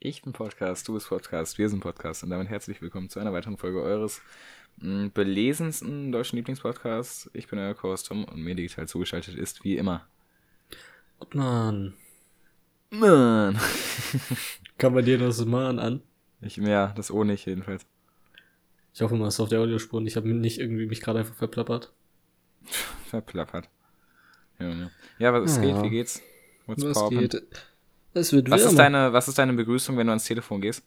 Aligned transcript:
Ich 0.00 0.22
bin 0.22 0.32
Podcast, 0.32 0.86
du 0.88 0.94
bist 0.94 1.08
Podcast, 1.08 1.56
wir 1.56 1.68
sind 1.68 1.80
Podcast 1.80 2.22
und 2.24 2.30
damit 2.30 2.48
herzlich 2.48 2.82
willkommen 2.82 3.08
zu 3.08 3.20
einer 3.20 3.32
weiteren 3.32 3.56
Folge 3.56 3.80
eures 3.82 4.20
mh, 4.78 5.10
belesensten 5.14 6.12
deutschen 6.12 6.36
Lieblingspodcasts. 6.36 7.30
Ich 7.32 7.48
bin 7.48 7.58
euer 7.58 7.74
Co-Host 7.74 8.06
Tom 8.08 8.24
und 8.24 8.40
mir 8.42 8.54
digital 8.54 8.86
zugeschaltet 8.86 9.34
ist 9.36 9.64
wie 9.64 9.76
immer. 9.76 10.06
Mann. 11.32 11.94
Mann. 12.90 13.58
Kann 14.78 14.92
man 14.92 15.04
dir 15.04 15.18
das 15.18 15.42
Mann 15.46 15.78
an? 15.78 16.02
Ich, 16.42 16.56
ja, 16.58 16.88
das 16.96 17.10
ohne 17.10 17.32
ich 17.32 17.46
jedenfalls. 17.46 17.86
Ich 18.92 19.00
hoffe 19.00 19.16
mal, 19.16 19.28
es 19.28 19.34
ist 19.34 19.40
auf 19.40 19.48
der 19.48 19.60
Audiospur 19.60 19.98
und 20.00 20.06
ich 20.06 20.16
habe 20.16 20.28
nicht 20.28 20.58
irgendwie 20.60 20.86
mich 20.86 21.00
gerade 21.00 21.20
einfach 21.20 21.34
verplappert. 21.34 21.92
Verplappert. 23.06 23.70
Ja, 24.58 24.68
ja. 24.68 24.90
ja 25.18 25.32
was 25.32 25.56
Ja. 25.56 25.62
geht? 25.62 25.82
Wie 25.82 25.90
geht's? 25.90 26.20
What's 26.66 26.84
Was 26.84 27.08
geht? 27.10 27.42
Es 28.14 28.32
wird 28.32 28.48
Was 28.50 28.64
ist, 28.64 28.78
deine, 28.78 29.12
was 29.12 29.28
ist 29.28 29.38
deine 29.38 29.52
Begrüßung, 29.52 29.96
wenn 29.96 30.06
du 30.06 30.12
ans 30.12 30.24
Telefon 30.24 30.60
gehst? 30.60 30.84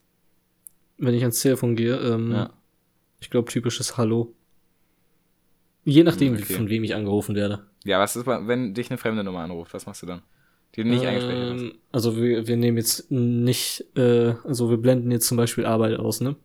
Wenn 0.98 1.14
ich 1.14 1.22
ans 1.22 1.42
Telefon 1.42 1.76
gehe, 1.76 1.96
ähm, 1.98 2.32
Ja. 2.32 2.50
ich 3.20 3.30
glaube 3.30 3.52
typisches 3.52 3.98
Hallo. 3.98 4.34
Je 5.84 6.04
nachdem, 6.04 6.34
Okay. 6.34 6.54
von 6.54 6.70
wem 6.70 6.84
ich 6.84 6.96
angerufen 6.96 7.36
werde. 7.36 7.66
Ja, 7.86 8.00
was 8.00 8.16
ist, 8.16 8.26
wenn 8.28 8.74
dich 8.74 8.90
eine 8.90 8.98
fremde 8.98 9.24
Nummer 9.24 9.40
anruft? 9.40 9.74
Was 9.74 9.86
machst 9.86 10.02
du 10.02 10.06
dann? 10.08 10.22
Die 10.76 10.84
du 10.84 10.90
nicht 10.90 11.06
eingespeichert 11.06 11.54
hast. 11.54 11.62
ähm, 11.62 11.74
Also 11.92 12.18
wir, 12.18 12.48
wir 12.48 12.58
nehmen 12.58 12.78
jetzt 12.78 13.10
nicht, 13.10 13.86
äh, 13.96 14.34
also 14.44 14.70
wir 14.70 14.78
blenden 14.78 15.12
jetzt 15.12 15.28
zum 15.28 15.38
Beispiel 15.38 15.66
Arbeit 15.66 15.98
aus, 16.00 16.20
ne? 16.20 16.36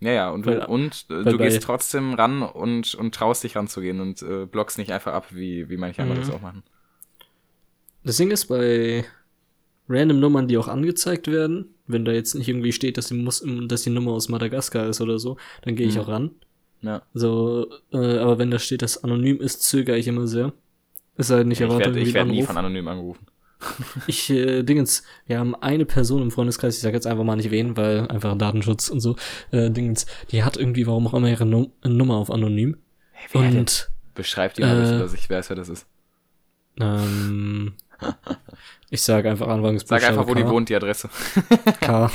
Ja, 0.00 0.12
ja, 0.12 0.30
und 0.30 0.46
du, 0.46 0.50
Weil- 0.50 0.64
und, 0.64 1.06
äh, 1.10 1.24
du 1.24 1.36
gehst 1.38 1.62
trotzdem 1.62 2.14
ran 2.14 2.42
und, 2.42 2.94
und 2.94 3.14
traust 3.14 3.44
dich 3.44 3.54
ranzugehen 3.54 4.00
und 4.00 4.22
äh, 4.22 4.46
blockst 4.46 4.78
nicht 4.78 4.92
einfach 4.92 5.12
ab, 5.12 5.26
wie, 5.30 5.68
wie 5.68 5.76
manche 5.76 6.02
andere 6.02 6.18
Mhm. 6.18 6.22
das 6.22 6.30
auch 6.34 6.40
machen. 6.40 6.62
Das 8.02 8.16
Ding 8.16 8.30
ist, 8.30 8.46
bei 8.46 9.04
random 9.90 10.20
Nummern, 10.20 10.48
die 10.48 10.56
auch 10.56 10.68
angezeigt 10.68 11.26
werden, 11.30 11.74
wenn 11.86 12.04
da 12.04 12.12
jetzt 12.12 12.34
nicht 12.34 12.48
irgendwie 12.48 12.72
steht, 12.72 12.96
dass 12.96 13.08
die, 13.08 13.14
Mus 13.14 13.44
dass 13.66 13.82
die 13.82 13.90
Nummer 13.90 14.12
aus 14.12 14.28
Madagaskar 14.28 14.86
ist 14.88 15.00
oder 15.00 15.18
so, 15.18 15.36
dann 15.62 15.74
gehe 15.76 15.86
ich 15.88 15.96
Mhm. 15.96 16.00
auch 16.00 16.08
ran. 16.08 16.30
Ja. 16.82 17.02
So, 17.12 17.66
äh, 17.92 18.18
aber 18.18 18.38
wenn 18.38 18.50
da 18.50 18.58
steht, 18.58 18.80
dass 18.82 19.02
anonym 19.04 19.40
ist, 19.40 19.62
zögere 19.62 19.98
ich 19.98 20.06
immer 20.08 20.26
sehr. 20.26 20.52
Es 21.16 21.26
sei 21.26 21.38
denn, 21.38 21.50
ich 21.50 21.58
ich 21.58 21.62
erwarte 21.62 21.94
werde 21.94 22.14
werd 22.14 22.28
nie 22.28 22.42
von 22.42 22.56
anonym 22.56 22.88
angerufen. 22.88 23.26
Ich, 24.06 24.30
äh, 24.30 24.62
Dingens, 24.62 25.02
wir 25.26 25.38
haben 25.38 25.54
eine 25.56 25.84
Person 25.84 26.22
im 26.22 26.30
Freundeskreis, 26.30 26.76
ich 26.76 26.80
sage 26.82 26.94
jetzt 26.96 27.06
einfach 27.06 27.24
mal 27.24 27.36
nicht 27.36 27.50
wen, 27.50 27.76
weil 27.76 28.08
einfach 28.08 28.38
Datenschutz 28.38 28.88
und 28.88 29.00
so, 29.00 29.16
äh, 29.50 29.70
Dingens, 29.70 30.06
die 30.30 30.42
hat 30.44 30.56
irgendwie, 30.56 30.86
warum 30.86 31.06
auch 31.08 31.14
immer, 31.14 31.28
ihre 31.28 31.44
Num 31.44 31.70
Nummer 31.84 32.14
auf 32.16 32.30
anonym. 32.30 32.76
Hey, 33.12 33.28
wer 33.32 33.42
denn? 33.50 33.58
Und, 33.58 33.90
Beschreib 34.14 34.54
die 34.54 34.62
mal, 34.62 34.82
äh, 34.94 34.98
dass 35.00 35.12
ich 35.12 35.28
weiß, 35.28 35.50
wer 35.50 35.56
das 35.56 35.68
ist. 35.68 35.86
ähm, 36.80 37.74
ich 38.90 39.02
sage 39.02 39.30
einfach 39.30 39.46
Sag 39.46 39.54
Anfangsbuchstabe 39.56 40.06
einfach, 40.08 40.26
wo 40.28 40.34
die 40.34 40.42
K. 40.42 40.50
wohnt, 40.50 40.68
die 40.68 40.76
Adresse. 40.76 41.10
K. 41.80 42.10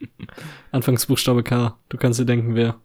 Anfangsbuchstabe 0.72 1.42
K. 1.42 1.76
Du 1.88 1.96
kannst 1.96 2.18
dir 2.20 2.24
denken, 2.26 2.54
wer. 2.54 2.80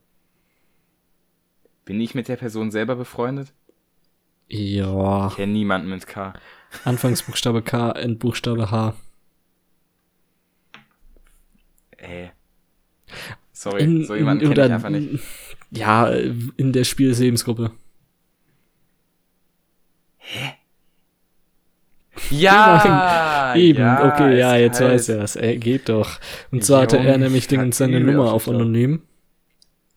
Bin 1.86 2.00
ich 2.02 2.16
mit 2.16 2.28
der 2.28 2.36
Person 2.38 2.72
selber 2.72 2.96
befreundet? 2.96 3.54
Ja. 4.48 5.28
Ich 5.28 5.36
kenne 5.36 5.54
niemanden 5.54 5.90
mit 5.90 6.08
K. 6.08 6.34
Anfangsbuchstabe 6.84 7.62
K, 7.62 7.92
Endbuchstabe 7.92 8.70
H. 8.72 8.96
Ey. 11.98 12.32
Sorry, 13.52 13.84
In- 13.84 14.04
so 14.06 14.16
jemanden 14.16 14.50
kenne 14.52 14.66
ich 14.66 14.72
einfach 14.74 14.90
nicht. 14.90 15.24
Ja, 15.72 16.08
in 16.10 16.74
der 16.74 16.84
Spiel-Lebensgruppe. 16.84 17.72
Ja! 22.30 23.54
Eben, 23.56 23.80
ja, 23.80 24.06
okay, 24.14 24.38
ja, 24.38 24.56
jetzt 24.56 24.76
eiskalt. 24.82 24.94
weiß 24.94 25.10
er 25.10 25.22
es. 25.24 25.36
Ey, 25.36 25.58
geht 25.58 25.88
doch. 25.90 26.20
Und 26.52 26.64
zwar 26.64 26.82
hatte 26.84 26.98
er 26.98 27.18
nämlich 27.18 27.48
Dingens 27.48 27.78
seine 27.78 28.00
Nummer 28.02 28.34
auf 28.34 28.48
anonym. 28.50 29.02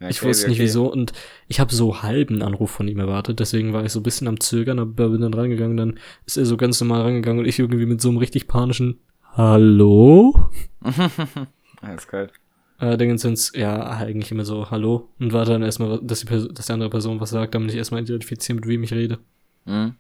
Ja, 0.01 0.09
Ich 0.11 0.21
okay, 0.21 0.29
wusste 0.29 0.47
nicht 0.49 0.59
okay. 0.59 0.65
wieso 0.65 0.93
und 0.93 1.13
ich 1.49 1.59
habe 1.59 1.75
so 1.75 2.03
halben 2.03 2.41
Anruf 2.43 2.71
von 2.71 2.87
ihm 2.87 3.01
erwartet, 3.01 3.41
deswegen 3.41 3.73
war 3.73 3.85
ich 3.85 3.91
so 3.91 3.99
ein 3.99 4.05
bisschen 4.05 4.29
am 4.29 4.39
Zögern, 4.39 4.79
aber 4.79 5.09
bin 5.09 5.21
dann 5.23 5.35
rangegangen, 5.35 5.77
dann 5.77 5.99
ist 6.25 6.37
er 6.37 6.45
so 6.47 6.57
ganz 6.57 6.81
normal 6.81 7.03
rangegangen 7.03 7.41
und 7.41 7.47
ich 7.49 7.59
irgendwie 7.59 7.85
mit 7.85 8.01
so 8.01 8.09
einem 8.11 8.19
richtig 8.19 8.47
panischen 8.47 9.01
Hallo? 9.35 10.51
Eiskalt. 11.83 12.33
Äh, 12.81 12.97
Dingens 12.97 13.23
sind's, 13.23 13.53
ja, 13.57 13.89
eigentlich 13.91 14.31
immer 14.31 14.45
so 14.45 14.71
Hallo 14.71 15.09
und 15.19 15.33
warte 15.33 15.51
dann 15.53 15.63
erstmal, 15.63 15.99
dass 16.01 16.21
die, 16.21 16.27
Perso- 16.27 16.53
dass 16.53 16.67
die 16.67 16.73
andere 16.73 16.91
Person 16.91 17.21
was 17.21 17.31
sagt, 17.31 17.55
damit 17.57 17.71
ich 17.73 17.77
erstmal 17.77 18.03
identifiziere, 18.03 18.55
mit 18.57 18.69
wem 18.69 18.85
ich 18.85 18.93
rede. 18.93 19.19
Mhm. 19.65 19.95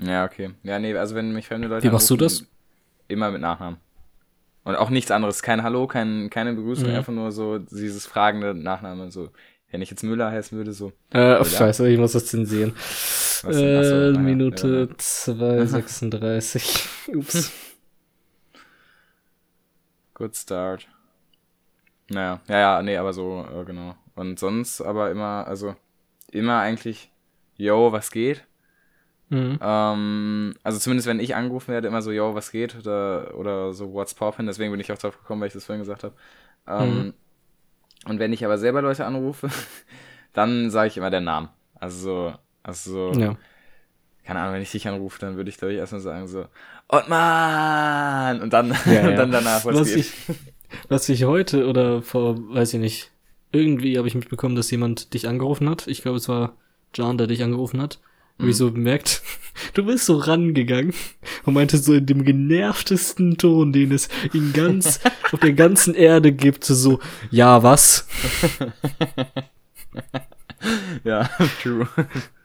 Ja, 0.00 0.24
okay. 0.24 0.50
Ja, 0.62 0.78
nee, 0.78 0.96
also 0.96 1.14
wenn 1.14 1.32
mich 1.32 1.46
fremde 1.48 1.68
Leute 1.68 1.86
Wie 1.86 1.90
machst 1.90 2.08
du 2.10 2.14
anrufen, 2.14 2.46
das? 2.46 2.46
Immer 3.08 3.30
mit 3.30 3.40
Nachnamen. 3.40 3.78
Und 4.64 4.76
auch 4.76 4.90
nichts 4.90 5.10
anderes. 5.10 5.42
Kein 5.42 5.62
Hallo, 5.62 5.86
kein, 5.86 6.28
keine 6.30 6.52
Begrüßung, 6.54 6.88
Mhm. 6.90 6.94
einfach 6.96 7.12
nur 7.12 7.32
so 7.32 7.58
dieses 7.58 8.06
fragende 8.06 8.54
Nachname. 8.54 9.10
So, 9.10 9.30
wenn 9.70 9.80
ich 9.82 9.90
jetzt 9.90 10.02
Müller 10.02 10.30
heißen 10.30 10.56
würde, 10.58 10.72
so. 10.72 10.92
Äh, 11.10 11.42
scheiße, 11.44 11.88
ich 11.88 11.98
muss 11.98 12.12
das 12.12 12.26
zensieren. 12.26 12.72
Was 12.76 13.56
Äh, 13.56 14.12
ja, 14.12 14.18
Minute 14.18 14.88
ja. 14.90 14.94
2,36. 14.98 16.86
Ups. 17.16 17.50
Good 20.14 20.36
start. 20.36 20.88
Naja, 22.10 22.40
ja, 22.48 22.58
ja, 22.58 22.82
nee, 22.82 22.96
aber 22.96 23.12
so, 23.12 23.46
äh, 23.52 23.64
genau. 23.64 23.94
Und 24.14 24.38
sonst 24.38 24.80
aber 24.80 25.10
immer, 25.10 25.46
also, 25.46 25.76
immer 26.30 26.58
eigentlich, 26.60 27.10
yo, 27.56 27.92
was 27.92 28.10
geht? 28.10 28.44
Mhm. 29.30 29.58
Ähm, 29.60 30.54
also 30.62 30.78
zumindest 30.78 31.06
wenn 31.06 31.20
ich 31.20 31.34
angerufen 31.36 31.68
werde, 31.72 31.88
immer 31.88 32.00
so, 32.02 32.10
yo, 32.10 32.34
was 32.34 32.50
geht? 32.50 32.74
Oder, 32.76 33.34
oder 33.36 33.72
so, 33.74 33.92
what's 33.92 34.14
poppin'? 34.14 34.46
Deswegen 34.46 34.70
bin 34.70 34.80
ich 34.80 34.90
auch 34.92 34.98
drauf 34.98 35.18
gekommen, 35.18 35.40
weil 35.40 35.48
ich 35.48 35.54
das 35.54 35.64
vorhin 35.66 35.82
gesagt 35.82 36.04
habe. 36.04 36.14
Ähm, 36.66 36.98
Mhm. 37.06 37.14
Und 38.06 38.18
wenn 38.20 38.32
ich 38.32 38.44
aber 38.44 38.58
selber 38.58 38.80
Leute 38.80 39.04
anrufe, 39.04 39.48
dann 40.32 40.70
sage 40.70 40.88
ich 40.88 40.96
immer 40.96 41.10
den 41.10 41.24
Namen. 41.24 41.48
Also 41.74 41.98
so, 41.98 42.34
also 42.62 43.12
so, 43.12 43.20
Ja. 43.20 43.36
keine 44.24 44.40
Ahnung, 44.40 44.54
wenn 44.54 44.62
ich 44.62 44.70
dich 44.70 44.86
anrufe, 44.88 45.18
dann 45.18 45.36
würde 45.36 45.50
ich, 45.50 45.58
glaube 45.58 45.72
ich, 45.74 45.78
erstmal 45.78 46.00
sagen 46.00 46.26
so, 46.28 46.46
Ottmann! 46.88 48.40
Und 48.40 48.52
dann, 48.52 48.74
Ja, 48.86 48.92
ja. 48.92 49.08
und 49.08 49.16
dann 49.16 49.32
danach, 49.32 49.64
was, 49.64 49.74
Was 49.76 49.88
geht. 49.88 49.96
ich, 49.98 50.12
was 50.88 51.08
ich 51.08 51.24
heute 51.24 51.66
oder 51.66 52.02
vor, 52.02 52.36
weiß 52.54 52.74
ich 52.74 52.80
nicht, 52.80 53.10
irgendwie 53.52 53.98
habe 53.98 54.08
ich 54.08 54.14
mitbekommen, 54.14 54.54
dass 54.56 54.70
jemand 54.70 55.12
dich 55.14 55.26
angerufen 55.28 55.68
hat. 55.68 55.86
Ich 55.86 56.02
glaube, 56.02 56.18
es 56.18 56.28
war 56.28 56.54
John, 56.94 57.18
der 57.18 57.26
dich 57.26 57.42
angerufen 57.42 57.80
hat. 57.80 57.98
Hab 58.38 58.44
Mhm. 58.44 58.48
ich 58.50 58.56
so 58.56 58.70
bemerkt, 58.70 59.22
du 59.74 59.84
bist 59.84 60.06
so 60.06 60.16
rangegangen 60.16 60.94
und 61.44 61.54
meinte 61.54 61.76
so 61.78 61.94
in 61.94 62.06
dem 62.06 62.24
genervtesten 62.24 63.36
Ton, 63.36 63.72
den 63.72 63.92
es 63.92 64.08
in 64.32 64.52
ganz, 64.52 65.00
auf 65.32 65.40
der 65.40 65.52
ganzen 65.52 65.94
Erde 65.94 66.32
gibt, 66.32 66.64
so, 66.64 67.00
ja, 67.30 67.62
was? 67.62 68.06
Ja, 71.04 71.30
true. 71.62 71.86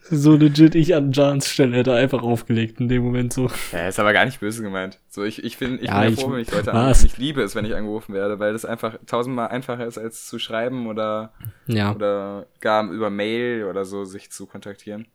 So 0.09 0.35
legit, 0.35 0.75
ich 0.75 0.93
an 0.95 1.11
Johns 1.13 1.47
Stelle 1.49 1.75
hätte 1.77 1.93
einfach 1.93 2.21
aufgelegt 2.21 2.79
in 2.79 2.87
dem 2.89 3.03
Moment 3.03 3.33
so. 3.33 3.49
Ja, 3.71 3.87
ist 3.87 3.99
aber 3.99 4.13
gar 4.13 4.25
nicht 4.25 4.39
böse 4.39 4.61
gemeint. 4.61 4.99
So, 5.09 5.23
ich, 5.23 5.43
ich, 5.43 5.57
find, 5.57 5.81
ich 5.81 5.87
Ja, 5.87 6.01
bin 6.01 6.03
ja 6.03 6.13
ich- 6.13 6.19
froh, 6.19 6.31
wenn 6.31 6.41
ich 6.41 6.51
Leute 6.51 6.67
was? 6.67 6.75
anrufe. 6.75 7.05
Ich 7.07 7.17
liebe 7.17 7.41
es, 7.41 7.55
wenn 7.55 7.65
ich 7.65 7.73
angerufen 7.73 8.13
werde, 8.13 8.37
weil 8.37 8.53
das 8.53 8.65
einfach 8.65 8.97
tausendmal 9.07 9.47
einfacher 9.47 9.87
ist, 9.87 9.97
als 9.97 10.27
zu 10.27 10.37
schreiben 10.39 10.87
oder, 10.87 11.33
Ja. 11.67 11.93
oder 11.95 12.45
gar 12.59 12.87
über 12.91 13.09
Mail 13.09 13.63
oder 13.63 13.85
so 13.85 14.05
sich 14.05 14.29
zu 14.29 14.45
kontaktieren. 14.45 15.07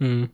Mhm. 0.00 0.30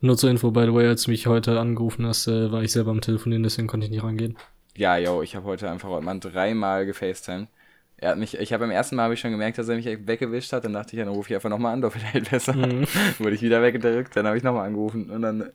Nur 0.00 0.16
zur 0.16 0.30
Info, 0.30 0.50
by 0.50 0.64
the 0.64 0.74
way, 0.74 0.86
als 0.86 1.02
du 1.02 1.10
mich 1.10 1.26
heute 1.26 1.58
angerufen 1.58 2.06
hast, 2.06 2.26
äh, 2.26 2.50
war 2.50 2.62
ich 2.62 2.72
selber 2.72 2.90
am 2.90 3.00
Telefonieren, 3.00 3.42
deswegen 3.42 3.68
konnte 3.68 3.86
ich 3.86 3.90
nicht 3.90 4.02
rangehen. 4.02 4.36
Ja, 4.76 4.96
yo, 4.96 5.22
ich 5.22 5.34
habe 5.34 5.46
heute 5.46 5.70
einfach 5.70 5.88
heute 5.88 6.04
mal 6.04 6.18
dreimal 6.18 6.86
gefacetimed. 6.86 7.48
Er 7.96 8.10
hat 8.10 8.18
mich, 8.18 8.34
ich 8.38 8.52
habe 8.52 8.64
beim 8.64 8.70
ersten 8.70 8.96
Mal 8.96 9.04
habe 9.04 9.14
ich 9.14 9.20
schon 9.20 9.30
gemerkt, 9.30 9.58
dass 9.58 9.68
er 9.68 9.76
mich 9.76 9.84
weggewischt 9.84 10.52
hat. 10.52 10.64
Dann 10.64 10.72
dachte 10.72 10.96
ich, 10.96 11.02
dann 11.02 11.12
rufe 11.12 11.28
ich 11.28 11.34
einfach 11.34 11.50
nochmal 11.50 11.74
an, 11.74 11.82
doch 11.82 11.92
vielleicht 11.92 12.30
besser. 12.30 12.54
Mhm. 12.54 12.86
Wurde 13.18 13.34
ich 13.34 13.42
wieder 13.42 13.62
weggedrückt, 13.62 14.16
dann 14.16 14.26
habe 14.26 14.36
ich 14.38 14.42
nochmal 14.42 14.66
angerufen 14.66 15.10
und 15.10 15.22
dann, 15.22 15.50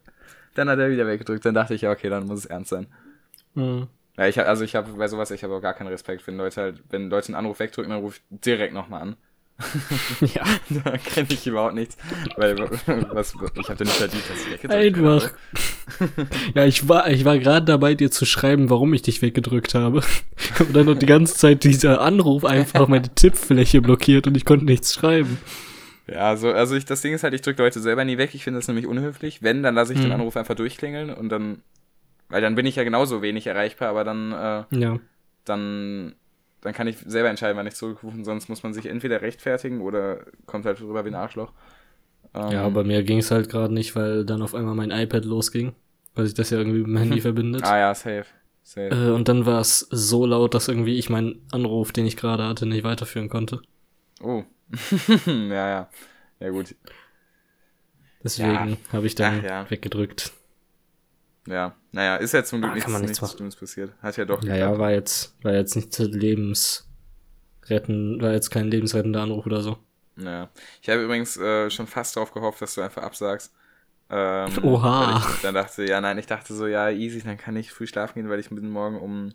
dann 0.54 0.70
hat 0.70 0.78
er 0.78 0.92
wieder 0.92 1.08
weggedrückt. 1.08 1.44
Dann 1.44 1.56
dachte 1.56 1.74
ich, 1.74 1.82
ja, 1.82 1.92
okay, 1.92 2.10
dann 2.10 2.28
muss 2.28 2.40
es 2.40 2.46
ernst 2.46 2.70
sein. 2.70 2.88
Mhm. 3.56 3.88
Ja, 4.18 4.28
ich 4.28 4.38
hab, 4.38 4.48
also 4.48 4.64
ich 4.64 4.76
habe 4.76 4.92
bei 4.94 5.08
sowas, 5.08 5.32
ich 5.32 5.44
habe 5.44 5.56
auch 5.56 5.62
gar 5.62 5.74
keinen 5.74 5.88
Respekt, 5.88 6.26
wenn 6.28 6.38
Leute 6.38 6.62
halt, 6.62 6.84
wenn 6.90 7.10
Leute 7.10 7.30
einen 7.30 7.36
Anruf 7.36 7.60
wegdrücken, 7.60 7.92
dann 7.92 8.02
rufe 8.02 8.20
ich 8.20 8.40
direkt 8.40 8.74
nochmal 8.74 9.02
an. 9.02 9.16
Ja. 10.22 10.44
da 10.84 10.98
kenne 10.98 11.28
ich 11.30 11.48
überhaupt 11.48 11.76
nichts. 11.76 11.98
Weil 12.36 12.58
was, 12.58 13.34
ich 13.56 13.70
habe 13.70 13.78
da 13.78 13.84
nicht 13.86 13.96
verdient, 13.96 14.24
dass 14.30 14.42
ich 14.46 14.52
weggedrückt 14.52 14.74
Einfach. 14.74 15.32
Ja, 16.56 16.66
ich 16.66 16.88
war, 16.90 17.10
ich 17.10 17.24
war 17.26 17.38
gerade 17.40 17.66
dabei, 17.66 17.96
dir 17.96 18.12
zu 18.12 18.26
schreiben, 18.26 18.70
warum 18.70 18.94
ich 18.94 19.02
dich 19.02 19.22
weggedrückt 19.22 19.74
habe. 19.76 20.02
Und 20.60 20.76
dann 20.76 20.86
noch 20.86 20.96
die 20.98 21.06
ganze 21.06 21.36
Zeit 21.36 21.64
dieser 21.64 22.02
Anruf 22.02 22.44
einfach 22.44 22.88
meine 22.88 23.14
Tippfläche 23.14 23.82
blockiert 23.82 24.28
und 24.28 24.36
ich 24.36 24.46
konnte 24.46 24.66
nichts 24.66 24.94
schreiben. 24.94 25.38
Ja, 26.08 26.36
so, 26.38 26.52
also 26.52 26.76
ich, 26.76 26.86
das 26.86 27.02
Ding 27.02 27.14
ist 27.14 27.24
halt, 27.24 27.34
ich 27.34 27.42
drücke 27.42 27.64
Leute 27.64 27.80
selber 27.80 28.04
nie 28.06 28.18
weg. 28.18 28.36
Ich 28.36 28.44
finde 28.44 28.60
das 28.60 28.68
nämlich 28.68 28.86
unhöflich. 28.88 29.42
Wenn, 29.42 29.64
dann 29.64 29.74
lasse 29.76 29.94
ich 29.94 30.00
den 30.00 30.10
Mhm. 30.10 30.16
Anruf 30.16 30.38
einfach 30.38 30.56
durchklingeln 30.56 31.10
und 31.12 31.30
dann, 31.30 31.62
weil 32.30 32.42
dann 32.42 32.56
bin 32.56 32.66
ich 32.66 32.76
ja 32.76 32.84
genauso 32.84 33.22
wenig 33.22 33.48
erreichbar, 33.48 33.90
aber 33.90 34.04
dann, 34.04 34.32
äh, 34.32 34.64
Ja. 34.78 35.00
dann, 35.46 36.14
dann 36.66 36.74
kann 36.74 36.88
ich 36.88 36.98
selber 36.98 37.30
entscheiden, 37.30 37.58
wann 37.58 37.68
ich 37.68 37.76
zurückrufe. 37.76 38.24
Sonst 38.24 38.50
muss 38.50 38.64
man 38.64 38.74
sich 38.74 38.88
entweder 38.88 39.22
rechtfertigen 39.22 39.82
oder 39.82 40.26
kommt 40.46 40.66
halt 40.66 40.82
rüber 40.82 41.06
wie 41.06 41.10
ein 41.10 41.16
Arschloch. 41.16 41.54
Ähm, 42.34 42.52
Ja, 42.52 42.70
bei 42.70 42.84
mir 42.84 43.04
ging 43.04 43.20
es 43.20 43.32
halt 43.32 43.50
gerade 43.50 43.74
nicht, 43.74 43.96
weil 43.96 44.26
dann 44.26 44.42
auf 44.42 44.56
einmal 44.56 44.76
mein 44.76 44.92
iPad 44.92 45.26
losging, 45.26 45.74
weil 46.16 46.26
sich 46.26 46.34
das 46.36 46.50
ja 46.50 46.58
irgendwie 46.58 46.80
mit 46.80 46.88
dem 46.88 46.98
Handy 46.98 47.22
verbindet. 47.22 47.64
Ah 47.64 47.78
ja, 47.78 47.96
safe. 47.96 48.26
Safe. 48.64 48.90
Äh, 48.90 49.12
und 49.12 49.28
dann 49.28 49.46
war 49.46 49.62
es 49.62 49.80
so 49.92 50.26
laut, 50.26 50.54
dass 50.56 50.68
irgendwie 50.68 50.98
ich 50.98 51.10
meinen 51.10 51.42
Anruf, 51.52 51.92
den 51.92 52.06
ich 52.08 52.18
gerade 52.18 52.46
hatte, 52.48 52.66
nicht 52.66 52.84
weiterführen 52.84 53.30
konnte. 53.30 53.62
Oh. 54.22 54.44
ja, 55.28 55.70
ja. 55.70 55.90
Ja, 56.40 56.50
gut. 56.50 56.76
Deswegen 58.24 58.50
Ja. 58.72 58.78
habe 58.92 59.06
ich 59.06 59.16
dann 59.16 59.40
Ach, 59.40 59.44
ja. 59.44 59.70
weggedrückt. 59.70 60.32
Ja. 61.48 61.76
Naja, 61.96 62.18
ist 62.18 62.34
ja 62.34 62.44
zum 62.44 62.62
Glück 62.62 62.74
Ah, 62.74 62.76
nichts, 62.76 63.02
nichts, 63.02 63.22
nichts. 63.22 63.32
Schlimmes 63.32 63.56
passiert. 63.56 63.92
Hat 64.02 64.18
ja 64.18 64.26
doch 64.26 64.42
Naja, 64.42 64.68
geklappt. 64.68 64.80
war 64.80 64.92
jetzt, 64.92 65.36
war 65.44 65.54
jetzt 65.54 65.76
nicht 65.76 65.98
lebensretten, 65.98 66.86
war 68.22 68.32
jetzt 68.34 68.50
kein 68.52 68.68
lebensrettender 68.70 69.22
Anruf 69.22 69.46
oder 69.46 69.62
so. 69.62 69.78
Naja. 70.16 70.50
Ich 70.82 70.90
habe 70.90 71.04
übrigens 71.04 71.38
äh, 71.38 71.70
schon 71.70 71.88
fast 71.88 72.16
darauf 72.16 72.32
gehofft, 72.32 72.62
dass 72.62 72.76
du 72.76 72.82
einfach 72.82 73.04
absagst. 73.04 73.54
Ähm, 74.10 74.62
Oha. 74.64 75.22
Ich 75.28 75.42
dann 75.42 75.56
dachte, 75.56 75.86
ja, 75.86 76.02
nein, 76.02 76.18
ich 76.18 76.28
dachte 76.28 76.54
so, 76.56 76.68
ja, 76.68 76.90
easy, 76.92 77.22
dann 77.24 77.38
kann 77.38 77.56
ich 77.58 77.72
früh 77.72 77.88
schlafen 77.88 78.16
gehen, 78.16 78.30
weil 78.30 78.40
ich 78.40 78.50
bin 78.50 78.70
morgen 78.70 79.00
um 79.00 79.34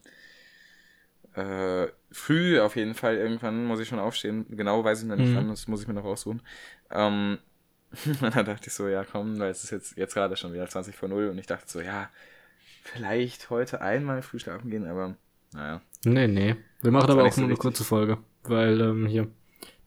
äh, 1.35 1.89
früh 2.11 2.61
auf 2.61 2.77
jeden 2.77 2.95
Fall 2.95 3.17
irgendwann 3.17 3.65
muss 3.67 3.81
ich 3.81 3.89
schon 3.89 3.99
aufstehen. 3.99 4.47
Genau 4.51 4.83
weiß 4.85 5.03
ich 5.03 5.09
noch 5.09 5.17
nicht 5.17 5.31
Mhm. 5.31 5.37
wann, 5.37 5.49
das 5.49 5.69
muss 5.69 5.83
ich 5.83 5.89
mir 5.89 5.95
noch 5.95 6.05
raussuchen. 6.05 6.43
Ähm, 6.91 7.39
und 8.23 8.35
dann 8.37 8.45
dachte 8.47 8.69
ich 8.69 8.75
so, 8.75 8.89
ja, 8.89 9.05
komm, 9.05 9.39
weil 9.39 9.51
es 9.51 9.65
ist 9.65 9.71
jetzt, 9.71 9.97
jetzt 9.97 10.15
gerade 10.15 10.37
schon 10.37 10.53
wieder 10.53 10.69
20 10.69 10.97
vor 10.97 11.09
0 11.09 11.29
und 11.29 11.39
ich 11.39 11.47
dachte 11.47 11.71
so, 11.71 11.81
ja, 11.81 12.11
vielleicht 12.93 13.51
heute 13.51 13.81
einmal 13.81 14.23
früh 14.23 14.39
schlafen 14.39 14.71
gehen, 14.71 14.87
aber 14.87 15.17
naja. 15.53 15.81
Nee, 16.05 16.27
nee. 16.29 16.57
Wir 16.83 16.91
machen 16.93 17.11
aber 17.11 17.25
auch 17.25 17.33
so 17.33 17.41
nur 17.43 17.51
eine 17.51 17.59
kurze 17.59 17.85
Folge. 17.85 18.19
Weil, 18.45 18.81
ähm, 18.81 19.07
hier, 19.07 19.29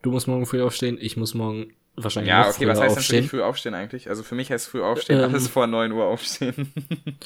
du 0.02 0.10
musst 0.10 0.28
morgen 0.28 0.46
früh 0.46 0.62
aufstehen, 0.62 0.96
ich 1.00 1.16
muss 1.16 1.34
morgen 1.34 1.72
wahrscheinlich 1.96 2.30
Ja, 2.30 2.48
okay, 2.48 2.66
was 2.66 2.80
heißt 2.80 2.94
denn 2.96 2.98
aufstehen. 2.98 3.24
früh 3.28 3.42
aufstehen 3.42 3.74
eigentlich? 3.74 4.08
Also 4.08 4.22
für 4.22 4.34
mich 4.34 4.50
heißt 4.50 4.68
früh 4.68 4.82
aufstehen, 4.82 5.18
Ähm, 5.18 5.24
alles 5.30 5.48
vor 5.48 5.66
9 5.66 5.92
Uhr 5.92 6.04
aufstehen. 6.04 6.72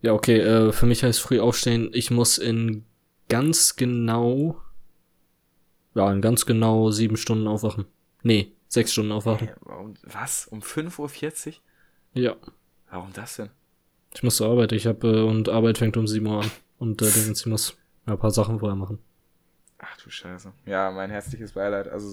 Ja, 0.00 0.12
okay, 0.12 0.38
äh, 0.38 0.72
für 0.72 0.84
mich 0.86 1.02
heißt 1.02 1.20
früh 1.20 1.40
aufstehen, 1.40 1.90
ich 1.94 2.10
muss 2.10 2.36
in 2.36 2.84
ganz 3.30 3.76
genau, 3.76 4.60
ja, 5.94 6.12
in 6.12 6.20
ganz 6.20 6.44
genau 6.44 6.90
sieben 6.90 7.16
Stunden 7.16 7.46
aufwachen. 7.46 7.86
Nee, 8.22 8.52
sechs 8.68 8.92
Stunden 8.92 9.12
aufwachen. 9.12 9.48
Hä, 9.48 9.54
warum, 9.60 9.94
was? 10.02 10.46
Um 10.46 10.60
5.40 10.60 11.46
Uhr? 11.48 11.54
Ja. 12.14 12.36
Warum 12.90 13.12
das 13.14 13.36
denn? 13.36 13.50
Ich 14.14 14.22
muss 14.22 14.36
zur 14.36 14.48
Arbeit, 14.48 14.72
ich 14.72 14.86
habe, 14.86 15.06
äh, 15.08 15.22
und 15.22 15.48
Arbeit 15.48 15.78
fängt 15.78 15.96
um 15.96 16.06
sieben 16.06 16.26
Uhr 16.26 16.42
an. 16.42 16.50
Und 16.78 17.02
äh, 17.02 17.06
ich 17.08 17.46
muss 17.46 17.76
ein 18.06 18.18
paar 18.18 18.30
Sachen 18.30 18.58
vorher 18.60 18.76
machen. 18.76 18.98
Ach 19.78 19.96
du 20.02 20.08
Scheiße. 20.10 20.52
Ja, 20.66 20.90
mein 20.90 21.10
herzliches 21.10 21.52
Beileid. 21.52 21.88
Also 21.88 22.08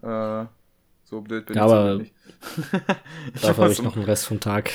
so, 0.00 0.06
äh, 0.08 0.46
so 1.04 1.20
blöd 1.20 1.46
bin 1.46 1.56
Ja, 1.56 1.66
ich 1.66 1.72
aber 1.72 1.94
nicht. 1.96 2.14
ich, 3.34 3.40
Dafür 3.42 3.64
habe 3.64 3.72
ich 3.72 3.82
noch 3.82 3.96
einen 3.96 4.04
Rest 4.04 4.26
vom 4.26 4.40
Tag. 4.40 4.70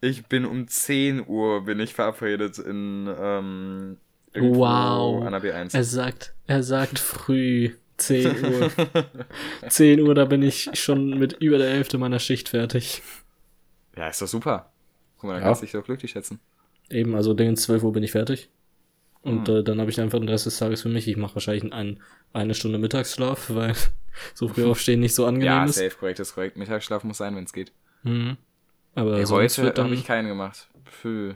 ich 0.00 0.26
bin 0.26 0.44
um 0.44 0.66
10 0.68 1.26
Uhr 1.26 1.64
bin 1.64 1.78
ich 1.80 1.94
verabredet 1.94 2.58
in, 2.58 3.08
ähm, 3.18 3.96
Wow. 4.34 5.24
an 5.24 5.32
der 5.32 5.42
B1. 5.42 5.74
Er 5.74 5.84
sagt, 5.84 6.34
er 6.46 6.62
sagt 6.62 6.98
früh 6.98 7.74
10 7.98 8.44
Uhr. 8.44 8.70
10 9.68 10.00
Uhr, 10.00 10.14
da 10.14 10.24
bin 10.24 10.42
ich 10.42 10.70
schon 10.74 11.18
mit 11.18 11.34
über 11.34 11.58
der 11.58 11.70
Hälfte 11.70 11.98
meiner 11.98 12.18
Schicht 12.18 12.48
fertig. 12.48 13.02
ja, 13.96 14.08
ist 14.08 14.22
doch 14.22 14.26
super. 14.26 14.71
Guck 15.22 15.28
mal, 15.28 15.34
da 15.34 15.38
Ja. 15.40 15.44
kannst 15.46 15.62
du 15.62 15.66
dich 15.66 15.72
doch 15.72 15.84
glücklich 15.84 16.10
schätzen. 16.10 16.40
Eben, 16.90 17.14
also 17.14 17.32
Dingens 17.32 17.62
12 17.62 17.84
Uhr 17.84 17.92
bin 17.92 18.02
ich 18.02 18.10
fertig. 18.10 18.50
Und 19.22 19.46
Mhm. 19.46 19.54
äh, 19.54 19.62
dann 19.62 19.80
habe 19.80 19.88
ich 19.88 20.00
einfach 20.00 20.18
den 20.18 20.28
Rest 20.28 20.46
des 20.46 20.58
Tages 20.58 20.82
für 20.82 20.88
mich. 20.88 21.06
Ich 21.06 21.16
mache 21.16 21.36
wahrscheinlich 21.36 21.72
ein, 21.72 22.00
eine 22.32 22.54
Stunde 22.54 22.78
Mittagsschlaf, 22.78 23.50
weil 23.54 23.74
so 24.34 24.48
früh 24.48 24.64
aufstehen 24.64 24.98
nicht 24.98 25.14
so 25.14 25.24
angenehm 25.24 25.46
Ja, 25.46 25.64
ist. 25.64 25.76
safe, 25.76 25.96
korrekt, 25.96 26.18
ist 26.18 26.34
korrekt. 26.34 26.56
Mittagsschlaf 26.56 27.04
muss 27.04 27.18
sein, 27.18 27.36
wenn 27.36 27.44
es 27.44 27.52
geht. 27.52 27.72
Mhm. 28.02 28.36
Aber 28.96 29.16
Ey, 29.16 29.24
heute 29.26 29.72
habe 29.82 29.94
ich 29.94 30.04
keinen 30.04 30.26
gemacht. 30.28 30.68
Pfü. 30.84 31.34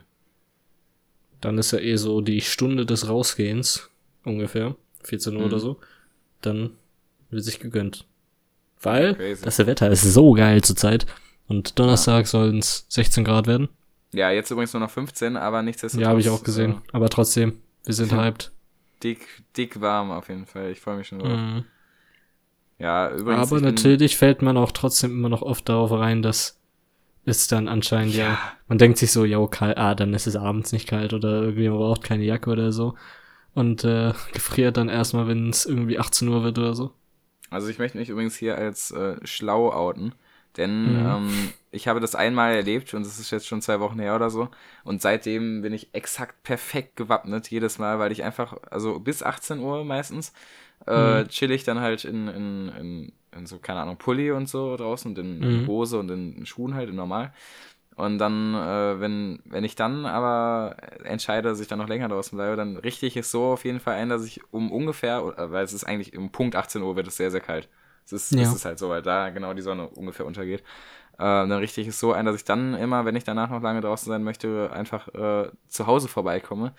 dann 1.41 1.59
ist 1.59 1.71
ja 1.71 1.79
eh 1.79 1.97
so 1.97 2.21
die 2.23 2.41
Stunde 2.41 2.85
des 2.87 3.09
Rausgehens, 3.09 3.89
ungefähr, 4.25 4.75
14 5.05 5.35
Uhr 5.37 5.41
Mhm. 5.43 5.47
oder 5.47 5.61
so. 5.61 5.79
Dann 6.41 6.71
wird 7.31 7.45
sich 7.45 7.61
gegönnt. 7.61 8.05
Weil 8.83 9.15
Crazy. 9.15 9.45
das 9.45 9.59
Wetter 9.65 9.91
ist 9.91 10.03
so 10.03 10.33
geil 10.33 10.63
zurzeit. 10.63 11.07
Und 11.49 11.79
Donnerstag 11.79 12.27
sollen 12.27 12.59
es 12.59 12.87
16 12.89 13.25
Grad 13.25 13.47
werden. 13.47 13.69
Ja, 14.13 14.31
jetzt 14.31 14.51
übrigens 14.51 14.73
nur 14.73 14.81
noch 14.81 14.91
15, 14.91 15.37
aber 15.37 15.63
nichtsdestotrotz. 15.63 16.03
Ja, 16.03 16.09
habe 16.11 16.21
ich 16.21 16.29
auch 16.31 16.43
gesehen. 16.43 16.73
Äh, 16.73 16.77
Aber 16.93 17.09
trotzdem, 17.09 17.61
wir 17.85 17.95
sind 17.95 18.13
Ja. 18.13 18.19
hyped. 18.25 18.53
dick, 19.03 19.27
dick 19.57 19.81
warm 19.81 20.11
auf 20.11 20.29
jeden 20.29 20.47
Fall. 20.47 20.71
Ich 20.71 20.81
freue 20.81 20.97
mich 20.97 21.09
schon 21.09 21.19
drauf. 21.19 21.29
Mhm. 21.39 21.65
Ja, 22.79 23.11
übrigens. 23.11 23.51
Aber 23.53 23.61
natürlich 23.61 24.17
fällt 24.17 24.43
man 24.43 24.57
auch 24.57 24.73
trotzdem 24.73 25.11
immer 25.13 25.29
noch 25.29 25.43
oft 25.43 25.69
darauf 25.69 25.93
rein, 25.93 26.23
dass 26.23 26.59
es 27.25 27.47
dann 27.49 27.69
anscheinend 27.69 28.15
ja, 28.15 28.25
Ja. 28.31 28.39
man 28.69 28.79
denkt 28.79 28.99
sich 28.99 29.13
so, 29.13 29.25
ja, 29.25 29.45
kalt, 29.47 29.77
ah, 29.79 29.95
dann 29.95 30.15
ist 30.15 30.27
es 30.27 30.37
abends 30.37 30.73
nicht 30.73 30.87
kalt 30.89 31.13
oder 31.13 31.43
irgendwie 31.43 31.69
man 31.69 31.79
braucht 31.79 32.05
keine 32.05 32.25
Jacke 32.25 32.51
oder 32.51 32.73
so. 32.73 32.95
Und 33.55 33.85
äh, 33.85 34.13
gefriert 34.33 34.77
dann 34.77 34.89
erstmal, 34.89 35.27
wenn 35.27 35.49
es 35.51 35.67
irgendwie 35.67 35.99
18 35.99 36.29
Uhr 36.29 36.43
wird 36.45 36.59
oder 36.59 36.75
so. 36.75 36.93
Also 37.51 37.69
ich 37.69 37.79
möchte 37.79 37.99
mich 37.99 38.09
übrigens 38.09 38.37
hier 38.37 38.57
als 38.59 38.91
äh, 38.91 39.17
schlau 39.25 39.73
outen, 39.73 40.15
denn 40.57 40.97
Mhm. 40.97 41.01
ähm, 41.05 41.53
ich 41.71 41.89
habe 41.89 42.01
das 42.01 42.15
einmal 42.15 42.55
erlebt 42.55 42.95
und 42.95 43.05
das 43.05 43.19
ist 43.19 43.31
jetzt 43.31 43.47
schon 43.47 43.63
zwei 43.63 43.81
Wochen 43.81 43.99
her 43.99 44.15
oder 44.17 44.31
so 44.31 44.49
und 44.85 45.03
seitdem 45.03 45.63
bin 45.63 45.73
ich 45.73 45.89
exakt 45.95 46.43
perfekt 46.43 46.97
gewappnet 46.97 47.51
jedes 47.51 47.79
Mal, 47.79 47.99
weil 47.99 48.13
ich 48.13 48.23
einfach, 48.25 48.57
also 48.71 48.99
bis 49.01 49.23
18 49.23 49.59
Uhr 49.61 49.85
meistens, 49.85 50.33
äh, 50.87 51.25
Mhm. 51.25 51.29
chill 51.29 51.51
ich 51.53 51.65
dann 51.65 51.81
halt 51.81 52.05
in, 52.05 52.29
in, 52.29 52.69
in, 52.69 53.13
in 53.37 53.47
so, 53.47 53.59
keine 53.59 53.81
Ahnung, 53.81 53.97
Pulli 53.99 54.31
und 54.33 54.49
so 54.49 54.77
draußen 54.77 55.11
und 55.13 55.19
in, 55.19 55.43
Mhm. 55.45 55.67
Hose 55.67 55.99
und 55.99 56.11
in 56.11 56.47
Schuhen 56.47 56.75
halt, 56.75 56.89
in 56.91 56.97
normal. 56.97 57.33
Und 57.97 58.19
dann, 58.19 58.55
äh, 58.55 59.01
wenn, 59.01 59.41
wenn 59.47 59.65
ich 59.65 59.75
dann 59.75 60.05
aber 60.05 60.77
entscheide, 61.05 61.49
dass 61.49 61.61
ich 61.61 61.69
dann 61.69 61.79
noch 61.79 61.89
länger 61.89 62.09
draußen 62.09 62.37
bleibe, 62.37 62.57
dann 62.57 62.77
richte 62.77 63.07
ich 63.07 63.17
es 63.17 63.31
so 63.31 63.45
auf 63.47 63.65
jeden 63.65 63.81
Fall 63.81 63.95
ein, 63.95 64.11
dass 64.11 64.25
ich 64.25 64.41
um 64.53 64.71
ungefähr, 64.71 65.25
oder- 65.25 65.51
weil 65.51 65.65
es 65.65 65.73
ist 65.73 65.85
eigentlich 65.85 66.17
um 66.17 66.31
Punkt 66.31 66.57
18 66.57 66.83
Uhr 66.83 66.97
wird 66.97 67.07
es 67.09 67.17
sehr, 67.17 67.31
sehr 67.31 67.41
kalt. 67.41 67.69
Es 68.07 68.13
ist, 68.13 68.33
Ja. 68.33 68.43
es 68.43 68.55
ist 68.55 68.65
halt 68.65 68.79
so, 68.79 68.89
weil 68.89 69.03
da 69.03 69.31
genau 69.31 69.53
die 69.55 69.63
Sonne 69.63 69.89
ungefähr 69.91 70.25
untergeht. 70.27 70.61
Äh, 71.15 71.19
dann 71.19 71.53
richte 71.53 71.81
ich 71.81 71.89
es 71.89 71.99
so 72.01 72.13
ein, 72.13 72.25
dass 72.27 72.37
ich 72.37 72.45
dann 72.45 72.75
immer, 72.75 73.05
wenn 73.05 73.17
ich 73.17 73.25
danach 73.25 73.51
noch 73.51 73.63
lange 73.63 73.81
draußen 73.83 74.09
sein 74.09 74.23
möchte, 74.25 74.71
einfach 74.73 75.09
äh, 75.15 75.51
zu 75.69 75.87
Hause 75.87 76.09
vorbeikomme. 76.09 76.75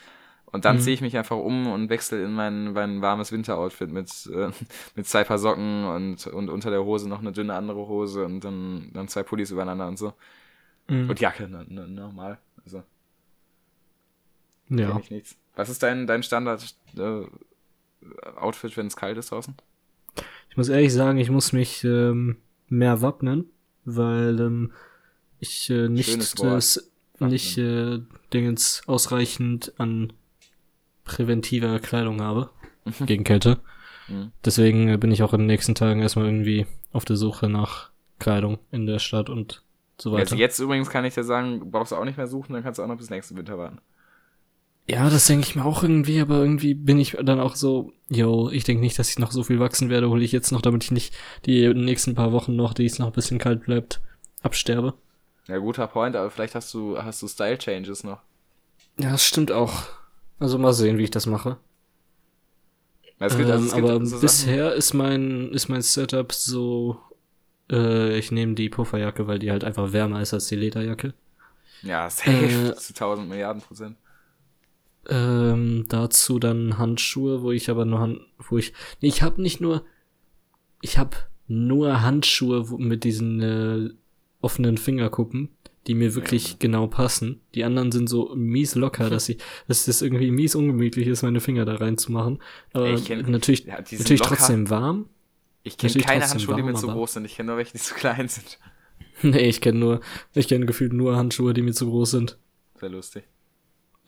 Und 0.46 0.64
dann 0.66 0.78
Mhm. 0.78 0.82
ziehe 0.82 0.94
ich 0.96 1.02
mich 1.02 1.18
einfach 1.18 1.36
um 1.38 1.68
und 1.68 1.90
wechsle 1.90 2.24
in 2.24 2.32
mein, 2.34 2.72
mein 2.74 3.02
warmes 3.02 3.32
Winteroutfit 3.34 3.92
mit, 3.92 4.10
äh, 4.34 4.50
mit 4.96 5.08
zwei 5.08 5.24
Paar 5.26 5.38
Socken 5.40 5.86
und, 5.86 6.26
und 6.28 6.50
unter 6.50 6.70
der 6.72 6.84
Hose 6.86 7.10
noch 7.10 7.20
eine 7.20 7.32
dünne 7.34 7.54
andere 7.56 7.88
Hose 7.88 8.24
und 8.26 8.42
dann, 8.44 8.90
dann 8.94 9.08
zwei 9.10 9.24
Pullis 9.24 9.52
übereinander 9.52 9.88
und 9.88 9.98
so. 10.00 10.14
Mhm. 10.90 11.10
Und 11.10 11.20
Jacke, 11.20 11.48
ne, 11.50 11.66
ne, 11.70 11.88
normal. 11.88 12.38
Also, 12.66 12.84
Ja. 14.70 14.98
ich 15.00 15.12
nichts. 15.12 15.36
Was 15.56 15.70
ist 15.70 15.82
dein, 15.84 16.08
dein 16.08 16.24
Standard-Outfit, 16.24 18.78
wenn 18.78 18.88
es 18.88 18.96
kalt 18.96 19.18
ist 19.18 19.32
draußen? 19.32 19.56
Ich 20.50 20.58
muss 20.58 20.70
ehrlich 20.70 20.94
sagen, 20.94 21.18
ich 21.18 21.30
muss 21.30 21.54
mich 21.54 21.84
ähm, 21.84 22.38
mehr 22.68 23.02
wappnen, 23.02 23.46
weil 23.86 24.40
ähm, 24.40 24.72
ich 25.40 25.70
äh, 25.70 25.88
nicht 25.88 26.40
das, 26.42 26.92
nicht 27.20 27.58
äh, 27.58 28.00
Dingens 28.34 28.82
ausreichend 28.88 29.74
an 29.78 30.14
präventiver 31.04 31.80
Kleidung 31.80 32.22
habe 32.22 32.50
gegen 33.06 33.24
Kälte. 33.24 33.60
Mhm. 34.08 34.32
Deswegen 34.44 34.90
äh, 34.90 34.98
bin 34.98 35.12
ich 35.12 35.24
auch 35.24 35.34
in 35.34 35.42
den 35.42 35.48
nächsten 35.48 35.76
Tagen 35.76 36.02
erstmal 36.02 36.26
irgendwie 36.26 36.66
auf 36.92 37.06
der 37.06 37.16
Suche 37.16 37.50
nach 37.50 37.92
Kleidung 38.20 38.60
in 38.72 38.86
der 38.86 39.00
Stadt 39.00 39.30
und 39.30 39.64
so 40.00 40.12
weiter. 40.12 40.22
Also 40.22 40.36
jetzt 40.36 40.60
übrigens 40.60 40.90
kann 40.90 41.06
ich 41.06 41.14
dir 41.14 41.24
sagen, 41.24 41.72
brauchst 41.72 41.92
du 41.92 41.96
auch 41.96 42.06
nicht 42.06 42.18
mehr 42.18 42.28
suchen, 42.28 42.54
dann 42.54 42.64
kannst 42.64 42.80
du 42.80 42.84
auch 42.84 42.88
noch 42.88 42.98
bis 42.98 43.10
nächsten 43.10 43.38
Winter 43.38 43.58
warten. 43.58 43.80
Ja, 44.90 45.10
das 45.10 45.28
denke 45.28 45.46
ich 45.46 45.56
mir 45.56 45.66
auch 45.66 45.84
irgendwie, 45.84 46.22
aber 46.22 46.38
irgendwie 46.38 46.74
bin 46.74 46.98
ich 46.98 47.18
dann 47.22 47.42
auch 47.42 47.56
so, 47.56 47.92
yo, 48.08 48.50
ich 48.50 48.64
denke 48.64 48.82
nicht, 48.82 48.98
dass 48.98 49.10
ich 49.10 49.20
noch 49.20 49.32
so 49.32 49.44
viel 49.44 49.60
wachsen 49.60 49.90
werde, 49.90 50.10
hole 50.10 50.24
ich 50.24 50.32
jetzt 50.32 50.52
noch, 50.52 50.62
damit 50.62 50.86
ich 50.86 50.92
nicht 50.92 51.14
die 51.46 51.68
nächsten 51.74 52.16
paar 52.16 52.32
Wochen 52.32 52.56
noch, 52.56 52.74
die 52.74 52.86
es 52.86 52.98
noch 52.98 53.08
ein 53.08 53.14
bisschen 53.14 53.38
kalt 53.38 53.64
bleibt, 53.64 54.02
absterbe. 54.44 54.94
Ja, 55.48 55.58
guter 55.58 55.88
Point, 55.88 56.16
aber 56.16 56.30
vielleicht 56.32 56.56
hast 56.56 56.74
du, 56.74 56.98
hast 56.98 57.22
du 57.22 57.28
Style-Changes 57.28 58.06
noch. 58.06 58.22
Ja, 58.98 59.12
das 59.12 59.26
stimmt 59.26 59.52
auch. 59.52 59.84
Also 60.40 60.58
mal 60.58 60.74
sehen, 60.74 60.98
wie 60.98 61.04
ich 61.04 61.12
das 61.12 61.26
mache. 61.26 61.58
Es 63.20 63.36
gibt, 63.36 63.50
ähm, 63.50 63.56
also 63.56 63.76
gibt 63.76 63.90
aber 63.90 64.06
so 64.06 64.20
bisher 64.20 64.74
ist 64.74 64.94
mein, 64.94 65.52
ist 65.52 65.68
mein 65.70 65.82
Setup 65.82 66.32
so, 66.32 67.00
äh, 67.70 68.18
ich 68.18 68.32
nehme 68.32 68.54
die 68.54 68.70
Pufferjacke, 68.70 69.28
weil 69.28 69.40
die 69.40 69.52
halt 69.52 69.64
einfach 69.64 69.92
wärmer 69.92 70.22
ist 70.22 70.34
als 70.34 70.48
die 70.48 70.56
Lederjacke. 70.56 71.14
ja, 71.82 72.10
safe, 72.10 72.72
äh, 72.72 72.76
zu 72.76 72.94
1000 72.94 73.28
Milliarden 73.28 73.62
Prozent. 73.62 73.98
Ähm, 75.10 75.86
dazu 75.90 76.38
dann 76.40 76.78
Handschuhe, 76.78 77.42
wo 77.42 77.52
ich 77.52 77.70
aber 77.70 77.86
nur 77.86 78.00
Hand, 78.00 78.20
wo 78.50 78.58
ich, 78.58 78.74
nee, 79.02 79.08
ich 79.08 79.22
habe 79.22 79.42
nicht 79.42 79.62
nur, 79.62 79.84
ich 80.82 80.98
habe 80.98 81.16
nur 81.48 82.02
Handschuhe 82.02 82.70
wo, 82.70 82.78
mit 82.78 83.04
diesen 83.06 83.42
äh, 83.42 83.90
offenen 84.42 84.78
Fingerkuppen, 84.78 85.50
die 85.88 85.94
mir 85.96 86.14
wirklich 86.16 86.50
Ja. 86.52 86.56
genau 86.60 86.88
passen. 86.88 87.40
Die 87.56 87.64
anderen 87.64 87.92
sind 87.94 88.10
so 88.10 88.36
mies 88.36 88.76
locker, 88.76 89.10
dass 89.10 89.30
ich, 89.30 89.38
dass 89.70 89.86
das 89.86 90.02
irgendwie 90.02 90.30
mies 90.30 90.56
ungemütlich 90.56 91.08
ist, 91.08 91.24
meine 91.24 91.40
Finger 91.40 91.64
da 91.64 91.76
reinzumachen. 91.76 92.40
Aber 92.74 92.90
ich 92.90 93.06
kenn- 93.10 93.30
natürlich, 93.30 93.64
Ja, 93.66 93.76
natürlich 93.80 94.20
locker. 94.20 94.36
trotzdem 94.36 94.70
warm. 94.70 95.06
Ich 95.64 95.78
kenne 95.78 95.94
keine 96.02 96.28
Handschuhe, 96.30 96.56
die 96.56 96.64
mir 96.64 96.74
warm, 96.74 96.82
zu 96.82 96.88
groß 96.88 97.14
sind. 97.14 97.26
Ich 97.26 97.36
kenne 97.38 97.48
nur 97.48 97.58
welche, 97.58 97.72
die 97.74 97.80
zu 97.80 97.94
klein 97.96 98.28
sind. 98.28 98.60
nee, 99.22 99.48
ich 99.48 99.62
kenne 99.62 99.80
nur, 99.80 100.02
ich 100.34 100.50
kenne 100.50 100.66
gefühlt 100.66 100.92
nur 100.92 101.16
Handschuhe, 101.16 101.54
die 101.54 101.62
mir 101.62 101.74
zu 101.74 101.86
groß 101.90 102.12
sind. 102.12 102.38
Sehr 102.80 102.90
lustig. 102.90 103.24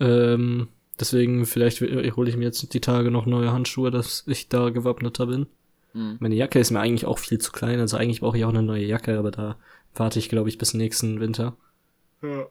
Ähm, 0.02 0.68
Deswegen, 1.00 1.46
vielleicht 1.46 1.82
hole 1.82 2.30
ich 2.30 2.36
mir 2.36 2.46
jetzt 2.46 2.74
die 2.74 2.82
Tage 2.82 3.10
noch 3.12 3.26
neue 3.26 3.52
Handschuhe, 3.52 3.92
dass 3.92 4.24
ich 4.28 4.50
da 4.50 4.70
gewappneter 4.70 5.28
bin. 5.28 5.48
Mhm. 5.94 6.18
Meine 6.20 6.36
Jacke 6.36 6.60
ist 6.60 6.72
mir 6.72 6.80
eigentlich 6.80 7.06
auch 7.06 7.20
viel 7.20 7.40
zu 7.40 7.52
klein, 7.52 7.80
also 7.80 7.98
eigentlich 7.98 8.22
brauche 8.22 8.38
ich 8.38 8.46
auch 8.46 8.50
eine 8.50 8.64
neue 8.64 8.86
Jacke, 8.86 9.18
aber 9.18 9.32
da 9.32 9.58
warte 9.96 10.20
ich, 10.20 10.30
glaube 10.30 10.50
ich, 10.50 10.58
bis 10.58 10.74
nächsten 10.74 11.20
Winter. 11.20 11.56
Ja. 12.22 12.48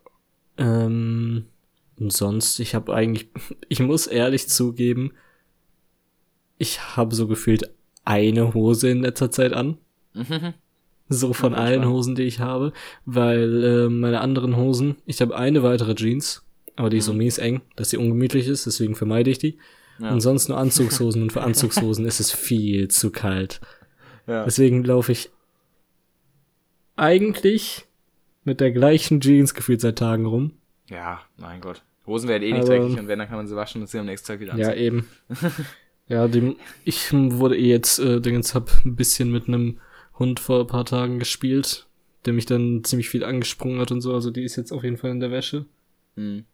Ähm, 0.56 1.44
und 1.98 2.12
sonst, 2.12 2.58
ich 2.58 2.74
habe 2.74 2.94
eigentlich, 2.94 3.28
ich 3.68 3.80
muss 3.80 4.06
ehrlich 4.06 4.48
zugeben, 4.48 5.12
ich 6.56 6.96
habe 6.96 7.14
so 7.14 7.26
gefühlt 7.28 7.70
eine 8.04 8.54
Hose 8.54 8.88
in 8.88 9.02
letzter 9.02 9.30
Zeit 9.30 9.52
an. 9.52 9.78
Mhm. 10.14 10.54
So 11.10 11.32
von 11.32 11.52
Ja, 11.52 11.58
allen. 11.58 11.88
Hosen, 11.88 12.14
die 12.16 12.24
ich 12.24 12.40
habe, 12.40 12.72
weil 13.06 13.64
äh, 13.64 13.88
meine 13.88 14.20
anderen 14.20 14.56
Hosen, 14.56 14.96
ich 15.06 15.20
habe 15.20 15.36
eine 15.36 15.62
weitere 15.62 15.94
Jeans, 15.94 16.44
aber 16.78 16.88
die 16.90 16.96
ist 16.98 17.04
so 17.06 17.12
Mhm. 17.12 17.18
mies 17.18 17.38
eng, 17.38 17.60
dass 17.76 17.90
sie 17.90 17.96
ungemütlich 17.98 18.46
ist, 18.48 18.64
deswegen 18.66 18.94
vermeide 18.94 19.30
ich 19.30 19.38
die. 19.38 19.58
Ja. 19.98 20.10
Und 20.12 20.20
sonst 20.20 20.48
nur 20.48 20.56
Anzugshosen 20.64 21.22
und 21.22 21.32
für 21.32 21.42
Anzugshosen 21.42 22.06
ist 22.06 22.20
es 22.20 22.30
viel 22.32 22.88
zu 22.88 23.10
kalt. 23.10 23.60
ja. 24.26 24.44
Deswegen 24.44 24.84
laufe 24.84 25.12
ich 25.12 25.30
eigentlich 26.96 27.86
mit 28.44 28.60
der 28.60 28.70
gleichen 28.72 29.20
Jeans 29.20 29.54
gefühlt 29.54 29.80
seit 29.80 29.98
Tagen 29.98 30.26
rum. 30.26 30.52
ja, 30.88 31.20
mein 31.36 31.60
Gott. 31.60 31.82
Hosen 32.06 32.28
werden 32.30 32.42
eh 32.42 32.52
nicht 32.52 32.62
Aber- 32.62 32.78
dreckig 32.78 32.98
und 32.98 33.08
wenn, 33.08 33.18
dann 33.18 33.28
kann 33.28 33.36
man 33.36 33.46
sie 33.46 33.54
waschen 33.56 33.82
und 33.82 33.88
sie 33.88 33.98
am 33.98 34.06
nächsten 34.06 34.26
Tag 34.28 34.40
wieder 34.40 34.56
Ja, 34.56 34.68
anziehen. 34.68 34.82
eben. 34.82 35.08
ja, 36.08 36.26
dem, 36.26 36.56
ich 36.84 37.12
wurde 37.12 37.58
eh 37.58 37.68
jetzt, 37.68 37.98
äh, 37.98 38.20
Dingens, 38.22 38.54
hab 38.54 38.70
ein 38.86 38.96
bisschen 38.96 39.30
mit 39.30 39.46
einem 39.48 39.78
Hund 40.18 40.40
vor 40.40 40.60
ein 40.60 40.66
paar 40.66 40.86
Tagen 40.86 41.18
gespielt, 41.18 41.86
der 42.24 42.32
mich 42.32 42.46
dann 42.46 42.82
ziemlich 42.84 43.10
viel 43.10 43.24
angesprungen 43.24 43.78
hat 43.80 43.92
und 43.92 44.00
so. 44.00 44.14
Also 44.14 44.30
die 44.30 44.42
ist 44.42 44.56
jetzt 44.56 44.72
auf 44.72 44.84
jeden 44.84 44.96
Fall 44.96 45.10
in 45.10 45.20
der 45.20 45.30
Wäsche. 45.30 45.66
Mhm. 46.16 46.46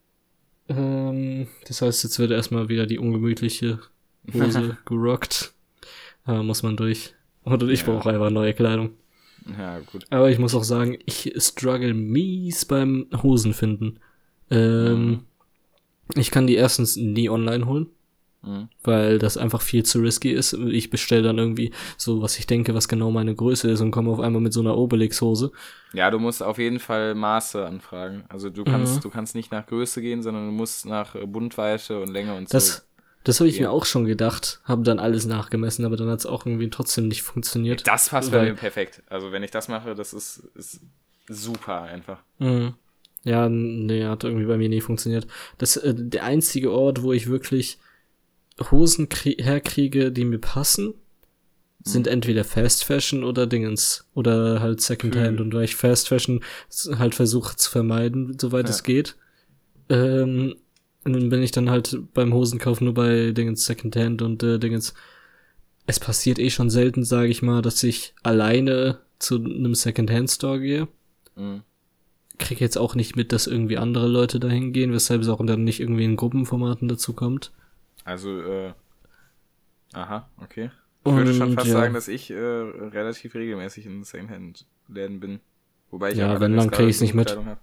Ähm, 0.68 1.47
das 1.66 1.83
heißt, 1.83 2.04
jetzt 2.04 2.18
wird 2.18 2.30
erstmal 2.30 2.68
wieder 2.68 2.87
die 2.87 2.99
ungemütliche 2.99 3.80
Hose 4.33 4.76
gerockt. 4.87 5.52
Da 6.26 6.42
muss 6.42 6.62
man 6.62 6.76
durch. 6.76 7.14
Oder 7.44 7.68
ich 7.68 7.80
Ja. 7.80 7.87
brauche 7.87 8.11
einfach 8.11 8.30
neue 8.30 8.54
Kleidung. 8.54 8.90
Ja, 9.59 9.78
gut. 9.80 10.06
Aber 10.11 10.30
ich 10.30 10.38
muss 10.38 10.54
auch 10.54 10.64
sagen, 10.64 10.99
ich 11.04 11.35
struggle 11.37 11.92
mies 11.92 12.64
beim 12.64 13.06
Hosen 13.23 13.52
finden. 13.52 13.99
Ähm, 14.50 15.06
Mhm. 15.09 15.21
Ich 16.16 16.30
kann 16.30 16.47
die 16.47 16.54
erstens 16.54 16.97
nie 16.97 17.30
online 17.30 17.66
holen, 17.66 17.87
Mhm. 18.46 18.68
weil 18.82 19.18
das 19.18 19.36
einfach 19.36 19.62
viel 19.62 19.82
zu 19.84 20.00
risky 20.00 20.30
ist. 20.32 20.52
Ich 20.52 20.90
bestelle 20.90 21.22
dann 21.22 21.38
irgendwie 21.38 21.72
so, 21.96 22.20
was 22.22 22.38
ich 22.38 22.46
denke, 22.46 22.74
was 22.74 22.88
genau 22.88 23.10
meine 23.10 23.34
Größe 23.34 23.70
ist 23.70 23.80
und 23.80 23.90
komme 23.90 24.10
auf 24.10 24.20
einmal 24.20 24.42
mit 24.42 24.52
so 24.52 24.60
einer 24.60 24.76
Obelix-Hose. 24.76 25.50
Ja, 25.92 26.10
du 26.10 26.18
musst 26.18 26.42
auf 26.42 26.58
jeden 26.58 26.78
Fall 26.80 27.14
Maße 27.14 27.64
anfragen. 27.64 28.24
Also 28.28 28.50
du 28.50 28.64
kannst, 28.64 28.96
Mhm. 28.96 29.00
du 29.00 29.10
kannst 29.10 29.34
nicht 29.34 29.52
nach 29.52 29.66
Größe 29.66 30.02
gehen, 30.02 30.22
sondern 30.22 30.46
du 30.46 30.52
musst 30.52 30.86
nach 30.86 31.14
äh, 31.14 31.26
Bundweite 31.26 32.00
und 32.00 32.10
Länge 32.10 32.34
und 32.34 32.48
so. 32.48 32.56
Das, 32.58 32.86
das 33.22 33.40
habe 33.40 33.48
ich 33.48 33.56
Ja. 33.56 33.62
mir 33.62 33.70
auch 33.70 33.84
schon 33.86 34.04
gedacht, 34.04 34.60
habe 34.64 34.82
dann 34.82 34.98
alles 34.98 35.24
nachgemessen, 35.26 35.84
aber 35.84 35.96
dann 35.96 36.08
hat 36.10 36.18
es 36.18 36.26
auch 36.26 36.44
irgendwie 36.44 36.68
trotzdem 36.68 37.08
nicht 37.08 37.22
funktioniert. 37.22 37.86
Das 37.86 38.10
passt 38.10 38.30
bei 38.32 38.42
mir 38.44 38.54
perfekt. 38.54 39.02
Also 39.08 39.32
wenn 39.32 39.42
ich 39.42 39.50
das 39.50 39.68
mache, 39.68 39.94
das 39.94 40.12
ist, 40.12 40.42
ist 40.54 40.80
super 41.28 41.82
einfach. 41.82 42.18
Mhm. 42.38 42.74
Ja, 43.22 43.48
nee, 43.48 44.04
hat 44.04 44.22
irgendwie 44.24 44.44
bei 44.44 44.58
mir 44.58 44.68
nie 44.68 44.82
funktioniert. 44.82 45.26
Das 45.56 45.78
äh, 45.78 45.94
der 45.96 46.24
einzige 46.24 46.70
Ort, 46.72 47.02
wo 47.02 47.14
ich 47.14 47.26
wirklich 47.28 47.78
Hosen 48.70 49.08
krie- 49.08 49.42
herkriege, 49.42 50.12
die 50.12 50.25
mir 50.25 50.38
passen, 50.38 50.94
sind 51.82 52.06
entweder 52.06 52.44
Fast 52.44 52.84
Fashion 52.84 53.25
oder 53.25 53.46
Dingens 53.46 54.06
oder 54.14 54.61
halt 54.61 54.80
Secondhand. 54.80 55.38
Hm. 55.38 55.46
Und 55.46 55.54
weil 55.54 55.64
ich 55.64 55.76
Fast 55.76 56.08
Fashion 56.08 56.40
halt 56.99 57.14
versuche 57.14 57.56
zu 57.56 57.70
vermeiden, 57.70 58.38
soweit 58.40 58.66
Ja. 58.66 58.70
es 58.70 58.82
geht, 58.82 59.16
ähm, 59.90 60.54
dann 61.04 61.28
bin 61.28 61.42
ich 61.42 61.50
dann 61.50 61.68
halt 61.68 61.99
beim 62.14 62.32
Hosenkauf 62.32 62.80
nur 62.80 62.94
bei 62.94 63.32
Dingens 63.32 63.66
Secondhand 63.66 64.23
und 64.23 64.42
äh, 64.42 64.58
Dingens. 64.58 64.94
Es 65.87 66.00
passiert 66.00 66.38
eh 66.38 66.49
schon 66.49 66.70
selten, 66.70 67.04
sage 67.04 67.28
ich 67.28 67.42
mal, 67.42 67.61
dass 67.61 67.82
ich 67.82 68.14
alleine 68.23 69.00
zu 69.18 69.37
einem 69.37 69.75
Secondhand 69.75 70.30
Store 70.30 70.58
gehe 70.61 70.88
Mhm. 71.37 71.62
krieg 72.38 72.61
jetzt 72.61 72.78
auch 72.78 72.94
nicht 72.94 73.16
mit, 73.16 73.32
dass 73.32 73.46
irgendwie 73.46 73.76
andere 73.76 74.06
Leute 74.08 74.40
dahin 74.40 74.73
gehen, 74.73 74.92
weshalb 74.92 75.20
es 75.20 75.28
auch 75.28 75.44
dann 75.44 75.64
nicht 75.64 75.80
irgendwie 75.80 76.04
in 76.04 76.16
Gruppenformaten 76.16 76.88
dazu 76.88 77.12
kommt. 77.12 77.52
Also, 78.04 78.40
äh, 78.42 78.73
aha, 79.92 80.28
okay. 80.42 80.70
Ich 81.06 81.12
würde 81.12 81.34
schon 81.34 81.52
fast 81.52 81.66
ja. 81.66 81.73
sagen, 81.75 81.94
dass 81.94 82.08
ich 82.08 82.30
äh, 82.30 82.34
relativ 82.37 83.34
regelmäßig 83.34 83.87
in 83.87 84.04
Secondhand-Läden 84.04 85.20
bin. 85.20 85.40
Wobei 85.90 86.12
ich 86.12 86.18
Ja, 86.18 86.40
wenn, 86.40 86.56
dann 86.56 86.68
gerade 86.68 86.76
krieg 86.84 86.88
ich's 86.88 87.00
nicht 87.00 87.14
mit. 87.14 87.37
Hab. 87.37 87.58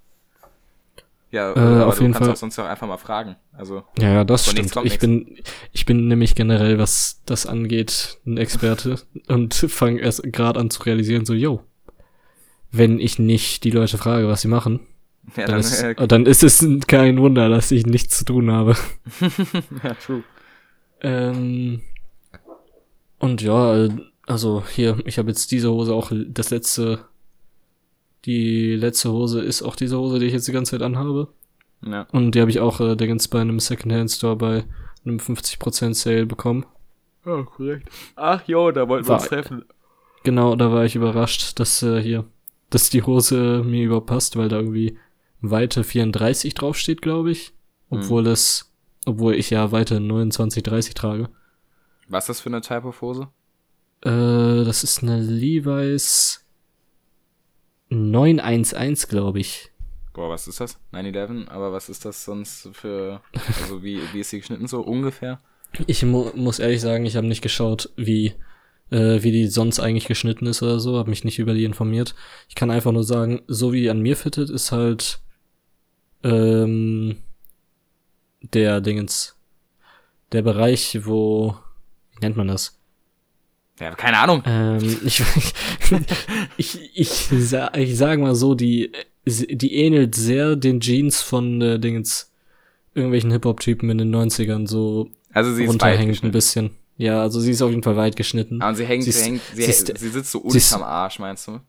Ja, 1.31 1.53
Äh, 1.53 1.59
aber 1.59 1.87
auf 1.87 1.95
du 1.95 2.01
jeden 2.01 2.13
kannst 2.13 2.25
Fall. 2.25 2.33
auch 2.33 2.37
sonst 2.37 2.59
auch 2.59 2.65
einfach 2.65 2.87
mal 2.87 2.97
fragen. 2.97 3.35
Also, 3.53 3.83
Ja, 3.97 4.13
ja, 4.13 4.23
das 4.23 4.49
stimmt. 4.49 4.75
Ich 4.83 4.99
bin, 4.99 5.37
ich 5.71 5.85
bin 5.85 6.07
nämlich 6.07 6.35
generell, 6.35 6.77
was 6.77 7.21
das 7.25 7.45
angeht, 7.45 8.19
ein 8.25 8.37
Experte 8.37 8.97
und 9.27 9.53
fange 9.53 10.01
erst 10.01 10.23
gerade 10.31 10.59
an 10.59 10.69
zu 10.69 10.83
realisieren, 10.83 11.25
so, 11.25 11.33
yo, 11.33 11.63
wenn 12.71 12.99
ich 12.99 13.17
nicht 13.17 13.63
die 13.63 13.71
Leute 13.71 13.97
frage, 13.97 14.27
was 14.27 14.41
sie 14.41 14.47
machen, 14.47 14.81
ja, 15.35 15.45
dann, 15.45 15.47
dann, 15.47 15.59
ist, 15.59 15.83
äh, 15.83 16.07
dann 16.07 16.25
ist 16.25 16.43
es 16.43 16.65
kein 16.87 17.19
Wunder, 17.19 17.49
dass 17.49 17.71
ich 17.71 17.85
nichts 17.85 18.17
zu 18.17 18.25
tun 18.25 18.51
habe. 18.51 18.75
ja, 19.83 19.93
true. 19.95 20.23
Ähm, 21.01 21.81
und 23.19 23.41
ja, 23.41 23.85
äh, 23.85 23.89
also 24.27 24.63
hier, 24.69 24.97
ich 25.05 25.17
habe 25.17 25.29
jetzt 25.29 25.51
diese 25.51 25.71
Hose 25.71 25.93
auch 25.93 26.11
das 26.27 26.49
letzte, 26.49 27.05
die 28.25 28.75
letzte 28.75 29.11
Hose 29.11 29.41
ist 29.41 29.61
auch 29.61 29.75
diese 29.75 29.97
Hose, 29.97 30.19
die 30.19 30.27
ich 30.27 30.33
jetzt 30.33 30.47
die 30.47 30.51
ganze 30.51 30.71
Zeit 30.71 30.81
anhabe. 30.81 31.29
Ja. 31.85 32.07
Und 32.11 32.35
die 32.35 32.41
habe 32.41 32.51
ich 32.51 32.59
auch 32.59 32.79
äh, 32.79 32.95
Dingens 32.95 33.27
bei 33.27 33.41
einem 33.41 33.59
Secondhand 33.59 34.11
Store 34.11 34.35
bei 34.35 34.63
einem 35.05 35.17
50% 35.17 35.95
Sale 35.95 36.25
bekommen. 36.25 36.65
Oh, 37.25 37.43
korrekt. 37.43 37.89
Ach 38.15 38.41
jo, 38.47 38.71
da 38.71 38.87
wollten 38.87 39.07
wir 39.07 39.13
uns 39.13 39.23
War- 39.23 39.29
treffen. 39.29 39.65
Genau, 40.23 40.55
da 40.55 40.71
war 40.71 40.85
ich 40.85 40.95
überrascht, 40.95 41.59
dass 41.59 41.81
äh, 41.81 41.99
hier, 41.99 42.25
dass 42.69 42.91
die 42.91 43.01
Hose 43.01 43.63
mir 43.65 43.85
überpasst, 43.85 44.37
weil 44.37 44.49
da 44.49 44.57
irgendwie 44.59 44.97
Weite 45.41 45.83
34 45.83 46.53
draufsteht, 46.53 47.01
glaube 47.01 47.31
ich. 47.31 47.53
Obwohl 47.89 48.25
es, 48.27 48.71
obwohl 49.05 49.35
ich 49.35 49.49
ja 49.49 49.71
Weite 49.71 49.99
29, 49.99 50.63
30 50.63 50.93
trage. 50.93 51.29
Was 52.07 52.23
ist 52.23 52.29
das 52.29 52.41
für 52.41 52.49
eine 52.49 52.61
Type 52.61 52.87
of 52.87 53.01
Hose? 53.01 53.27
Äh, 54.03 54.63
das 54.63 54.83
ist 54.83 55.03
eine 55.03 55.19
Levi's 55.19 56.45
911, 57.89 59.07
glaube 59.07 59.39
ich. 59.39 59.71
Boah, 60.13 60.29
was 60.29 60.47
ist 60.47 60.59
das? 60.59 60.77
9-11, 60.93 61.47
aber 61.47 61.71
was 61.71 61.89
ist 61.89 62.03
das 62.05 62.25
sonst 62.25 62.69
für, 62.73 63.21
also 63.61 63.83
wie, 63.83 63.99
wie 64.11 64.19
ist 64.19 64.29
sie 64.29 64.39
geschnitten 64.39 64.67
so 64.67 64.81
ungefähr? 64.81 65.39
Ich 65.87 66.03
mu 66.03 66.31
muss 66.35 66.59
ehrlich 66.59 66.81
sagen, 66.81 67.05
ich 67.05 67.15
habe 67.15 67.27
nicht 67.27 67.41
geschaut, 67.41 67.89
wie, 67.95 68.33
äh, 68.89 69.23
wie 69.23 69.31
die 69.31 69.47
sonst 69.47 69.79
eigentlich 69.79 70.07
geschnitten 70.07 70.47
ist 70.47 70.61
oder 70.61 70.81
so, 70.81 70.97
habe 70.97 71.09
mich 71.09 71.23
nicht 71.23 71.39
über 71.39 71.53
die 71.53 71.63
informiert. 71.63 72.13
Ich 72.49 72.55
kann 72.55 72.71
einfach 72.71 72.91
nur 72.91 73.05
sagen, 73.05 73.41
so 73.47 73.71
wie 73.71 73.81
die 73.81 73.89
an 73.89 74.01
mir 74.01 74.17
fittet, 74.17 74.49
ist 74.49 74.73
halt 74.73 75.21
ähm, 76.23 77.17
der 78.41 78.81
Dingens, 78.81 79.35
der 80.31 80.41
Bereich, 80.41 80.99
wo, 81.05 81.55
wie 82.13 82.19
nennt 82.21 82.37
man 82.37 82.47
das? 82.47 82.77
Ja, 83.79 83.95
keine 83.95 84.17
Ahnung. 84.19 84.43
Ähm, 84.45 84.99
ich, 85.05 85.23
ich, 86.57 86.79
ich, 86.99 87.09
sa 87.49 87.71
ich 87.75 87.97
sag 87.97 88.19
mal 88.19 88.35
so, 88.35 88.53
die, 88.55 88.91
die 89.25 89.75
ähnelt 89.75 90.15
sehr 90.15 90.55
den 90.55 90.79
Jeans 90.79 91.21
von 91.21 91.61
äh, 91.61 91.79
Dingens, 91.79 92.31
irgendwelchen 92.93 93.31
Hip-Hop-Typen 93.31 93.89
in 93.89 93.97
den 93.97 94.13
90ern, 94.15 94.67
so 94.67 95.09
Also 95.33 95.53
sie 95.53 95.65
runterhängt 95.65 96.23
ein 96.23 96.31
bisschen. 96.31 96.71
Ja, 96.97 97.21
also 97.21 97.39
sie 97.39 97.51
ist 97.51 97.61
auf 97.63 97.71
jeden 97.71 97.81
Fall 97.83 97.95
weit 97.95 98.15
geschnitten. 98.15 98.61
Ah, 98.61 98.69
und 98.69 98.75
sie 98.75 98.85
hängt, 98.85 99.03
Sie 99.05 99.11
sie, 99.11 99.21
hängt, 99.23 99.41
sie, 99.55 99.63
sie 99.63 99.69
ist- 99.71 99.97
sie 99.97 100.09
sitzt 100.09 100.31
so 100.31 100.39
unterm 100.39 100.83
Arsch, 100.83 101.17
meinst 101.19 101.47
du? 101.47 101.59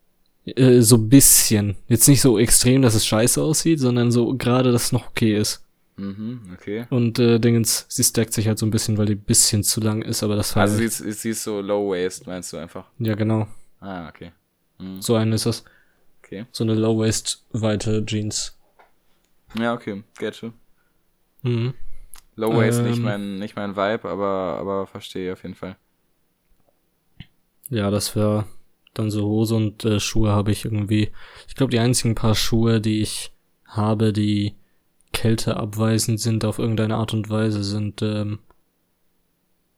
Äh, 0.44 0.80
so 0.80 0.98
bisschen. 0.98 1.76
Jetzt 1.88 2.08
nicht 2.08 2.20
so 2.20 2.38
extrem, 2.38 2.82
dass 2.82 2.94
es 2.94 3.06
scheiße 3.06 3.40
aussieht, 3.42 3.80
sondern 3.80 4.10
so 4.10 4.34
gerade, 4.36 4.72
dass 4.72 4.84
es 4.86 4.92
noch 4.92 5.08
okay 5.08 5.36
ist. 5.36 5.64
Mhm, 5.96 6.40
okay. 6.54 6.86
Und 6.90 7.18
äh, 7.18 7.38
Dingens, 7.38 7.84
sie 7.88 8.02
stackt 8.02 8.32
sich 8.32 8.48
halt 8.48 8.58
so 8.58 8.66
ein 8.66 8.70
bisschen, 8.70 8.96
weil 8.98 9.06
die 9.06 9.14
ein 9.14 9.20
bisschen 9.22 9.62
zu 9.62 9.80
lang 9.80 10.02
ist, 10.02 10.22
aber 10.22 10.36
das 10.36 10.56
war 10.56 10.62
Also 10.62 10.76
sie 10.76 10.82
halt, 10.84 11.00
ist, 11.00 11.20
sie 11.20 11.30
ist 11.30 11.44
so 11.44 11.60
low 11.60 11.90
waist, 11.90 12.26
meinst 12.26 12.52
du 12.52 12.56
einfach? 12.56 12.86
ja 12.98 13.14
genau, 13.14 13.46
Ah, 13.80 14.08
okay. 14.08 14.32
Mhm, 14.78 15.00
so 15.02 15.14
eine 15.16 15.34
ist 15.34 15.46
das. 15.46 15.64
okay. 16.24 16.46
So 16.50 16.64
eine 16.64 16.74
Low-Waist-weite 16.74 18.04
Jeans. 18.06 18.56
Ja, 19.58 19.74
okay, 19.74 20.02
get 20.18 20.40
you. 20.40 20.50
Mhm. 21.42 21.74
Low 22.36 22.56
waist 22.56 22.80
nicht 22.82 22.96
Ähm. 22.96 23.02
mein, 23.02 23.38
nicht 23.38 23.54
mein 23.56 23.76
Vibe, 23.76 24.08
aber, 24.08 24.56
aber 24.58 24.86
verstehe 24.86 25.32
auf 25.34 25.42
jeden 25.42 25.54
Fall. 25.54 25.76
Ja, 27.68 27.90
das 27.90 28.14
wäre 28.16 28.46
dann 28.94 29.10
so 29.10 29.24
Hose 29.24 29.54
und 29.54 29.84
äh, 29.84 30.00
Schuhe 30.00 30.30
habe 30.30 30.52
ich 30.52 30.64
irgendwie. 30.64 31.10
Ich 31.48 31.54
glaube, 31.54 31.70
die 31.70 31.78
einzigen 31.78 32.14
paar 32.14 32.34
Schuhe, 32.34 32.80
die 32.80 33.00
ich 33.00 33.32
habe, 33.64 34.12
die 34.12 34.54
kälteabweisend 35.12 36.20
sind 36.20 36.44
auf 36.44 36.58
irgendeine 36.58 36.96
Art 36.96 37.14
und 37.14 37.28
Weise, 37.30 37.64
sind, 37.64 38.02
ähm, 38.02 38.38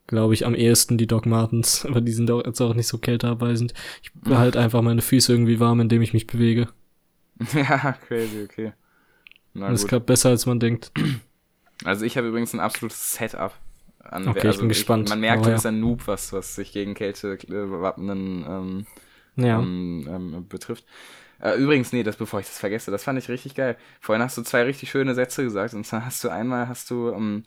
glaube 0.07 0.35
ich, 0.35 0.47
am 0.47 0.55
ehesten 0.55 0.99
die 0.99 1.07
Doc 1.07 1.27
Martens. 1.27 1.85
Aber 1.89 2.01
die 2.01 2.13
sind 2.13 2.31
auch 2.31 2.45
jetzt 2.45 2.61
auch 2.61 2.75
nicht 2.75 2.89
so 2.89 2.99
kälteabweisend. 2.99 3.75
Ich 4.03 4.13
behalte 4.13 4.61
einfach 4.61 4.83
meine 4.83 5.03
Füße 5.03 5.33
irgendwie 5.33 5.61
warm, 5.61 5.81
indem 5.81 6.03
ich 6.03 6.13
mich 6.13 6.27
bewege. 6.27 6.69
ja, 7.55 7.93
crazy, 8.07 8.45
okay. 8.45 8.73
Na 9.55 9.71
das 9.71 9.83
gut. 9.83 9.91
klappt 9.91 10.07
besser, 10.07 10.31
als 10.31 10.47
man 10.47 10.61
denkt. 10.61 10.93
Also 11.85 12.05
ich 12.05 12.17
habe 12.17 12.29
übrigens 12.29 12.53
ein 12.55 12.61
absolutes 12.61 13.15
Setup. 13.15 13.53
An, 14.01 14.29
okay, 14.29 14.47
also 14.47 14.51
ich 14.51 14.59
bin 14.59 14.71
ich, 14.71 14.77
gespannt. 14.79 15.09
Man 15.09 15.21
merkt, 15.21 15.47
oh, 15.47 15.49
ja. 15.49 15.55
ist 15.55 15.67
ein 15.67 15.81
Noob, 15.81 16.07
was, 16.07 16.33
was 16.33 16.55
sich 16.57 16.73
gegen 16.73 16.95
Kälte 16.95 17.33
äh, 17.33 17.71
wappnen 17.71 18.45
ähm, 18.47 18.87
ja. 19.37 19.59
ähm, 19.59 20.07
ähm, 20.09 20.49
betrifft. 20.49 20.85
Äh, 21.41 21.57
übrigens, 21.57 21.93
nee, 21.93 22.03
das 22.03 22.17
bevor 22.17 22.41
ich 22.41 22.47
das 22.47 22.59
vergesse, 22.59 22.91
das 22.91 23.05
fand 23.05 23.19
ich 23.19 23.29
richtig 23.29 23.55
geil. 23.55 23.77
Vorhin 24.01 24.23
hast 24.23 24.39
du 24.39 24.43
zwei 24.43 24.63
richtig 24.63 24.91
schöne 24.91 25.15
Sätze 25.15 25.43
gesagt. 25.43 25.75
Und 25.75 25.85
zwar 25.85 26.05
hast 26.07 26.23
du 26.25 26.29
einmal 26.29 26.69
hast 26.69 26.91
du 26.91 27.11
ähm, 27.11 27.45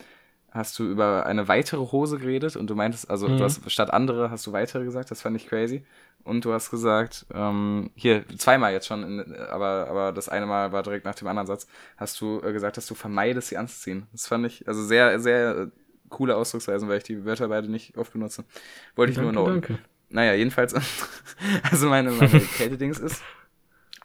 hast 0.52 0.78
du 0.80 0.90
über 0.90 1.26
eine 1.26 1.48
weitere 1.48 1.92
Hose 1.92 2.18
geredet 2.18 2.56
und 2.56 2.70
du 2.70 2.76
meintest, 2.76 3.10
also 3.10 3.28
mhm. 3.28 3.38
du 3.38 3.44
hast 3.44 3.70
statt 3.72 3.92
andere 3.92 4.32
hast 4.32 4.46
du 4.48 4.52
weitere 4.52 4.84
gesagt, 4.84 5.12
das 5.12 5.22
fand 5.22 5.36
ich 5.36 5.48
crazy. 5.48 5.86
Und 6.24 6.44
du 6.44 6.52
hast 6.52 6.72
gesagt, 6.72 7.26
ähm, 7.34 7.90
hier 7.96 8.26
zweimal 8.38 8.74
jetzt 8.74 8.88
schon, 8.88 9.04
in, 9.04 9.36
aber, 9.50 9.88
aber 9.90 10.12
das 10.12 10.28
eine 10.28 10.46
Mal 10.46 10.74
war 10.74 10.84
direkt 10.84 11.06
nach 11.06 11.16
dem 11.16 11.28
anderen 11.28 11.48
Satz, 11.48 11.68
hast 11.96 12.20
du 12.20 12.42
äh, 12.44 12.52
gesagt, 12.52 12.76
dass 12.76 12.86
du 12.86 12.96
vermeidest, 12.96 13.48
sie 13.48 13.58
anzuziehen. 13.58 14.08
Das 14.12 14.28
fand 14.28 14.46
ich, 14.46 14.68
also 14.68 14.84
sehr, 14.84 15.20
sehr 15.22 15.58
äh, 15.58 15.68
coole 16.10 16.36
Ausdrucksweisen, 16.36 16.90
weil 16.90 16.98
ich 16.98 17.04
die 17.04 17.24
Wörter 17.24 17.48
beide 17.48 17.70
nicht 17.72 17.98
oft 17.98 18.12
benutze. 18.12 18.44
Wollte 18.96 19.12
ich 19.12 19.18
danke, 19.18 19.32
nur 19.32 19.44
noch. 19.44 19.50
Danke. 19.50 19.80
Naja, 20.10 20.34
jedenfalls, 20.34 20.74
also 21.72 21.90
meine, 21.90 22.12
meine 22.12 22.40
Kältedings 22.40 23.00
ist, 23.00 23.22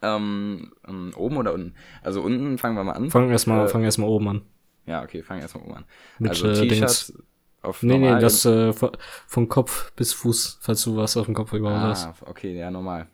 ähm, 0.02 0.73
ähm, 0.87 1.12
oben 1.16 1.37
oder 1.37 1.54
unten? 1.54 1.75
Also 2.02 2.23
unten 2.23 2.59
fangen 2.59 2.76
wir 2.76 2.85
mal 2.85 2.92
an. 2.92 3.11
Fangen 3.11 3.28
wir 3.28 3.32
erstmal 3.32 3.66
äh, 3.66 3.85
erst 3.85 3.99
oben 3.99 4.28
an. 4.28 4.42
Ja, 4.87 5.02
okay, 5.02 5.23
fangen 5.23 5.40
erstmal 5.40 5.64
oben 5.64 5.75
an. 5.75 5.85
Mit, 6.18 6.30
also 6.30 6.49
äh, 6.49 6.68
T-Shirt 6.68 7.14
auf 7.62 7.82
Nee, 7.82 7.92
normal 7.92 8.16
nee, 8.16 8.21
das 8.21 8.44
äh, 8.44 8.73
von 8.73 9.49
Kopf 9.49 9.92
bis 9.92 10.12
Fuß, 10.12 10.59
falls 10.61 10.82
du 10.82 10.97
was 10.97 11.16
auf 11.16 11.26
dem 11.26 11.35
Kopf 11.35 11.52
überhaupt 11.52 11.80
ah, 11.80 11.88
hast. 11.90 12.23
okay, 12.23 12.59
ja, 12.59 12.71
normal. 12.71 13.06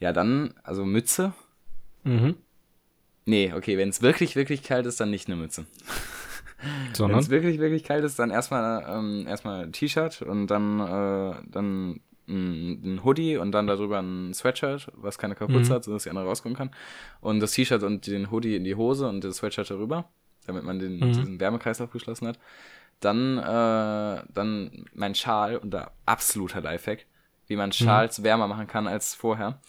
Ja, 0.00 0.12
dann, 0.12 0.54
also 0.64 0.84
Mütze. 0.84 1.32
Mhm. 2.02 2.34
Nee, 3.24 3.52
okay, 3.54 3.78
wenn 3.78 3.88
es 3.88 4.02
wirklich, 4.02 4.34
wirklich 4.34 4.64
kalt 4.64 4.86
ist, 4.86 4.98
dann 4.98 5.10
nicht 5.10 5.28
eine 5.28 5.36
Mütze. 5.36 5.66
Wenn 6.98 7.18
es 7.18 7.30
wirklich, 7.30 7.58
wirklich 7.58 7.84
kalt 7.84 8.04
ist, 8.04 8.18
dann 8.18 8.30
erstmal 8.30 8.84
ähm, 8.88 9.26
erstmal 9.26 9.64
ein 9.64 9.72
T-Shirt 9.72 10.22
und 10.22 10.46
dann, 10.46 10.80
äh, 10.80 11.34
dann 11.50 12.00
ein, 12.28 12.82
ein, 12.84 13.04
Hoodie 13.04 13.36
und 13.36 13.52
dann 13.52 13.66
darüber 13.66 14.00
ein 14.00 14.32
Sweatshirt, 14.34 14.90
was 14.94 15.18
keine 15.18 15.34
Kapuze 15.34 15.70
mhm. 15.70 15.74
hat, 15.74 15.84
sodass 15.84 16.04
die 16.04 16.10
andere 16.10 16.26
rauskommen 16.26 16.56
kann. 16.56 16.70
Und 17.20 17.40
das 17.40 17.52
T-Shirt 17.52 17.82
und 17.82 18.06
den 18.06 18.30
Hoodie 18.30 18.56
in 18.56 18.64
die 18.64 18.74
Hose 18.74 19.08
und 19.08 19.24
das 19.24 19.36
Sweatshirt 19.36 19.70
darüber, 19.70 20.08
damit 20.46 20.64
man 20.64 20.78
den, 20.78 20.96
mhm. 20.96 21.12
diesen 21.12 21.40
Wärmekreislauf 21.40 21.90
geschlossen 21.90 22.28
hat. 22.28 22.38
Dann, 23.00 23.38
äh, 23.38 24.22
dann 24.32 24.86
mein 24.94 25.14
Schal 25.14 25.56
und 25.56 25.72
da 25.72 25.90
absoluter 26.06 26.60
Lifehack, 26.60 27.06
wie 27.48 27.56
man 27.56 27.70
mhm. 27.70 27.72
Schals 27.72 28.18
mhm. 28.18 28.24
wärmer 28.24 28.48
machen 28.48 28.66
kann 28.66 28.86
als 28.86 29.14
vorher. 29.14 29.60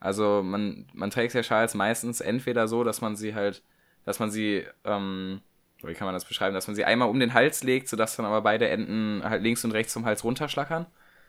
Also 0.00 0.42
man, 0.42 0.86
man 0.92 1.10
trägt 1.10 1.34
ja 1.34 1.42
Schals 1.42 1.74
meistens 1.74 2.20
entweder 2.20 2.68
so, 2.68 2.84
dass 2.84 3.00
man 3.00 3.16
sie 3.16 3.34
halt, 3.34 3.62
dass 4.04 4.20
man 4.20 4.30
sie 4.30 4.64
ähm, 4.84 5.40
wie 5.82 5.94
kann 5.94 6.06
man 6.06 6.14
das 6.14 6.24
beschreiben, 6.24 6.54
dass 6.54 6.66
man 6.66 6.74
sie 6.74 6.84
einmal 6.84 7.08
um 7.08 7.20
den 7.20 7.34
Hals 7.34 7.62
legt, 7.62 7.88
sodass 7.88 8.16
dann 8.16 8.26
aber 8.26 8.42
beide 8.42 8.68
Enden 8.68 9.22
halt 9.24 9.42
links 9.42 9.64
und 9.64 9.72
rechts 9.72 9.92
vom 9.92 10.04
Hals 10.04 10.24
runterschlackern. 10.24 10.86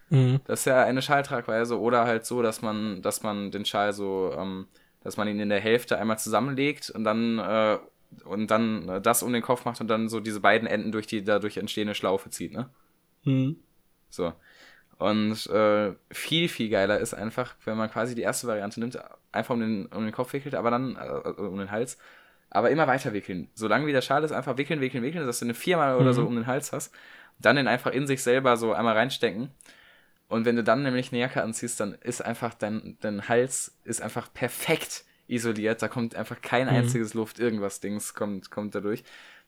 Mhm. 0.10 0.40
Das 0.46 0.62
ist 0.62 0.66
ja 0.66 0.84
eine 0.84 1.02
Schalltragweise. 1.02 1.80
Oder 1.80 2.06
halt 2.06 2.26
so, 2.26 2.42
dass 2.42 2.62
man, 2.62 3.02
dass 3.02 3.22
man 3.22 3.52
den 3.52 3.66
Schal 3.66 3.94
so, 3.94 4.34
ähm, 4.36 4.68
dass 5.04 5.18
man 5.18 5.28
ihn 5.28 5.40
in 5.40 5.50
der 5.50 5.60
Hälfte 5.60 5.98
einmal 5.98 6.18
zusammenlegt 6.18 6.90
und 6.90 7.04
dann 7.04 7.40
äh, 7.40 7.78
und 8.26 8.50
dann 8.50 8.90
äh, 8.90 9.02
das 9.02 9.24
um 9.24 9.34
den 9.34 9.42
Kopf 9.42 9.66
macht 9.66 9.82
und 9.82 9.88
dann 9.88 10.10
so 10.10 10.20
diese 10.20 10.40
beiden 10.40 10.68
Enden 10.68 10.92
durch 10.92 11.08
die 11.08 11.24
dadurch 11.24 11.58
entstehende 11.58 11.96
Schlaufe 11.96 12.30
zieht, 12.30 12.54
ne? 12.54 12.70
Mhm. 13.24 13.58
So. 14.10 14.34
Und 14.98 15.48
äh, 15.48 15.94
viel, 16.12 16.50
viel 16.50 16.70
geiler 16.70 17.00
ist 17.00 17.14
einfach, 17.14 17.56
wenn 17.64 17.78
man 17.78 17.90
quasi 17.90 18.16
die 18.16 18.22
erste 18.22 18.48
Variante 18.48 18.80
nimmt, 18.80 19.00
einfach 19.32 19.54
um 19.54 19.62
den, 19.62 19.86
um 19.88 20.04
den 20.04 20.12
Kopf 20.12 20.34
wickelt, 20.34 20.56
aber 20.56 20.72
dann, 20.72 20.96
äh, 20.98 21.30
um 21.40 21.58
den 21.58 21.72
Hals, 21.72 21.98
aber 22.50 22.70
immer 22.72 22.88
weiter 22.88 23.14
wickeln. 23.14 23.50
Solange 23.54 23.86
wie 23.86 23.92
der 23.92 24.02
Schal 24.02 24.24
ist, 24.24 24.32
einfach 24.32 24.58
wickeln, 24.58 24.82
wickeln, 24.82 25.04
wickeln, 25.04 25.26
dass 25.26 25.40
du 25.40 25.46
eine 25.46 25.54
viermal 25.54 25.96
mhm. 25.96 26.02
oder 26.02 26.14
so 26.14 26.22
mhm. 26.22 26.28
um 26.28 26.36
den 26.36 26.48
Hals 26.48 26.72
hast. 26.72 26.94
Dann 27.40 27.56
den 27.56 27.68
einfach 27.68 27.92
in 27.92 28.08
sich 28.08 28.22
selber 28.22 28.58
so 28.58 28.74
einmal 28.74 28.96
reinstecken. 28.96 29.50
Und 30.28 30.46
wenn 30.46 30.56
du 30.56 30.64
dann 30.64 30.84
nämlich 30.84 31.12
eine 31.12 31.22
Jacke 31.22 31.42
anziehst, 31.42 31.80
dann 31.80 31.94
ist 32.02 32.24
einfach 32.24 32.54
dein, 32.54 32.98
dein 33.02 33.28
Hals 33.28 33.78
ist 33.84 34.02
einfach 34.02 34.32
perfekt 34.34 35.06
isoliert. 35.28 35.82
Da 35.82 35.88
kommt 35.88 36.16
einfach 36.16 36.42
kein 36.42 36.68
mhm. 36.68 36.74
einziges 36.74 37.14
Luft, 37.14 37.40
irgendwas 37.40 37.80
Dings 37.80 38.14
kommt, 38.14 38.52
kommt 38.52 38.76
dadurch. 38.76 39.04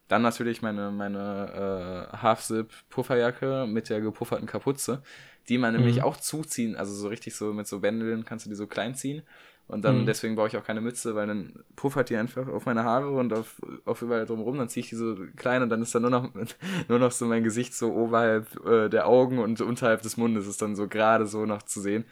Dann 0.07 0.21
natürlich 0.21 0.61
meine, 0.61 0.91
meine 0.91 2.09
äh, 2.11 2.17
Half-Zip-Pufferjacke 2.17 3.65
mit 3.67 3.89
der 3.89 4.01
gepufferten 4.01 4.45
Kapuze, 4.45 5.01
die 5.47 5.57
man 5.57 5.73
nämlich 5.73 5.97
mhm. 5.97 6.03
auch 6.03 6.17
zuziehen, 6.17 6.75
also 6.75 6.93
so 6.93 7.07
richtig 7.07 7.35
so 7.35 7.53
mit 7.53 7.67
so 7.67 7.79
Bändeln 7.79 8.25
kannst 8.25 8.45
du 8.45 8.49
die 8.49 8.55
so 8.55 8.67
klein 8.67 8.93
ziehen. 8.93 9.23
Und 9.71 9.85
dann, 9.85 10.01
mhm. 10.01 10.05
deswegen 10.05 10.35
brauche 10.35 10.49
ich 10.49 10.57
auch 10.57 10.65
keine 10.65 10.81
Mütze, 10.81 11.15
weil 11.15 11.27
dann 11.27 11.63
puffert 11.77 12.09
die 12.09 12.17
einfach 12.17 12.45
auf 12.49 12.65
meine 12.65 12.83
Haare 12.83 13.09
und 13.11 13.31
auf, 13.31 13.61
auf 13.85 14.01
überall 14.01 14.25
drumherum. 14.25 14.57
Dann 14.57 14.67
ziehe 14.67 14.83
ich 14.83 14.89
die 14.89 14.97
so 14.97 15.15
klein 15.37 15.63
und 15.63 15.69
dann 15.69 15.81
ist 15.81 15.95
dann 15.95 16.01
nur 16.01 16.11
noch, 16.11 16.29
nur 16.89 16.99
noch 16.99 17.11
so 17.11 17.25
mein 17.25 17.45
Gesicht 17.45 17.73
so 17.73 17.93
oberhalb 17.93 18.65
äh, 18.65 18.89
der 18.89 19.07
Augen 19.07 19.39
und 19.39 19.61
unterhalb 19.61 20.01
des 20.01 20.17
Mundes 20.17 20.45
ist 20.45 20.61
dann 20.61 20.75
so 20.75 20.89
gerade 20.89 21.25
so 21.25 21.45
noch 21.45 21.63
zu 21.63 21.79
sehen. 21.79 22.03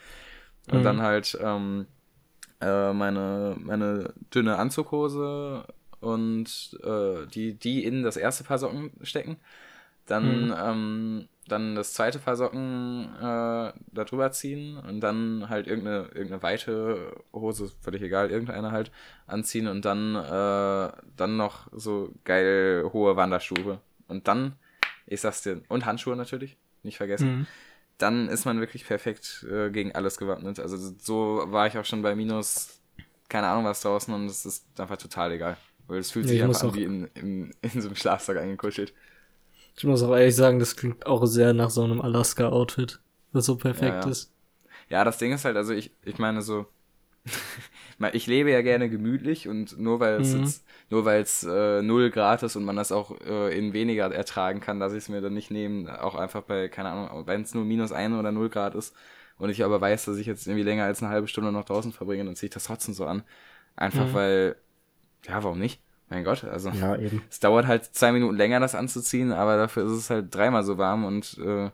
Und 0.72 0.80
mhm. 0.80 0.84
dann 0.84 1.02
halt 1.02 1.38
ähm, 1.42 1.88
äh, 2.62 2.94
meine, 2.94 3.58
meine 3.60 4.14
dünne 4.34 4.56
Anzughose 4.56 5.66
und 6.00 6.80
äh, 6.82 7.28
die, 7.28 7.56
die 7.56 7.84
in 7.84 8.04
das 8.04 8.16
erste 8.16 8.46
Paar 8.46 8.58
Socken 8.58 8.92
stecken. 9.02 9.36
Dann 10.06 10.46
mhm. 10.46 10.56
ähm, 10.58 11.28
dann 11.52 11.76
das 11.76 11.94
zweite 11.94 12.20
Paar 12.20 12.36
Socken 12.36 13.10
äh, 13.18 13.22
da 13.22 14.04
drüber 14.06 14.32
ziehen 14.32 14.78
und 14.78 15.02
dann 15.02 15.50
halt 15.50 15.68
irgendeine, 15.68 16.08
irgendeine 16.14 16.42
weite 16.44 17.24
Hose, 17.34 17.72
völlig 17.82 18.02
egal, 18.02 18.32
irgendeine 18.32 18.72
halt 18.72 18.92
anziehen 19.28 19.68
und 19.68 19.86
dann, 19.86 20.16
äh, 20.16 20.92
dann 21.18 21.38
noch 21.38 21.68
so 21.72 22.14
geil 22.24 22.90
hohe 22.94 23.16
Wanderschuhe. 23.16 23.80
Und 24.08 24.28
dann, 24.28 24.54
ich 25.06 25.22
sag's 25.22 25.42
dir, 25.44 25.62
und 25.68 25.86
Handschuhe 25.86 26.16
natürlich, 26.16 26.58
nicht 26.84 26.98
vergessen. 26.98 27.40
Mhm. 27.40 27.48
Dann 27.98 28.30
ist 28.30 28.46
man 28.46 28.60
wirklich 28.60 28.86
perfekt 28.86 29.46
äh, 29.52 29.70
gegen 29.70 29.94
alles 29.94 30.18
gewappnet. 30.18 30.60
Also 30.60 30.78
so 30.78 31.44
war 31.48 31.68
ich 31.68 31.78
auch 31.78 31.86
schon 31.86 32.02
bei 32.02 32.16
minus, 32.16 32.80
keine 33.28 33.48
Ahnung 33.48 33.66
was 33.66 33.82
draußen 33.82 34.14
und 34.14 34.26
es 34.28 34.46
ist 34.46 34.80
einfach 34.80 34.98
total 34.98 35.34
egal. 35.34 35.58
Weil 35.88 36.00
es 36.00 36.12
fühlt 36.12 36.28
sich 36.28 36.42
einfach 36.42 36.64
an 36.64 36.76
wie 36.76 36.84
in, 36.84 37.06
in, 37.16 37.56
in 37.62 37.82
so 37.82 37.88
einem 37.88 37.96
Schlafsack 37.96 38.38
eingekuschelt. 38.38 38.94
Ich 39.80 39.86
muss 39.86 40.04
auch 40.04 40.14
ehrlich 40.14 40.36
sagen, 40.36 40.60
das 40.60 40.76
klingt 40.76 41.06
auch 41.06 41.26
sehr 41.26 41.54
nach 41.54 41.70
so 41.70 41.82
einem 41.86 42.02
Alaska-Outfit, 42.02 43.00
das 43.32 43.46
so 43.46 43.56
perfekt 43.56 43.96
ja, 43.96 44.02
ja. 44.02 44.10
ist. 44.10 44.34
Ja, 44.90 45.06
das 45.06 45.20
Ding 45.20 45.32
ist 45.32 45.46
halt, 45.46 45.56
also 45.56 45.72
ich, 45.72 45.96
ich 46.04 46.18
meine 46.18 46.42
so, 46.42 46.66
ich 48.12 48.28
lebe 48.28 48.52
ja 48.52 48.62
gerne 48.62 48.90
gemütlich 48.90 49.48
und 49.48 49.80
nur 49.80 50.02
weil 50.02 50.20
es 50.20 50.34
mhm. 50.34 50.42
jetzt, 50.42 50.66
nur 50.90 51.06
weil 51.06 51.22
es 51.22 51.46
äh, 51.46 51.82
null 51.82 52.10
Grad 52.10 52.44
ist 52.44 52.58
und 52.58 52.66
man 52.66 52.76
das 52.76 52.92
auch 52.92 53.22
äh, 53.22 53.58
in 53.58 53.72
weniger 53.72 54.14
ertragen 54.14 54.60
kann, 54.60 54.82
dass 54.82 54.92
ich 54.92 54.98
es 54.98 55.10
mir 55.10 55.22
dann 55.22 55.34
nicht 55.34 55.50
nehme, 55.50 56.04
auch 56.04 56.16
einfach 56.16 56.42
bei, 56.42 56.68
keine 56.68 56.90
Ahnung, 56.90 57.26
wenn 57.26 57.44
es 57.44 57.54
nur 57.54 57.64
minus 57.64 57.94
ein 57.94 58.20
oder 58.20 58.34
null 58.34 58.50
Grad 58.50 58.76
ist 58.76 58.94
und 59.38 59.50
ich 59.50 59.64
aber 59.64 59.80
weiß, 59.80 60.04
dass 60.04 60.18
ich 60.18 60.28
jetzt 60.28 60.46
irgendwie 60.46 60.66
länger 60.66 60.84
als 60.84 61.02
eine 61.02 61.10
halbe 61.10 61.30
Stunde 61.30 61.54
noch 61.54 61.64
draußen 61.64 61.94
verbringe, 61.94 62.26
dann 62.26 62.36
ziehe 62.36 62.50
ich 62.50 62.54
das 62.54 62.66
trotzdem 62.66 62.94
so 62.94 63.06
an. 63.06 63.24
Einfach 63.78 64.08
mhm. 64.08 64.14
weil, 64.14 64.56
ja, 65.26 65.42
warum 65.42 65.58
nicht? 65.58 65.82
Mein 66.10 66.24
Gott, 66.24 66.44
also 66.44 66.70
ja, 66.70 66.96
eben. 66.96 67.22
es 67.30 67.40
dauert 67.40 67.68
halt 67.68 67.86
zwei 67.86 68.12
Minuten 68.12 68.36
länger, 68.36 68.60
das 68.60 68.74
anzuziehen, 68.74 69.32
aber 69.32 69.58
dafür 69.58 69.86
ist 69.86 69.92
es 69.92 70.10
halt 70.10 70.34
dreimal 70.34 70.64
so 70.64 70.78
warm 70.78 71.06
und 71.06 71.38
äh, 71.38 71.70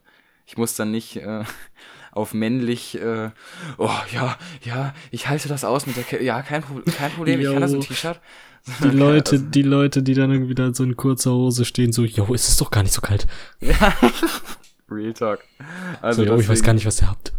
ich 0.45 0.57
muss 0.57 0.75
dann 0.75 0.91
nicht 0.91 1.15
äh, 1.17 1.43
auf 2.11 2.33
männlich, 2.33 2.99
äh, 2.99 3.29
oh 3.77 3.89
ja, 4.13 4.37
ja, 4.61 4.93
ich 5.11 5.29
halte 5.29 5.47
das 5.47 5.63
aus 5.63 5.87
mit 5.87 5.95
der, 5.95 6.03
Ke 6.03 6.23
ja, 6.23 6.41
kein, 6.41 6.63
Pro 6.63 6.81
kein 6.97 7.11
Problem, 7.11 7.39
ich 7.39 7.47
kann 7.47 7.61
das 7.61 7.73
im 7.73 7.81
T-Shirt. 7.81 8.19
Die 8.83 8.87
Leute, 8.97 9.33
also, 9.33 9.45
die 9.45 9.61
Leute, 9.61 10.03
die 10.03 10.13
dann 10.13 10.31
irgendwie 10.31 10.55
da 10.55 10.73
so 10.73 10.83
in 10.83 10.95
kurzer 10.95 11.31
Hose 11.31 11.65
stehen, 11.65 11.93
so, 11.93 12.03
yo, 12.03 12.33
ist 12.33 12.49
es 12.49 12.57
doch 12.57 12.71
gar 12.71 12.83
nicht 12.83 12.93
so 12.93 13.01
kalt. 13.01 13.27
Ja, 13.61 13.93
Real 14.89 15.13
Talk. 15.13 15.43
Also, 16.01 16.23
so, 16.23 16.29
yo, 16.29 16.39
ich 16.39 16.49
weiß 16.49 16.61
gar 16.61 16.73
nicht, 16.73 16.85
was 16.85 17.01
ihr 17.01 17.09
habt. 17.09 17.33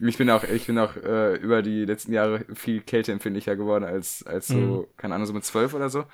Ich 0.00 0.16
bin 0.16 0.30
auch, 0.30 0.44
ich 0.44 0.66
bin 0.66 0.78
auch 0.78 0.94
äh, 0.96 1.34
über 1.36 1.62
die 1.62 1.84
letzten 1.84 2.12
Jahre 2.12 2.44
viel 2.54 2.80
kälteempfindlicher 2.80 3.56
geworden 3.56 3.84
als, 3.84 4.24
als 4.24 4.46
so, 4.46 4.56
mhm. 4.56 4.84
keine 4.96 5.14
Ahnung, 5.16 5.26
so 5.26 5.32
mit 5.32 5.44
zwölf 5.44 5.74
oder 5.74 5.90
so. 5.90 6.04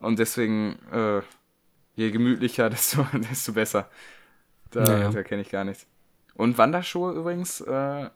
Und 0.00 0.18
deswegen, 0.18 0.78
äh, 0.92 1.22
je 1.94 2.10
gemütlicher, 2.10 2.70
desto, 2.70 3.06
desto 3.12 3.52
besser. 3.52 3.88
Da, 4.70 4.82
naja. 4.82 5.10
da 5.10 5.22
kenne 5.22 5.42
ich 5.42 5.50
gar 5.50 5.64
nichts. 5.64 5.86
Und 6.34 6.58
Wanderschuhe 6.58 7.12
übrigens, 7.12 7.60
äh, 7.60 8.10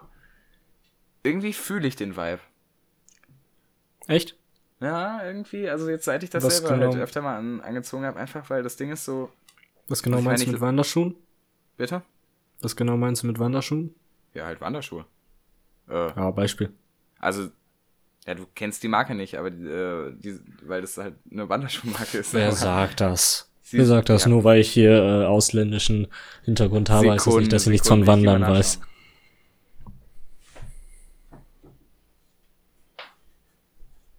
irgendwie 1.23 1.53
fühle 1.53 1.87
ich 1.87 1.97
den 1.97 2.16
Vibe. 2.16 2.40
Echt? 4.07 4.37
Ja, 4.81 5.25
irgendwie, 5.25 5.68
also 5.68 5.88
jetzt 5.88 6.05
seit 6.05 6.23
ich 6.23 6.31
das 6.31 6.44
Was 6.44 6.59
selber 6.59 6.75
genau? 6.75 6.92
halt 6.92 7.03
öfter 7.03 7.23
mal 7.23 7.38
an, 7.38 7.61
angezogen 7.61 8.05
habe, 8.05 8.18
einfach 8.18 8.49
weil 8.51 8.62
das 8.62 8.77
Ding 8.77 8.90
ist 8.90 9.05
so. 9.05 9.31
Was 9.88 10.03
genau 10.03 10.20
meinst 10.20 10.47
du 10.47 10.53
mit 10.53 10.61
Wanderschuhen? 10.61 11.16
Bitte? 11.77 12.03
Was 12.61 12.77
genau 12.77 12.97
meinst 12.97 13.23
du 13.23 13.27
mit 13.27 13.38
Wanderschuhen? 13.38 13.94
Ja, 14.35 14.47
halt 14.47 14.61
Wanderschuhe. 14.61 15.07
Äh, 15.88 16.09
ja, 16.09 16.31
Beispiel. 16.31 16.73
Also, 17.18 17.51
ja, 18.27 18.35
du 18.35 18.47
kennst 18.55 18.83
die 18.83 18.89
Marke 18.89 19.15
nicht, 19.15 19.37
aber 19.37 19.49
äh, 19.49 20.13
die, 20.17 20.39
weil 20.63 20.81
das 20.81 20.97
halt 20.97 21.15
eine 21.31 21.49
Wanderschuhmarke 21.49 22.19
ist. 22.19 22.33
Wer 22.35 22.53
sagt 22.53 23.01
das? 23.01 23.51
Sie, 23.63 23.79
Wer 23.79 23.87
sagt 23.87 24.11
das? 24.11 24.25
Ja. 24.25 24.29
Nur 24.31 24.45
weil 24.45 24.61
ich 24.61 24.71
hier 24.71 24.93
äh, 24.93 25.25
ausländischen 25.25 26.09
Hintergrund 26.45 26.91
habe, 26.91 27.13
heißt 27.13 27.27
das 27.27 27.37
nicht, 27.37 27.53
dass 27.53 27.63
ich 27.63 27.71
nichts 27.73 27.89
von 27.89 28.07
Wandern 28.07 28.43
weiß. 28.43 28.79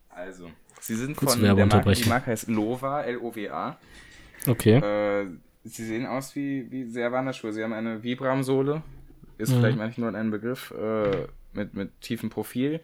Also, 0.10 0.50
sie 0.80 0.96
sind 0.96 1.18
Kurz 1.18 1.34
von 1.34 1.44
der 1.44 1.56
Marke, 1.66 1.92
die 1.94 2.10
Marke 2.10 2.32
heißt 2.32 2.48
Lova, 2.48 3.04
L-O-W-A. 3.04 3.78
Okay. 4.48 4.78
Äh, 4.78 5.28
sie 5.64 5.86
sehen 5.86 6.06
aus 6.06 6.36
wie, 6.36 6.70
wie 6.72 6.86
sehr 6.86 7.12
Wanderschuhe. 7.12 7.52
Sie 7.52 7.64
haben 7.64 7.74
eine 7.74 8.04
Vibram-Sohle, 8.04 8.82
ist 9.38 9.52
Mhm. 9.52 9.56
vielleicht 9.60 9.78
manchmal 9.78 10.12
nur 10.12 10.20
ein 10.20 10.32
Begriff, 10.32 10.72
äh, 10.72 11.28
mit, 11.54 11.74
mit 11.74 12.02
tiefem 12.02 12.30
Profil. 12.30 12.80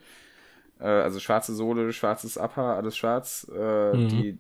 Äh, 0.82 0.88
also 0.88 1.20
schwarze 1.20 1.54
Sohle, 1.56 1.94
schwarzes 1.94 2.38
Upper, 2.38 2.76
alles 2.78 2.98
schwarz. 2.98 3.48
Äh, 3.56 4.00
Mhm. 4.00 4.08
die, 4.12 4.40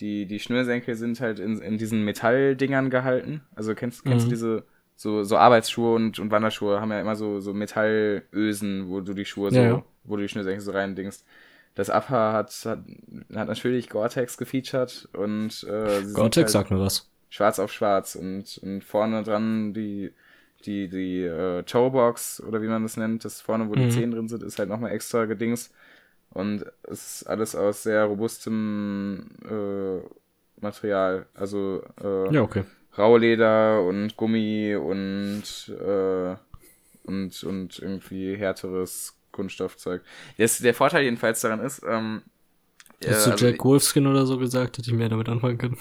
die, 0.00 0.26
die 0.26 0.40
Schnürsenkel 0.40 0.94
sind 0.96 1.20
halt 1.20 1.38
in, 1.38 1.58
in 1.60 1.78
diesen 1.78 2.02
Metalldingern 2.04 2.90
gehalten. 2.90 3.42
Also 3.54 3.74
kennst, 3.74 4.04
kennst 4.04 4.26
Mhm. 4.26 4.30
du 4.30 4.34
diese, 4.34 4.64
so, 4.96 5.24
so 5.24 5.36
Arbeitsschuhe 5.38 5.94
und, 5.94 6.18
und 6.18 6.30
Wanderschuhe 6.30 6.80
haben 6.80 6.90
ja 6.92 7.00
immer 7.00 7.16
so, 7.16 7.40
so 7.40 7.54
Metallösen, 7.54 8.88
wo 8.90 9.00
du 9.00 9.14
die 9.14 9.24
Schuhe 9.24 9.50
so, 9.50 9.56
Ja, 9.56 9.62
ja. 9.62 9.84
wo 10.04 10.16
du 10.16 10.22
die 10.22 10.28
Schnürsenkel 10.28 10.60
so 10.62 10.72
reindingst. 10.72 11.24
Das 11.74 11.90
Upper 11.90 12.32
hat, 12.32 12.52
hat, 12.64 12.80
hat 13.34 13.48
natürlich 13.48 13.88
Gore-Tex 13.90 14.38
gefeatured 14.38 15.08
und 15.14 15.64
äh, 15.64 16.02
Gore-Tex 16.14 16.52
halt 16.52 16.52
sagt 16.52 16.70
mir 16.70 16.80
was. 16.80 17.10
schwarz 17.30 17.58
auf 17.58 17.72
schwarz 17.72 18.14
und, 18.16 18.58
und 18.62 18.82
vorne 18.84 19.22
dran 19.22 19.74
die, 19.74 20.12
die, 20.64 20.88
die 20.88 21.22
äh, 21.22 21.62
Toebox 21.64 22.40
oder 22.40 22.62
wie 22.62 22.68
man 22.68 22.82
das 22.82 22.96
nennt, 22.96 23.24
das 23.24 23.40
vorne, 23.40 23.68
wo 23.68 23.74
die 23.74 23.82
Mhm. 23.82 23.90
Zehen 23.90 24.10
drin 24.10 24.28
sind, 24.28 24.42
ist 24.42 24.58
halt 24.58 24.68
nochmal 24.68 24.92
extra 24.92 25.24
gedings. 25.26 25.70
Und 26.30 26.66
es 26.82 27.20
ist 27.22 27.26
alles 27.28 27.54
aus 27.54 27.82
sehr 27.82 28.04
robustem 28.04 29.28
äh, 29.48 30.00
Material. 30.60 31.26
Also 31.34 31.82
äh, 32.02 32.34
Ja, 32.34 32.42
okay. 32.42 32.64
Rauleder 32.98 33.82
und 33.82 34.16
Gummi 34.16 34.74
und, 34.74 35.42
äh, 35.68 36.36
und, 37.04 37.44
und 37.44 37.78
irgendwie 37.78 38.36
härteres 38.36 39.18
Kunststoffzeug. 39.32 40.02
Das, 40.38 40.58
der 40.58 40.74
Vorteil 40.74 41.04
jedenfalls 41.04 41.40
daran 41.42 41.60
ist, 41.60 41.82
ähm, 41.86 42.22
äh, 43.00 43.04
du 43.06 43.08
also 43.08 43.30
Jack 43.32 43.64
Wolfskin 43.64 44.06
oder 44.06 44.26
so 44.26 44.38
gesagt, 44.38 44.78
hätte 44.78 44.90
ich 44.90 44.96
mehr 44.96 45.08
damit 45.08 45.28
anfangen 45.28 45.58
können. 45.58 45.78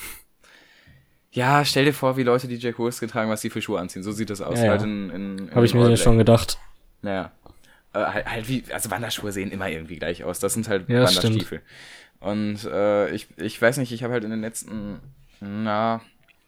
Ja, 1.36 1.66
stell 1.66 1.84
dir 1.84 1.94
vor, 1.94 2.16
wie 2.16 2.24
Leute, 2.24 2.48
die 2.48 2.56
Jack 2.56 2.80
Wolfskin 2.80 3.10
tragen, 3.10 3.30
was 3.30 3.42
sie 3.42 3.50
für 3.50 3.62
Schuhe 3.62 3.78
anziehen. 3.78 4.04
So 4.04 4.14
sieht 4.14 4.30
das 4.30 4.40
aus. 4.40 4.58
Ja. 4.58 4.70
Halt 4.70 4.84
in, 4.84 5.10
in, 5.10 5.38
in 5.40 5.56
Habe 5.56 5.66
ich 5.66 5.74
mir 5.74 5.90
ja 5.90 5.98
schon 5.98 6.18
gedacht. 6.18 6.58
Naja. 7.02 7.34
Äh, 7.94 8.00
halt, 8.06 8.26
halt 8.26 8.48
wie, 8.48 8.64
also 8.72 8.90
Wanderschuhe 8.90 9.34
sehen 9.34 9.52
immer 9.52 9.70
irgendwie 9.70 9.98
gleich 9.98 10.24
aus. 10.24 10.40
Das 10.40 10.54
sind 10.54 10.70
halt 10.70 10.88
Ja, 10.90 11.04
Wanderstiefel. 11.04 11.62
Und 12.22 12.64
äh, 12.64 13.10
ich, 13.10 13.28
ich 13.36 13.62
weiß 13.62 13.78
nicht, 13.78 13.92
ich 13.92 14.02
habe 14.04 14.14
halt 14.14 14.24
in 14.24 14.30
den 14.30 14.40
letzten, 14.40 15.02
na, 15.42 16.00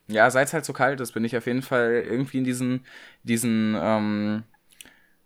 ja, 0.07 0.31
seit 0.31 0.47
es 0.47 0.53
halt 0.53 0.63
so 0.63 0.71
kalt 0.71 1.01
ist, 1.01 1.11
bin 1.11 1.25
ich 1.25 1.35
auf 1.35 1.47
jeden 1.47 1.63
Fall 1.63 2.05
irgendwie 2.07 2.37
in 2.37 2.45
diesen, 2.45 2.85
diesen 3.23 3.75
ähm, 3.77 4.43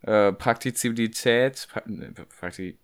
äh, 0.01 0.33
Praktizabilität, 0.33 1.67
pra 1.71 1.83
ne, 1.85 2.13
Prakti 2.39 2.79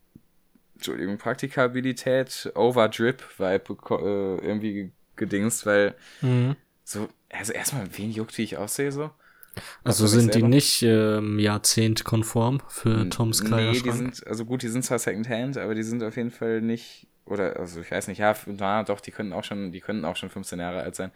Entschuldigung, 0.75 1.17
Praktikabilität, 1.17 2.51
Overdrip-Vibe 2.53 3.77
äh, 3.89 4.45
irgendwie 4.45 4.91
gedingst, 5.15 5.65
weil 5.65 5.95
Mhm. 6.21 6.55
So, 6.87 7.09
also 7.31 7.53
erstmal, 7.53 7.87
wen 7.97 8.11
juckt, 8.11 8.37
wie 8.37 8.43
ich 8.43 8.57
aussehe 8.57 8.91
so? 8.91 9.11
Also 9.83 10.07
mich 10.09 10.25
sind 10.25 10.35
die 10.35 10.43
nicht 10.43 10.83
ähm, 10.83 11.39
jahrzehntkonform 11.39 12.61
für 12.67 13.09
Toms 13.09 13.43
Nee, 13.43 13.81
die 13.81 13.91
Kleiderschrank? 13.91 13.91
sind, 13.91 14.25
also 14.25 14.45
gut, 14.45 14.63
die 14.63 14.69
sind 14.69 14.83
zwar 14.83 14.97
Secondhand, 14.99 15.57
aber 15.57 15.75
die 15.75 15.83
sind 15.83 16.01
auf 16.01 16.15
jeden 16.15 16.31
Fall 16.31 16.61
nicht, 16.61 17.07
oder, 17.25 17.59
also 17.59 17.81
ich 17.81 17.91
weiß 17.91 18.07
nicht, 18.07 18.19
ja, 18.19 18.35
na, 18.47 18.83
doch, 18.83 18.99
die 19.01 19.11
können 19.11 19.33
auch 19.33 19.43
schon, 19.43 19.71
die 19.71 19.81
können 19.81 20.05
auch 20.05 20.15
schon 20.15 20.29
15 20.29 20.59
Jahre 20.59 20.81
alt 20.81 20.95
sein. 20.95 21.11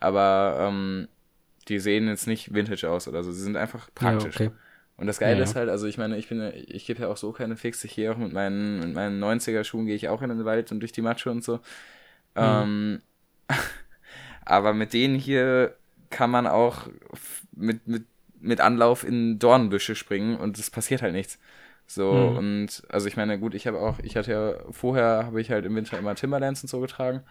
Aber, 0.00 0.58
ähm, 0.60 1.08
die 1.68 1.80
sehen 1.80 2.08
jetzt 2.08 2.26
nicht 2.28 2.54
Vintage 2.54 2.90
aus 2.90 3.08
oder 3.08 3.24
so, 3.24 3.32
sie 3.32 3.42
sind 3.42 3.56
einfach 3.56 3.90
praktisch. 3.94 4.42
Ja, 4.42 4.46
okay. 4.46 4.50
Und 4.98 5.06
das 5.08 5.18
Geile 5.20 5.42
Ja, 5.42 5.44
ist 5.44 5.56
halt, 5.56 5.68
also 5.70 5.86
ich 5.86 5.98
meine, 5.98 6.18
ich 6.18 6.28
bin, 6.28 6.40
ich 6.54 6.86
gebe 6.86 7.02
ja 7.02 7.08
auch 7.08 7.16
so 7.18 7.32
keine 7.32 7.56
Fix. 7.56 7.84
Ich 7.84 7.94
gehe 7.96 8.12
auch 8.12 8.18
mit 8.18 8.32
meinen, 8.32 8.80
mit 8.80 8.94
meinen 8.94 9.18
90er-Schuhen 9.20 9.86
gehe 9.86 9.96
ich 9.96 10.08
auch 10.08 10.22
in 10.22 10.30
den 10.30 10.44
Wald 10.44 10.72
und 10.72 10.80
durch 10.80 10.92
die 10.92 11.02
Matsche 11.02 11.30
und 11.32 11.44
so. 11.44 11.60
Ähm, 12.36 13.02
aber 14.48 14.74
mit 14.74 14.92
denen 14.92 15.16
hier 15.16 15.76
kann 16.10 16.30
man 16.30 16.46
auch 16.46 16.88
mit, 17.52 17.86
mit, 17.86 18.06
mit 18.40 18.60
Anlauf 18.60 19.04
in 19.04 19.38
Dornbüsche 19.38 19.94
springen 19.94 20.36
und 20.38 20.58
es 20.58 20.70
passiert 20.70 21.02
halt 21.02 21.12
nichts. 21.14 21.38
So, 21.86 22.10
Mhm. 22.10 22.36
und 22.36 22.82
also 22.90 23.08
ich 23.08 23.16
meine, 23.16 23.38
gut, 23.38 23.54
ich 23.54 23.66
habe 23.66 23.80
auch, 23.80 23.98
ich 24.00 24.16
hatte 24.16 24.32
ja, 24.32 24.72
vorher 24.72 25.24
habe 25.26 25.40
ich 25.40 25.50
halt 25.50 25.64
im 25.66 25.74
Winter 25.76 25.98
immer 25.98 26.14
Timberlands 26.14 26.62
und 26.62 26.68
so 26.68 26.80
getragen. 26.80 27.22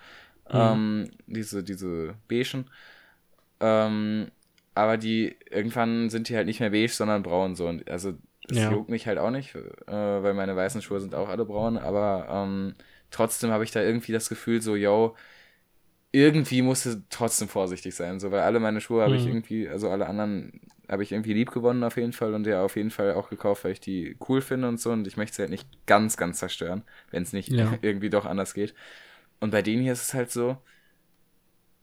Ähm, 0.53 1.12
diese, 1.27 1.63
diese 1.63 2.15
beigen. 2.30 2.69
Ähm, 3.60 4.32
aber 4.75 4.97
die, 4.97 5.36
irgendwann 5.49 6.10
sind 6.10 6.30
die 6.30 6.36
halt 6.36 6.45
nicht 6.47 6.60
mehr 6.60 6.69
beige, 6.69 6.89
sondern 6.93 7.23
braun 7.23 7.56
so. 7.56 7.67
Und 7.67 7.89
also 7.89 8.13
das 8.47 8.63
Ja. 8.63 8.67
juckt 8.67 8.89
mich 8.89 9.08
halt 9.08 9.17
auch 9.17 9.32
nicht, 9.32 9.56
äh, 9.56 9.62
weil 9.91 10.34
meine 10.34 10.56
weißen 10.56 10.82
Schuhe 10.82 10.99
sind 11.01 11.15
auch 11.15 11.30
alle 11.30 11.45
braun, 11.45 11.77
aber 11.77 12.27
ähm, 12.30 12.75
trotzdem 13.12 13.51
habe 13.51 13.63
ich 13.63 13.71
da 13.71 13.82
irgendwie 13.82 14.12
das 14.12 14.30
Gefühl, 14.30 14.62
so, 14.62 14.75
yo, 14.75 15.15
irgendwie 16.12 16.62
musst 16.62 16.86
du 16.86 17.04
trotzdem 17.10 17.48
vorsichtig 17.50 17.96
sein, 17.96 18.20
so, 18.20 18.32
weil 18.32 18.41
alle 18.41 18.60
meine 18.60 18.82
Schuhe 18.82 19.04
habe 19.04 19.15
ich 19.15 19.26
Mhm. 19.26 19.28
irgendwie, 19.28 19.67
also 19.70 19.89
alle 19.89 20.08
anderen 20.08 20.62
habe 20.89 21.04
ich 21.04 21.12
irgendwie 21.12 21.34
lieb 21.34 21.52
gewonnen 21.52 21.84
auf 21.84 21.98
jeden 21.98 22.13
Fall 22.13 22.34
und 22.34 22.48
ja 22.48 22.63
auf 22.63 22.76
jeden 22.78 22.91
Fall 22.91 23.13
auch 23.13 23.30
gekauft, 23.30 23.63
weil 23.65 23.74
ich 23.74 23.82
die 23.82 24.17
cool 24.28 24.41
finde 24.41 24.70
und 24.70 24.80
so 24.80 24.91
und 24.91 25.06
ich 25.08 25.17
möchte 25.17 25.36
sie 25.36 25.41
halt 25.43 25.52
nicht 25.52 25.67
ganz, 25.86 26.17
ganz 26.17 26.39
zerstören, 26.39 26.84
wenn 27.12 27.24
es 27.24 27.34
nicht 27.34 27.60
Ja. 27.60 27.78
irgendwie 27.82 28.10
doch 28.10 28.26
anders 28.26 28.54
geht. 28.54 28.74
Und 29.39 29.52
bei 29.52 29.62
denen 29.62 29.84
hier 29.84 29.93
ist 29.93 30.04
es 30.04 30.13
halt 30.13 30.32
so, 30.32 30.58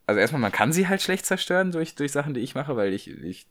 also 0.07 0.19
erstmal, 0.19 0.41
man 0.41 0.51
kann 0.51 0.71
sie 0.73 0.87
halt 0.87 1.01
schlecht 1.01 1.25
zerstören 1.25 1.71
durch, 1.71 1.95
durch 1.95 2.11
Sachen, 2.11 2.33
die 2.33 2.41
ich 2.41 2.55
mache, 2.55 2.75
weil 2.75 2.93
ich, 2.93 3.07
ich 3.09 3.47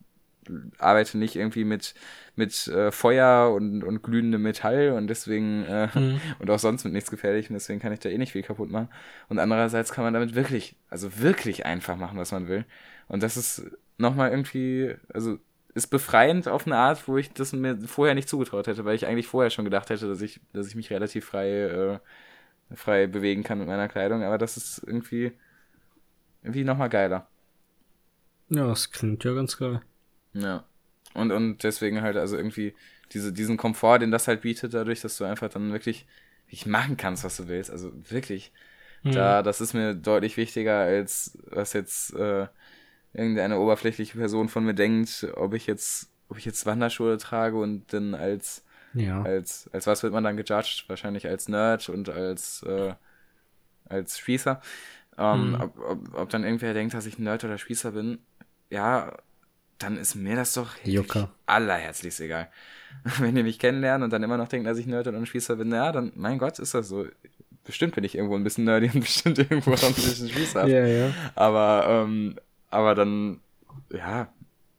arbeite 0.79 1.19
nicht 1.19 1.37
irgendwie 1.37 1.65
mit, 1.65 1.95
mit 2.37 2.67
äh, 2.69 2.91
Feuer 2.91 3.53
und, 3.55 3.83
und 3.85 4.03
glühendem 4.03 4.43
Metall 4.43 4.91
und 4.93 5.07
deswegen 5.09 5.65
äh, 5.65 5.89
Mhm. 5.95 6.21
und 6.39 6.51
auch 6.51 6.59
sonst 6.59 6.85
mit 6.85 6.93
nichts 6.93 7.11
Gefährlichem, 7.11 7.55
deswegen 7.55 7.81
kann 7.81 7.93
ich 7.93 8.01
da 8.01 8.09
eh 8.09 8.19
nicht 8.19 8.33
viel 8.33 8.43
kaputt 8.43 8.71
machen. 8.71 8.89
Und 9.29 9.39
andererseits 9.39 9.93
kann 9.93 10.05
man 10.05 10.15
damit 10.15 10.35
wirklich, 10.35 10.77
also 10.91 11.19
wirklich 11.21 11.67
einfach 11.67 11.97
machen, 11.97 12.19
was 12.19 12.33
man 12.33 12.49
will. 12.49 12.65
Und 13.09 13.23
das 13.23 13.37
ist 13.37 13.65
nochmal 13.99 14.31
irgendwie, 14.31 14.95
also 15.13 15.39
ist 15.75 15.89
befreiend 15.89 16.49
auf 16.49 16.67
eine 16.67 16.77
Art, 16.77 17.09
wo 17.09 17.19
ich 17.19 17.33
das 17.33 17.53
mir 17.53 17.77
vorher 17.81 18.15
nicht 18.15 18.29
zugetraut 18.29 18.67
hätte, 18.67 18.85
weil 18.85 18.95
ich 18.95 19.07
eigentlich 19.07 19.27
vorher 19.27 19.51
schon 19.51 19.65
gedacht 19.65 19.91
hätte, 19.91 20.09
dass 20.09 20.21
ich, 20.21 20.41
dass 20.53 20.69
ich 20.69 20.77
mich 20.77 20.91
relativ 20.91 21.25
frei, 21.25 21.51
äh, 21.51 21.99
frei 22.75 23.07
bewegen 23.07 23.43
kann 23.43 23.59
mit 23.59 23.69
meiner 23.69 23.89
Kleidung, 23.89 24.23
aber 24.23 24.39
das 24.39 24.57
ist 24.57 24.83
irgendwie, 24.87 25.33
irgendwie 26.43 26.65
nochmal 26.65 26.89
geiler. 26.91 27.29
Ja, 28.49 28.67
das 28.67 28.91
klingt 28.91 29.25
ja 29.25 29.33
ganz 29.35 29.57
geil. 29.59 29.81
Ja. 30.35 30.65
Und, 31.15 31.31
und 31.33 31.63
deswegen 31.63 32.03
halt, 32.03 32.17
also 32.17 32.37
irgendwie 32.37 32.75
diese, 33.13 33.33
diesen 33.33 33.57
Komfort, 33.57 34.01
den 34.01 34.11
das 34.11 34.27
halt 34.29 34.43
bietet, 34.43 34.75
dadurch, 34.75 35.01
dass 35.01 35.17
du 35.17 35.25
einfach 35.25 35.49
dann 35.49 35.73
wirklich, 35.73 36.07
wirklich 36.47 36.67
machen 36.67 36.97
kannst, 36.97 37.25
was 37.25 37.37
du 37.37 37.49
willst. 37.49 37.71
Also 37.71 37.93
wirklich. 38.11 38.53
Mhm. 39.05 39.13
Da, 39.13 39.43
das 39.43 39.61
ist 39.61 39.75
mir 39.75 39.95
deutlich 39.95 40.37
wichtiger, 40.37 40.81
als 40.81 41.39
was 41.47 41.73
jetzt 41.75 42.15
äh, 42.15 42.49
irgendeine 43.15 43.59
oberflächliche 43.61 44.19
Person 44.19 44.49
von 44.49 44.65
mir 44.65 44.75
denkt, 44.75 45.29
ob 45.37 45.55
ich 45.55 45.67
jetzt, 45.67 46.11
ob 46.29 46.39
ich 46.39 46.45
jetzt 46.47 46.67
Wanderschuhe 46.67 47.19
trage 47.19 47.59
und 47.59 47.93
dann 47.93 48.15
als, 48.15 48.65
Ja. 48.95 49.25
als, 49.25 49.69
als 49.73 49.87
was 49.89 50.03
wird 50.05 50.13
man 50.15 50.25
dann 50.25 50.37
gejudged? 50.39 50.89
Wahrscheinlich 50.89 51.27
als 51.29 51.49
Nerd 51.49 51.89
und 51.91 52.09
als, 52.11 52.63
äh, 52.65 52.95
als 53.87 54.19
Spießer. 54.19 54.61
Ähm, 55.19 55.57
Mhm. 55.57 55.61
ob, 55.61 55.79
ob, 55.81 56.15
ob 56.15 56.29
dann 56.31 56.45
irgendwer 56.45 56.75
denkt, 56.75 56.95
dass 56.95 57.07
ich 57.07 57.19
ein 57.19 57.25
Nerd 57.25 57.45
oder 57.45 57.59
Spießer 57.59 57.93
bin, 57.93 58.21
ja, 58.71 59.17
dann 59.85 59.97
ist 59.99 60.15
mir 60.15 60.37
das 60.37 60.55
doch 60.55 60.71
Jucker. 60.85 61.31
allerherzlichst 61.47 62.21
egal. 62.21 62.49
Wenn 63.19 63.37
ihr 63.37 63.45
mich 63.45 63.59
kennenlernen 63.59 64.05
und 64.05 64.13
dann 64.13 64.23
immer 64.23 64.37
noch 64.37 64.49
denkt, 64.49 64.67
dass 64.67 64.79
ich 64.79 64.87
Nerd 64.87 65.07
ein 65.09 65.27
Spießer 65.27 65.57
bin, 65.57 65.71
ja, 65.73 65.93
dann, 65.93 66.13
mein 66.15 66.39
Gott, 66.39 66.59
ist 66.59 66.75
das 66.75 66.89
so. 66.89 67.07
Bestimmt 67.65 67.95
bin 67.95 68.05
ich 68.05 68.15
irgendwo 68.15 68.37
ein 68.37 68.45
bisschen 68.45 68.65
nerdy 68.65 68.91
und 68.93 69.01
bestimmt 69.01 69.39
irgendwo 69.39 69.73
auch 69.73 69.83
ein 69.83 69.95
bisschen 69.95 70.29
Spießer. 70.29 70.67
Ja, 70.67 70.87
ja. 70.87 71.11
Aber, 71.35 71.87
ähm, 71.89 72.37
aber 72.71 72.95
dann, 72.95 73.41
ja, 73.91 74.29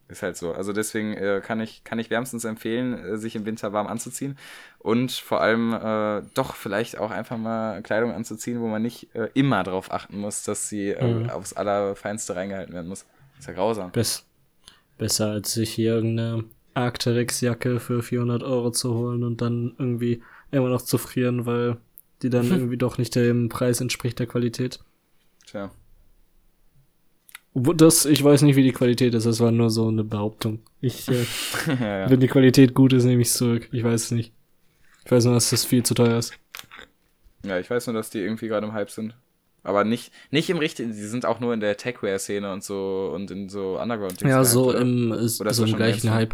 ist 0.08 0.22
halt 0.22 0.38
so. 0.38 0.54
Also 0.54 0.72
deswegen 0.72 1.14
äh, 1.14 1.42
kann 1.44 1.60
ich, 1.60 1.84
kann 1.84 1.98
ich 1.98 2.12
wärmstens 2.12 2.44
empfehlen, 2.46 2.94
äh, 2.94 3.18
sich 3.18 3.36
im 3.36 3.46
Winter 3.48 3.74
warm 3.74 3.88
anzuziehen 3.88 4.38
und 4.78 5.12
vor 5.12 5.42
allem 5.42 5.74
äh, 5.74 6.22
doch 6.36 6.56
vielleicht 6.56 7.00
auch 7.00 7.10
einfach 7.10 7.38
mal 7.38 7.82
Kleidung 7.82 8.12
anzuziehen, 8.14 8.62
wo 8.62 8.68
man 8.68 8.84
nicht 8.84 9.14
äh, 9.16 9.30
immer 9.34 9.64
darauf 9.64 9.92
achten 9.92 10.20
muss, 10.20 10.44
dass 10.44 10.70
sie 10.70 10.90
äh, 10.92 11.04
Mhm. 11.04 11.30
aufs 11.32 11.54
Allerfeinste 11.54 12.36
reingehalten 12.36 12.74
werden 12.76 12.88
muss. 12.88 13.06
Ist 13.40 13.48
ja 13.48 13.54
grausam. 13.54 13.92
Bess 13.92 14.24
besser 14.98 15.32
als 15.32 15.54
sich 15.54 15.72
hier 15.72 15.96
irgendeine 15.96 16.46
Arcteryx-Jacke 16.74 17.80
für 17.80 18.02
400 18.04 18.44
Euro 18.44 18.72
zu 18.72 18.94
holen 18.94 19.24
und 19.24 19.42
dann 19.42 19.74
irgendwie 19.78 20.22
immer 20.52 20.70
noch 20.70 20.82
zu 20.82 20.98
frieren, 20.98 21.46
weil 21.46 21.78
die 22.22 22.30
dann 22.30 22.48
irgendwie 22.52 22.78
doch 22.78 22.98
nicht 22.98 23.16
dem 23.16 23.50
Preis 23.50 23.82
entspricht 23.82 24.20
der 24.20 24.28
Qualität. 24.28 24.80
Tja. 25.46 25.72
Das, 27.54 28.06
ich 28.06 28.22
weiß 28.22 28.42
nicht, 28.42 28.58
wie 28.58 28.64
die 28.64 28.74
Qualität 28.74 29.14
ist, 29.14 29.26
das 29.26 29.40
war 29.40 29.52
nur 29.52 29.70
so 29.70 29.88
eine 29.88 30.04
Behauptung. 30.04 30.60
Ich, 30.82 31.08
äh, 31.08 31.26
ja, 31.68 32.00
ja. 32.00 32.10
wenn 32.10 32.20
die 32.20 32.28
Qualität 32.28 32.74
gut 32.74 32.92
ist, 32.92 33.06
nehme 33.06 33.22
ich 33.22 33.30
es 33.30 33.36
zurück. 33.36 33.70
Ich 33.72 33.84
weiß 33.84 34.06
es 34.06 34.12
nicht. 34.12 34.34
Ich 35.06 35.12
weiß 35.12 35.24
nur, 35.26 35.36
dass 35.36 35.52
das 35.52 35.64
viel 35.64 35.84
zu 35.84 35.94
teuer 35.94 36.18
ist. 36.18 36.34
ja, 37.44 37.60
ich 37.60 37.70
weiß 37.70 37.88
nur, 37.88 37.94
dass 37.94 38.10
die 38.10 38.20
irgendwie 38.20 38.48
gerade 38.48 38.68
im 38.68 38.74
Hype 38.74 38.90
sind. 38.90 39.16
Aber 39.66 39.84
nicht, 39.84 40.14
nicht 40.32 40.50
im 40.50 40.58
richtigen, 40.60 40.94
die 40.94 41.02
sind 41.04 41.26
auch 41.26 41.40
nur 41.42 41.54
in 41.54 41.60
der 41.60 41.76
Techwear-Szene 41.76 42.54
und 42.54 42.64
so 42.64 43.12
und 43.14 43.30
in 43.32 43.50
so 43.50 43.80
Underground. 43.82 44.22
Ja, 44.22 44.44
so 44.46 44.70
oder? 44.70 44.80
im, 44.82 45.12
ist, 45.12 45.42
Oder 45.42 45.52
ist 45.52 45.58
so 45.58 45.64
im 45.66 45.76
gleichen 45.76 46.08
Mainstream? 46.10 46.14
Hype. 46.14 46.34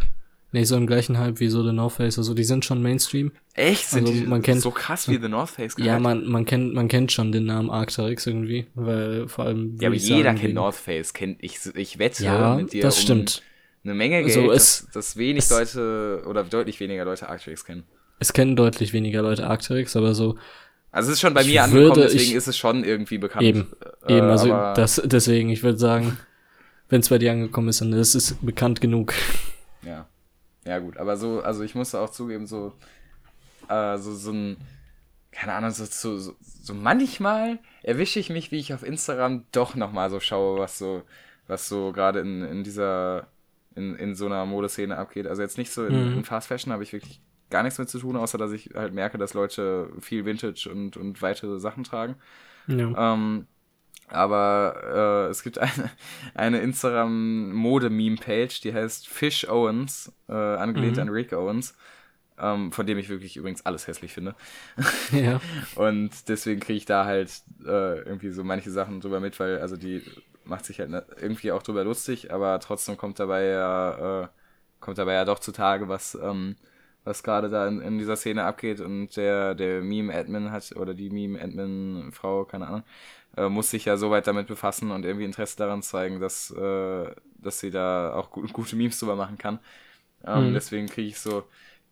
Nee, 0.54 0.64
so 0.64 0.76
im 0.76 0.86
gleichen 0.86 1.16
Hype 1.18 1.40
wie 1.40 1.48
so 1.48 1.64
The 1.66 1.72
North 1.72 1.94
Face. 1.94 2.18
Also 2.18 2.34
die 2.34 2.44
sind 2.44 2.62
schon 2.66 2.82
Mainstream. 2.82 3.32
Echt? 3.54 3.88
Sind 3.88 4.06
Also 4.06 4.12
die 4.20 4.26
man 4.26 4.42
kennt- 4.42 4.60
so 4.60 4.70
krass 4.70 5.08
wie 5.08 5.18
The 5.18 5.28
North 5.28 5.48
Face 5.48 5.74
Ja, 5.78 5.98
man, 5.98 6.26
man 6.28 6.44
kennt, 6.44 6.74
man 6.74 6.88
kennt 6.88 7.10
schon 7.10 7.32
den 7.32 7.46
Namen 7.46 7.70
Arcteryx 7.70 8.26
irgendwie, 8.26 8.66
weil 8.74 9.28
vor 9.28 9.46
allem. 9.46 9.78
Ja, 9.80 9.88
aber 9.88 9.96
jeder 9.96 10.24
sagen, 10.24 10.38
kennt 10.38 10.54
North 10.54 10.74
Face. 10.76 11.14
Kennt, 11.14 11.42
ich, 11.42 11.58
ich 11.74 11.98
wette 11.98 12.22
Ja, 12.24 12.54
mit 12.56 12.74
dir 12.74 12.82
das 12.82 12.96
um 12.98 13.02
stimmt. 13.02 13.42
eine 13.82 13.94
Menge 13.94 14.18
Also 14.18 14.42
Geld, 14.42 14.52
es- 14.52 14.82
dass, 14.84 14.92
dass 14.92 15.16
wenig 15.16 15.44
es- 15.44 15.50
Leute 15.50 16.22
oder 16.28 16.44
deutlich 16.44 16.78
weniger 16.80 17.06
Leute 17.06 17.30
Arcteryx 17.30 17.64
kennen. 17.64 17.84
Es 18.18 18.34
kennen 18.34 18.54
deutlich 18.54 18.92
weniger 18.92 19.22
Leute 19.22 19.46
Arcteryx, 19.48 19.96
aber 19.96 20.12
so 20.14 20.36
Also 20.92 21.08
es 21.10 21.14
ist 21.14 21.20
schon 21.22 21.34
bei 21.34 21.40
Ich 21.40 21.48
mir 21.48 21.64
angekommen, 21.64 21.96
würde- 21.96 22.02
deswegen 22.02 22.22
ich- 22.22 22.34
ist 22.34 22.46
es 22.46 22.56
schon 22.56 22.84
irgendwie 22.84 23.18
bekannt. 23.18 23.42
Eben, 23.42 23.66
Äh, 24.06 24.18
eben, 24.18 24.26
also 24.28 24.48
das, 24.48 25.00
deswegen, 25.04 25.48
ich 25.48 25.62
würde 25.62 25.78
sagen, 25.78 26.18
wenn 26.90 27.00
es 27.00 27.08
bei 27.08 27.18
dir 27.18 27.32
angekommen 27.32 27.68
ist, 27.68 27.80
dann 27.80 27.92
ist 27.94 28.14
es 28.14 28.34
bekannt 28.42 28.80
genug. 28.80 29.14
Ja. 29.82 30.06
Ja, 30.64 30.78
gut, 30.78 30.96
aber 30.98 31.16
so, 31.16 31.40
also 31.42 31.62
ich 31.64 31.74
musste 31.74 31.98
auch 31.98 32.10
zugeben, 32.10 32.46
so, 32.46 32.72
äh, 33.68 33.96
so, 33.98 34.14
so 34.14 34.30
ein, 34.32 34.58
keine 35.32 35.54
Ahnung, 35.54 35.70
so, 35.70 35.84
so, 35.86 36.18
so, 36.18 36.36
so 36.40 36.74
manchmal 36.74 37.58
erwische 37.82 38.20
ich 38.20 38.28
mich, 38.30 38.52
wie 38.52 38.58
ich 38.60 38.72
auf 38.74 38.84
Instagram 38.84 39.44
doch 39.50 39.74
nochmal 39.74 40.10
so 40.10 40.20
schaue, 40.20 40.60
was 40.60 40.78
so, 40.78 41.02
was 41.48 41.68
so 41.68 41.90
gerade 41.92 42.20
in, 42.20 42.42
in 42.44 42.62
dieser, 42.64 43.26
in, 43.74 43.96
in 43.96 44.14
so 44.14 44.26
einer 44.26 44.44
Modeszene 44.46 44.96
abgeht. 44.96 45.26
Also 45.26 45.40
jetzt 45.42 45.56
nicht 45.58 45.72
so 45.72 45.86
in, 45.86 46.10
Mhm. 46.12 46.18
in 46.18 46.24
Fast 46.24 46.46
Fashion 46.48 46.72
habe 46.72 46.82
ich 46.82 46.92
wirklich 46.92 47.20
gar 47.52 47.64
nichts 47.64 47.78
mit 47.78 47.90
zu 47.90 48.00
tun, 48.00 48.16
außer 48.16 48.38
dass 48.38 48.52
ich 48.52 48.70
halt 48.74 48.94
merke, 48.94 49.18
dass 49.18 49.34
Leute 49.34 49.90
viel 50.00 50.26
Vintage 50.26 50.70
und, 50.72 50.96
und 50.98 51.22
weitere 51.22 51.60
Sachen 51.60 51.84
tragen. 51.84 52.16
Ja. 52.66 52.94
Ähm, 52.94 53.46
aber 54.08 55.26
äh, 55.28 55.30
es 55.30 55.42
gibt 55.42 55.58
eine, 55.58 55.90
eine 56.34 56.60
Instagram-Mode-Meme-Page, 56.60 58.60
die 58.62 58.72
heißt 58.74 59.08
Fish 59.08 59.48
Owens, 59.48 60.12
äh, 60.28 60.32
angelehnt 60.34 60.96
Mhm. 60.96 60.98
an 60.98 61.08
Rick 61.10 61.32
Owens, 61.34 61.74
ähm, 62.38 62.72
von 62.72 62.86
dem 62.86 62.98
ich 62.98 63.08
wirklich 63.10 63.36
übrigens 63.36 63.66
alles 63.66 63.86
hässlich 63.88 64.12
finde. 64.14 64.34
ja. 65.12 65.40
Und 65.74 66.28
deswegen 66.28 66.60
kriege 66.60 66.76
ich 66.76 66.84
da 66.86 67.04
halt 67.04 67.30
äh, 67.64 67.98
irgendwie 68.00 68.30
so 68.30 68.44
manche 68.44 68.70
Sachen 68.70 69.00
drüber 69.00 69.20
mit, 69.20 69.38
weil 69.40 69.58
also 69.60 69.76
die 69.76 70.02
macht 70.44 70.64
sich 70.66 70.80
halt 70.80 70.90
ne- 70.90 71.06
irgendwie 71.20 71.52
auch 71.52 71.62
drüber 71.62 71.84
lustig, 71.84 72.32
aber 72.32 72.58
trotzdem 72.60 72.96
kommt 72.96 73.18
dabei 73.20 73.44
ja, 73.46 74.22
äh, 74.24 74.28
kommt 74.80 74.98
dabei 74.98 75.14
ja 75.14 75.24
doch 75.24 75.38
zutage, 75.38 75.88
was, 75.88 76.16
ähm, 76.20 76.56
was 77.04 77.22
gerade 77.22 77.48
da 77.50 77.66
in, 77.68 77.80
in 77.80 77.98
dieser 77.98 78.16
Szene 78.16 78.44
abgeht 78.44 78.80
und 78.80 79.16
der, 79.16 79.54
der 79.54 79.82
Meme-Admin 79.82 80.50
hat, 80.52 80.72
oder 80.76 80.94
die 80.94 81.10
Meme-Admin-Frau, 81.10 82.44
keine 82.44 82.66
Ahnung, 82.68 82.82
äh, 83.36 83.48
muss 83.48 83.70
sich 83.70 83.84
ja 83.86 83.96
soweit 83.96 84.26
damit 84.26 84.46
befassen 84.48 84.90
und 84.90 85.04
irgendwie 85.04 85.24
Interesse 85.26 85.56
daran 85.56 85.82
zeigen, 85.82 86.20
dass, 86.20 86.50
äh, 86.52 87.14
dass 87.36 87.60
sie 87.60 87.70
da 87.70 88.14
auch 88.14 88.30
gu 88.30 88.46
gute 88.52 88.76
Memes 88.76 88.98
drüber 88.98 89.16
machen 89.16 89.38
kann. 89.38 89.58
Ähm, 90.24 90.52
Mhm. 90.52 90.54
Deswegen 90.54 90.86
kriege 90.88 91.08
ich 91.08 91.18
so, 91.18 91.44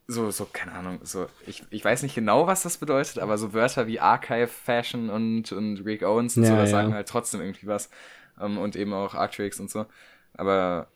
so, 0.07 0.31
so, 0.31 0.46
keine 0.46 0.73
Ahnung, 0.73 1.01
so, 1.05 1.29
ich, 1.46 1.64
ich 1.70 1.85
weiß 1.85 2.03
nicht 2.03 2.14
genau, 2.14 2.46
was 2.46 2.62
das 2.62 2.79
bedeutet, 2.79 3.18
aber 3.18 3.38
so 3.38 3.53
Wörter 3.53 3.87
wie 3.87 4.01
Archive, 4.01 4.49
Fashion 4.49 5.11
und, 5.11 5.53
und 5.53 5.79
Rick 5.85 6.03
Owens 6.03 6.37
und 6.38 6.44
so, 6.46 6.57
Ja, 6.57 6.57
das 6.57 6.70
ja. 6.70 6.70
sagen 6.70 6.94
halt 6.94 7.09
trotzdem 7.09 7.40
irgendwie 7.40 7.66
was. 7.66 7.90
Ähm, 8.40 8.59
und 8.59 8.77
eben 8.77 8.92
auch 8.92 9.14
Arcturix 9.14 9.61
und 9.61 9.70
so. 9.70 9.87
Aber 10.35 10.88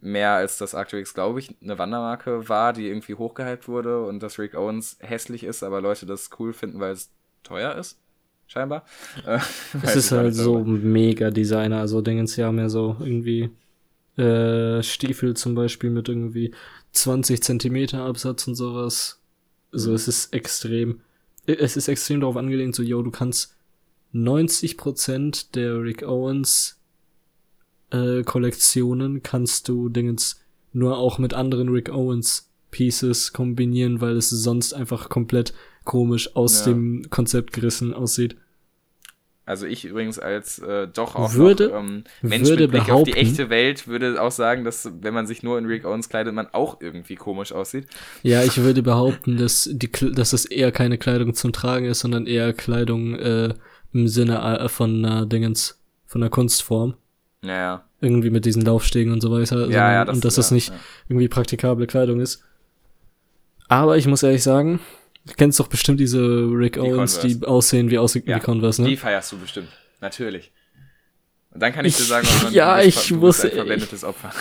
mehr 0.00 0.32
als 0.32 0.58
das 0.58 0.74
Arcturix, 0.74 1.14
glaube 1.14 1.40
ich, 1.40 1.54
eine 1.62 1.78
Wandermarke 1.78 2.48
war, 2.48 2.72
die 2.72 2.88
irgendwie 2.88 3.14
hochgehypt 3.14 3.68
wurde 3.68 4.02
und 4.04 4.20
dass 4.22 4.38
Rick 4.38 4.54
Owens 4.54 4.96
hässlich 5.00 5.44
ist, 5.44 5.62
aber 5.62 5.80
Leute 5.80 6.06
das 6.06 6.30
cool 6.38 6.52
finden, 6.52 6.80
weil 6.80 6.92
es 6.92 7.10
teuer 7.42 7.74
ist. 7.76 7.98
Scheinbar. 8.46 8.84
Äh, 9.26 9.38
Es 9.82 9.96
ist 9.96 10.12
halt 10.12 10.34
so 10.34 10.58
aber- 10.58 10.66
mega 10.66 11.30
Designer. 11.30 11.78
Also 11.80 12.00
Dingens, 12.00 12.34
die 12.34 12.44
haben 12.44 12.58
ja 12.58 12.68
so 12.68 12.96
irgendwie 13.00 13.50
äh, 14.16 14.82
Stiefel 14.82 15.34
zum 15.34 15.54
Beispiel 15.54 15.88
mit 15.90 16.08
irgendwie 16.08 16.52
20 16.92 17.42
Zentimeter 17.42 18.04
Absatz 18.04 18.46
und 18.46 18.54
sowas. 18.56 19.20
So, 19.70 19.90
Mhm. 19.90 19.96
es 19.96 20.08
ist 20.08 20.34
extrem. 20.34 21.00
Es 21.46 21.76
ist 21.76 21.88
extrem 21.88 22.20
darauf 22.20 22.36
angelehnt, 22.36 22.74
so, 22.74 22.82
yo, 22.82 23.02
du 23.02 23.10
kannst 23.10 23.56
90% 24.14 25.52
der 25.54 25.82
Rick 25.82 26.02
Owens 26.02 26.78
äh, 27.92 28.22
Kollektionen 28.24 29.22
kannst 29.22 29.68
du 29.68 29.88
Dingens 29.88 30.40
nur 30.72 30.96
auch 30.98 31.18
mit 31.18 31.34
anderen 31.34 31.68
Rick 31.68 31.90
Owens 31.90 32.48
Pieces 32.70 33.32
kombinieren, 33.32 34.00
weil 34.00 34.16
es 34.16 34.30
sonst 34.30 34.72
einfach 34.72 35.08
komplett 35.08 35.52
komisch 35.84 36.34
aus 36.36 36.60
Ja. 36.60 36.72
dem 36.72 37.02
Konzept 37.10 37.52
gerissen 37.52 37.92
aussieht. 37.92 38.36
Also 39.44 39.66
ich 39.66 39.84
übrigens 39.84 40.20
als 40.20 40.60
äh, 40.60 40.86
doch 40.86 41.16
auch 41.16 41.34
Würde- 41.34 41.68
noch, 41.68 41.80
ähm, 41.80 42.04
Mensch 42.22 42.48
würde 42.48 42.62
mit 42.62 42.70
Blick 42.70 42.90
auf 42.90 43.02
die 43.02 43.14
echte 43.14 43.50
Welt 43.50 43.88
würde 43.88 44.22
auch 44.22 44.30
sagen, 44.30 44.62
dass 44.64 44.88
wenn 45.00 45.12
man 45.12 45.26
sich 45.26 45.42
nur 45.42 45.58
in 45.58 45.66
Rick 45.66 45.84
Owens 45.84 46.08
kleidet, 46.08 46.32
man 46.32 46.46
auch 46.52 46.80
irgendwie 46.80 47.16
komisch 47.16 47.50
aussieht. 47.52 47.88
Ja, 48.22 48.44
ich 48.44 48.56
würde 48.58 48.82
behaupten, 48.84 49.36
dass, 49.36 49.68
die, 49.72 49.90
dass 49.90 50.32
es 50.32 50.44
eher 50.44 50.70
keine 50.70 50.96
Kleidung 50.96 51.34
zum 51.34 51.52
Tragen 51.52 51.86
ist, 51.86 52.00
sondern 52.00 52.26
eher 52.28 52.52
Kleidung 52.52 53.16
äh, 53.16 53.52
im 53.92 54.06
Sinne 54.06 54.38
äh, 54.60 54.68
von 54.68 55.04
einer 55.04 55.26
Dingens, 55.26 55.80
von 56.06 56.22
einer 56.22 56.30
Kunstform. 56.30 56.94
Naja. 57.42 57.84
Irgendwie 58.00 58.30
mit 58.30 58.44
diesen 58.44 58.62
Laufstegen 58.62 59.12
und 59.12 59.20
so 59.20 59.30
weiter. 59.30 59.68
Ja, 59.68 59.92
ja, 59.92 60.04
das, 60.04 60.14
und 60.16 60.24
dass 60.24 60.36
ja, 60.36 60.40
das 60.40 60.50
nicht 60.52 60.68
Ja. 60.70 60.74
irgendwie 61.08 61.28
praktikable 61.28 61.86
Kleidung 61.86 62.20
ist. 62.20 62.44
Aber 63.68 63.96
ich 63.96 64.06
muss 64.06 64.22
ehrlich 64.22 64.42
sagen, 64.42 64.80
du 65.26 65.34
kennst 65.34 65.58
doch 65.58 65.68
bestimmt 65.68 65.98
diese 66.00 66.20
Rick 66.20 66.78
Owens, 66.78 67.16
Converse. 67.16 67.26
die 67.38 67.46
aussehen 67.46 67.90
wie, 67.90 67.98
aus, 67.98 68.14
Ja, 68.14 68.22
wie 68.36 68.40
Converse, 68.40 68.82
ne? 68.82 68.88
Die 68.88 68.96
feierst 68.96 69.32
du 69.32 69.38
bestimmt. 69.38 69.68
Natürlich. 70.00 70.52
Und 71.54 71.62
dann 71.62 71.72
kann 71.72 71.84
ich, 71.84 71.96
dir 71.96 72.04
sagen, 72.04 72.26
ob 72.36 72.44
man, 72.44 72.52
ja, 72.54 72.80
ich 72.80 73.08
du 73.08 73.20
bist 73.20 73.44
ein 73.44 73.50
verwendetes 73.50 74.04
Opfer. 74.04 74.32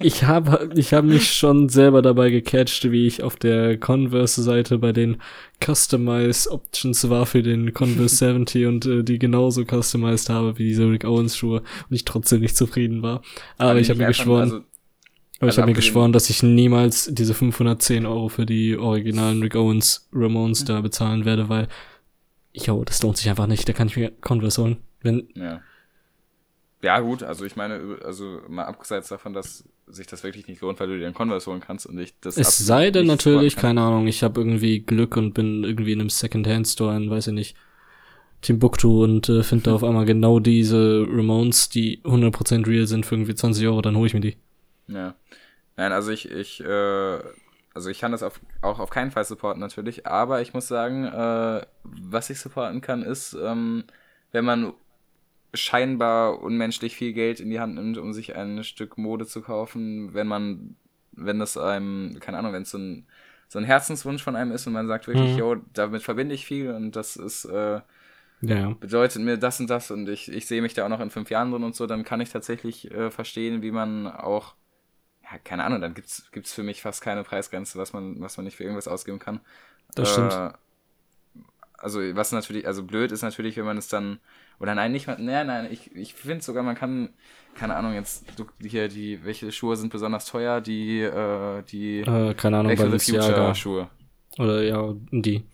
Ich 0.00 0.22
habe 0.24 0.70
ich 0.76 0.94
hab 0.94 1.04
mich 1.04 1.32
schon 1.32 1.68
selber 1.68 2.02
dabei 2.02 2.30
gecatcht, 2.30 2.90
wie 2.90 3.06
ich 3.06 3.22
auf 3.22 3.36
der 3.36 3.76
Converse-Seite 3.78 4.78
bei 4.78 4.92
den 4.92 5.20
Customize 5.62 6.50
Options 6.50 7.10
war 7.10 7.26
für 7.26 7.42
den 7.42 7.74
Converse 7.74 8.16
70 8.34 8.66
und 8.66 8.86
äh, 8.86 9.02
die 9.02 9.18
genauso 9.18 9.64
customized 9.64 10.30
habe 10.30 10.56
wie 10.58 10.68
diese 10.68 10.88
Rick 10.88 11.04
Owens 11.04 11.36
Schuhe 11.36 11.58
und 11.58 11.94
ich 11.94 12.04
trotzdem 12.04 12.40
nicht 12.40 12.56
zufrieden 12.56 13.02
war. 13.02 13.22
Aber 13.58 13.78
ich 13.80 13.90
habe 13.90 13.98
mir 13.98 14.06
geschworen, 14.06 14.42
Also, 14.42 14.64
aber 15.40 15.50
ich 15.50 15.58
habe 15.58 15.66
mir 15.66 15.74
geschworen, 15.74 16.12
dass 16.12 16.30
ich 16.30 16.42
niemals 16.42 17.10
diese 17.12 17.34
510 17.34 18.06
Euro 18.06 18.28
für 18.28 18.46
die 18.46 18.76
originalen 18.76 19.42
Rick 19.42 19.56
Owens 19.56 20.08
Ramones 20.12 20.64
da 20.64 20.80
bezahlen 20.80 21.24
werde, 21.24 21.48
weil, 21.48 21.68
jo, 22.52 22.82
das 22.84 23.02
lohnt 23.02 23.18
sich 23.18 23.28
einfach 23.28 23.46
nicht. 23.46 23.68
Da 23.68 23.72
kann 23.72 23.88
ich 23.88 23.96
mir 23.96 24.10
Converse 24.20 24.62
holen. 24.62 24.76
Wenn, 25.02 25.28
ja. 25.34 25.60
Ja, 26.80 27.00
gut, 27.00 27.24
also 27.24 27.44
ich 27.44 27.56
meine, 27.56 27.98
also 28.04 28.40
mal 28.48 28.64
abgesehen 28.64 29.02
davon, 29.08 29.32
dass 29.32 29.64
sich 29.88 30.06
das 30.06 30.22
wirklich 30.22 30.46
nicht 30.46 30.60
lohnt, 30.60 30.78
weil 30.78 30.86
du 30.86 30.98
dir 30.98 31.06
einen 31.06 31.14
Converse 31.14 31.50
holen 31.50 31.60
kannst 31.60 31.86
und 31.86 31.98
ich 31.98 32.14
das 32.20 32.36
Es 32.36 32.58
sei 32.58 32.90
denn 32.90 33.06
nicht 33.06 33.10
natürlich, 33.10 33.56
keine 33.56 33.80
Ahnung, 33.80 34.06
ich 34.06 34.22
habe 34.22 34.40
irgendwie 34.40 34.80
Glück 34.80 35.16
und 35.16 35.34
bin 35.34 35.64
irgendwie 35.64 35.92
in 35.92 36.00
einem 36.00 36.10
Second-Hand-Store 36.10 36.96
in, 36.96 37.10
weiß 37.10 37.28
ich 37.28 37.32
nicht, 37.32 37.56
Timbuktu 38.42 39.02
und 39.02 39.28
äh, 39.28 39.42
finde 39.42 39.64
da 39.64 39.74
auf 39.74 39.82
einmal 39.82 40.04
genau 40.04 40.38
diese 40.38 41.04
Ramones, 41.08 41.68
die 41.68 42.00
100% 42.04 42.66
real 42.68 42.86
sind 42.86 43.04
für 43.04 43.16
irgendwie 43.16 43.34
20 43.34 43.66
Euro, 43.66 43.82
dann 43.82 43.96
hole 43.96 44.06
ich 44.06 44.14
mir 44.14 44.20
die. 44.20 44.36
Ja. 44.86 45.16
Nein, 45.76 45.92
also 45.92 46.12
ich, 46.12 46.30
ich, 46.30 46.60
äh, 46.60 47.18
also 47.74 47.90
ich 47.90 47.98
kann 47.98 48.12
das 48.12 48.22
auf, 48.22 48.40
auch 48.62 48.78
auf 48.78 48.90
keinen 48.90 49.10
Fall 49.10 49.24
supporten 49.24 49.60
natürlich, 49.60 50.06
aber 50.06 50.42
ich 50.42 50.54
muss 50.54 50.68
sagen, 50.68 51.04
äh, 51.06 51.66
was 51.82 52.30
ich 52.30 52.38
supporten 52.38 52.80
kann, 52.80 53.02
ist, 53.02 53.36
ähm, 53.40 53.84
wenn 54.30 54.44
man 54.44 54.74
scheinbar 55.54 56.40
unmenschlich 56.42 56.96
viel 56.96 57.12
Geld 57.12 57.40
in 57.40 57.50
die 57.50 57.60
Hand 57.60 57.74
nimmt, 57.76 57.98
um 57.98 58.12
sich 58.12 58.36
ein 58.36 58.64
Stück 58.64 58.98
Mode 58.98 59.26
zu 59.26 59.42
kaufen, 59.42 60.14
wenn 60.14 60.26
man, 60.26 60.76
wenn 61.12 61.38
das 61.38 61.56
einem, 61.56 62.18
keine 62.20 62.38
Ahnung, 62.38 62.52
wenn 62.52 62.62
es 62.62 62.70
so 62.70 62.78
ein, 62.78 63.06
so 63.48 63.58
ein 63.58 63.64
Herzenswunsch 63.64 64.22
von 64.22 64.36
einem 64.36 64.52
ist 64.52 64.66
und 64.66 64.74
man 64.74 64.88
sagt 64.88 65.06
wirklich, 65.08 65.36
Mhm. 65.36 65.36
jo, 65.36 65.56
damit 65.72 66.02
verbinde 66.02 66.34
ich 66.34 66.46
viel 66.46 66.70
und 66.72 66.96
das 66.96 67.16
ist, 67.16 67.44
äh, 67.46 67.80
Ja, 68.40 68.76
bedeutet 68.80 69.22
mir 69.22 69.38
das 69.38 69.60
und 69.60 69.68
das 69.70 69.90
und 69.90 70.08
ich, 70.08 70.30
ich 70.30 70.46
sehe 70.46 70.62
mich 70.62 70.74
da 70.74 70.84
auch 70.84 70.88
noch 70.88 71.00
in 71.00 71.10
fünf 71.10 71.30
Jahren 71.30 71.50
drin 71.50 71.64
und 71.64 71.74
so, 71.76 71.86
dann 71.86 72.04
kann 72.04 72.20
ich 72.20 72.30
tatsächlich 72.30 72.90
äh, 72.90 73.10
verstehen, 73.10 73.62
wie 73.62 73.70
man 73.72 74.06
auch, 74.06 74.54
ja, 75.24 75.38
keine 75.38 75.64
Ahnung, 75.64 75.80
dann 75.82 75.94
gibt's 75.94 76.30
gibt's 76.32 76.54
für 76.54 76.64
mich 76.64 76.82
fast 76.82 77.02
keine 77.02 77.24
Preisgrenze, 77.24 77.78
was 77.78 77.92
man, 77.94 78.20
was 78.20 78.36
man 78.38 78.44
nicht 78.44 78.56
für 78.56 78.64
irgendwas 78.64 78.88
ausgeben 78.88 79.18
kann. 79.20 79.40
Das 79.94 80.08
stimmt. 80.10 80.42
Äh, 80.42 80.58
also 81.78 82.00
was 82.16 82.32
natürlich, 82.32 82.66
also 82.66 82.82
blöd 82.84 83.12
ist 83.12 83.22
natürlich, 83.22 83.56
wenn 83.56 83.64
man 83.64 83.78
es 83.78 83.88
dann, 83.88 84.18
oder 84.60 84.74
nein, 84.74 84.92
nicht 84.92 85.06
mal, 85.06 85.16
nein, 85.18 85.46
nein, 85.46 85.68
ich, 85.70 85.94
ich 85.94 86.14
finde 86.14 86.42
sogar, 86.44 86.62
man 86.62 86.74
kann, 86.74 87.10
keine 87.54 87.76
Ahnung, 87.76 87.94
jetzt, 87.94 88.24
du, 88.36 88.46
hier, 88.60 88.88
die, 88.88 89.24
welche 89.24 89.52
Schuhe 89.52 89.76
sind 89.76 89.90
besonders 89.90 90.26
teuer, 90.26 90.60
die, 90.60 91.00
äh, 91.02 91.62
die 91.62 92.00
Äh, 92.00 92.34
keine 92.34 92.58
Ahnung, 92.58 92.76
Future. 92.76 93.54
Schuhe. 93.54 93.88
Oder 94.38 94.62
ja, 94.62 94.94
die. 95.10 95.44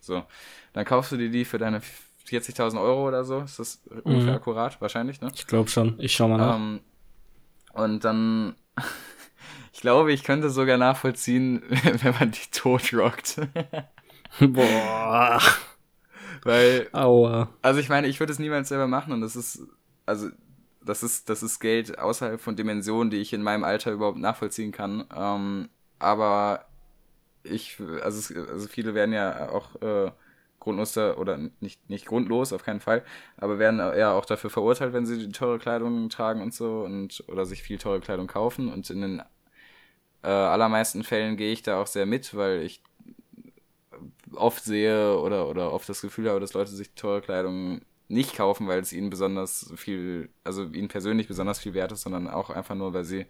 So. 0.00 0.24
Dann 0.72 0.84
kaufst 0.84 1.12
du 1.12 1.16
dir 1.16 1.30
die 1.30 1.44
für 1.44 1.58
deine 1.58 1.80
40.000 2.26 2.80
Euro 2.80 3.08
oder 3.08 3.24
so. 3.24 3.40
Ist 3.40 3.58
das 3.58 3.82
ungefähr 4.04 4.34
akkurat? 4.34 4.80
Wahrscheinlich, 4.80 5.20
ne? 5.20 5.30
Ich 5.34 5.46
glaube 5.46 5.68
schon. 5.68 5.98
Ich 5.98 6.14
schau 6.14 6.28
mal 6.28 6.38
nach. 6.38 6.56
Ähm, 6.56 6.80
und 7.72 8.04
dann, 8.04 8.54
ich 9.72 9.80
glaube, 9.80 10.12
ich 10.12 10.22
könnte 10.22 10.50
sogar 10.50 10.78
nachvollziehen, 10.78 11.62
wenn 12.02 12.14
man 12.18 12.30
die 12.30 12.50
tot 12.52 12.92
rockt. 12.94 13.40
Boah. 14.40 15.40
Weil, 16.42 16.88
Aua. 16.92 17.50
also 17.62 17.80
ich 17.80 17.88
meine, 17.88 18.06
ich 18.06 18.20
würde 18.20 18.32
es 18.32 18.38
niemals 18.38 18.68
selber 18.68 18.86
machen 18.86 19.12
und 19.12 19.20
das 19.20 19.36
ist, 19.36 19.62
also 20.06 20.28
das 20.82 21.02
ist, 21.02 21.28
das 21.28 21.42
ist 21.42 21.60
Geld 21.60 21.98
außerhalb 21.98 22.40
von 22.40 22.56
Dimensionen, 22.56 23.10
die 23.10 23.18
ich 23.18 23.32
in 23.32 23.42
meinem 23.42 23.64
Alter 23.64 23.92
überhaupt 23.92 24.18
nachvollziehen 24.18 24.72
kann. 24.72 25.04
Ähm, 25.14 25.68
aber 25.98 26.66
ich, 27.42 27.78
also, 28.02 28.34
also 28.48 28.68
viele 28.68 28.94
werden 28.94 29.12
ja 29.12 29.50
auch 29.50 29.80
äh, 29.82 30.10
grundlos 30.58 30.92
da, 30.92 31.14
oder 31.16 31.38
nicht, 31.60 31.88
nicht 31.88 32.06
grundlos, 32.06 32.52
auf 32.52 32.64
keinen 32.64 32.80
Fall, 32.80 33.02
aber 33.36 33.58
werden 33.58 33.78
ja 33.78 34.12
auch 34.12 34.26
dafür 34.26 34.50
verurteilt, 34.50 34.92
wenn 34.92 35.06
sie 35.06 35.30
teure 35.32 35.58
Kleidung 35.58 36.08
tragen 36.10 36.42
und 36.42 36.54
so 36.54 36.82
und 36.82 37.24
oder 37.28 37.46
sich 37.46 37.62
viel 37.62 37.78
teure 37.78 38.00
Kleidung 38.00 38.26
kaufen. 38.26 38.72
Und 38.72 38.88
in 38.90 39.00
den 39.00 39.22
äh, 40.22 40.28
allermeisten 40.28 41.02
Fällen 41.02 41.36
gehe 41.36 41.52
ich 41.52 41.62
da 41.62 41.80
auch 41.80 41.86
sehr 41.86 42.06
mit, 42.06 42.34
weil 42.34 42.62
ich 42.62 42.82
oft 44.34 44.64
sehe 44.64 45.18
oder, 45.18 45.48
oder 45.48 45.72
oft 45.72 45.88
das 45.88 46.00
Gefühl 46.00 46.28
habe, 46.28 46.40
dass 46.40 46.54
Leute 46.54 46.70
sich 46.70 46.92
teure 46.94 47.20
Kleidung 47.20 47.80
nicht 48.08 48.36
kaufen, 48.36 48.66
weil 48.66 48.80
es 48.80 48.92
ihnen 48.92 49.10
besonders 49.10 49.72
viel, 49.76 50.30
also 50.42 50.64
ihnen 50.64 50.88
persönlich 50.88 51.28
besonders 51.28 51.60
viel 51.60 51.74
wert 51.74 51.92
ist, 51.92 52.02
sondern 52.02 52.28
auch 52.28 52.50
einfach 52.50 52.74
nur, 52.74 52.92
weil 52.92 53.04
sie 53.04 53.26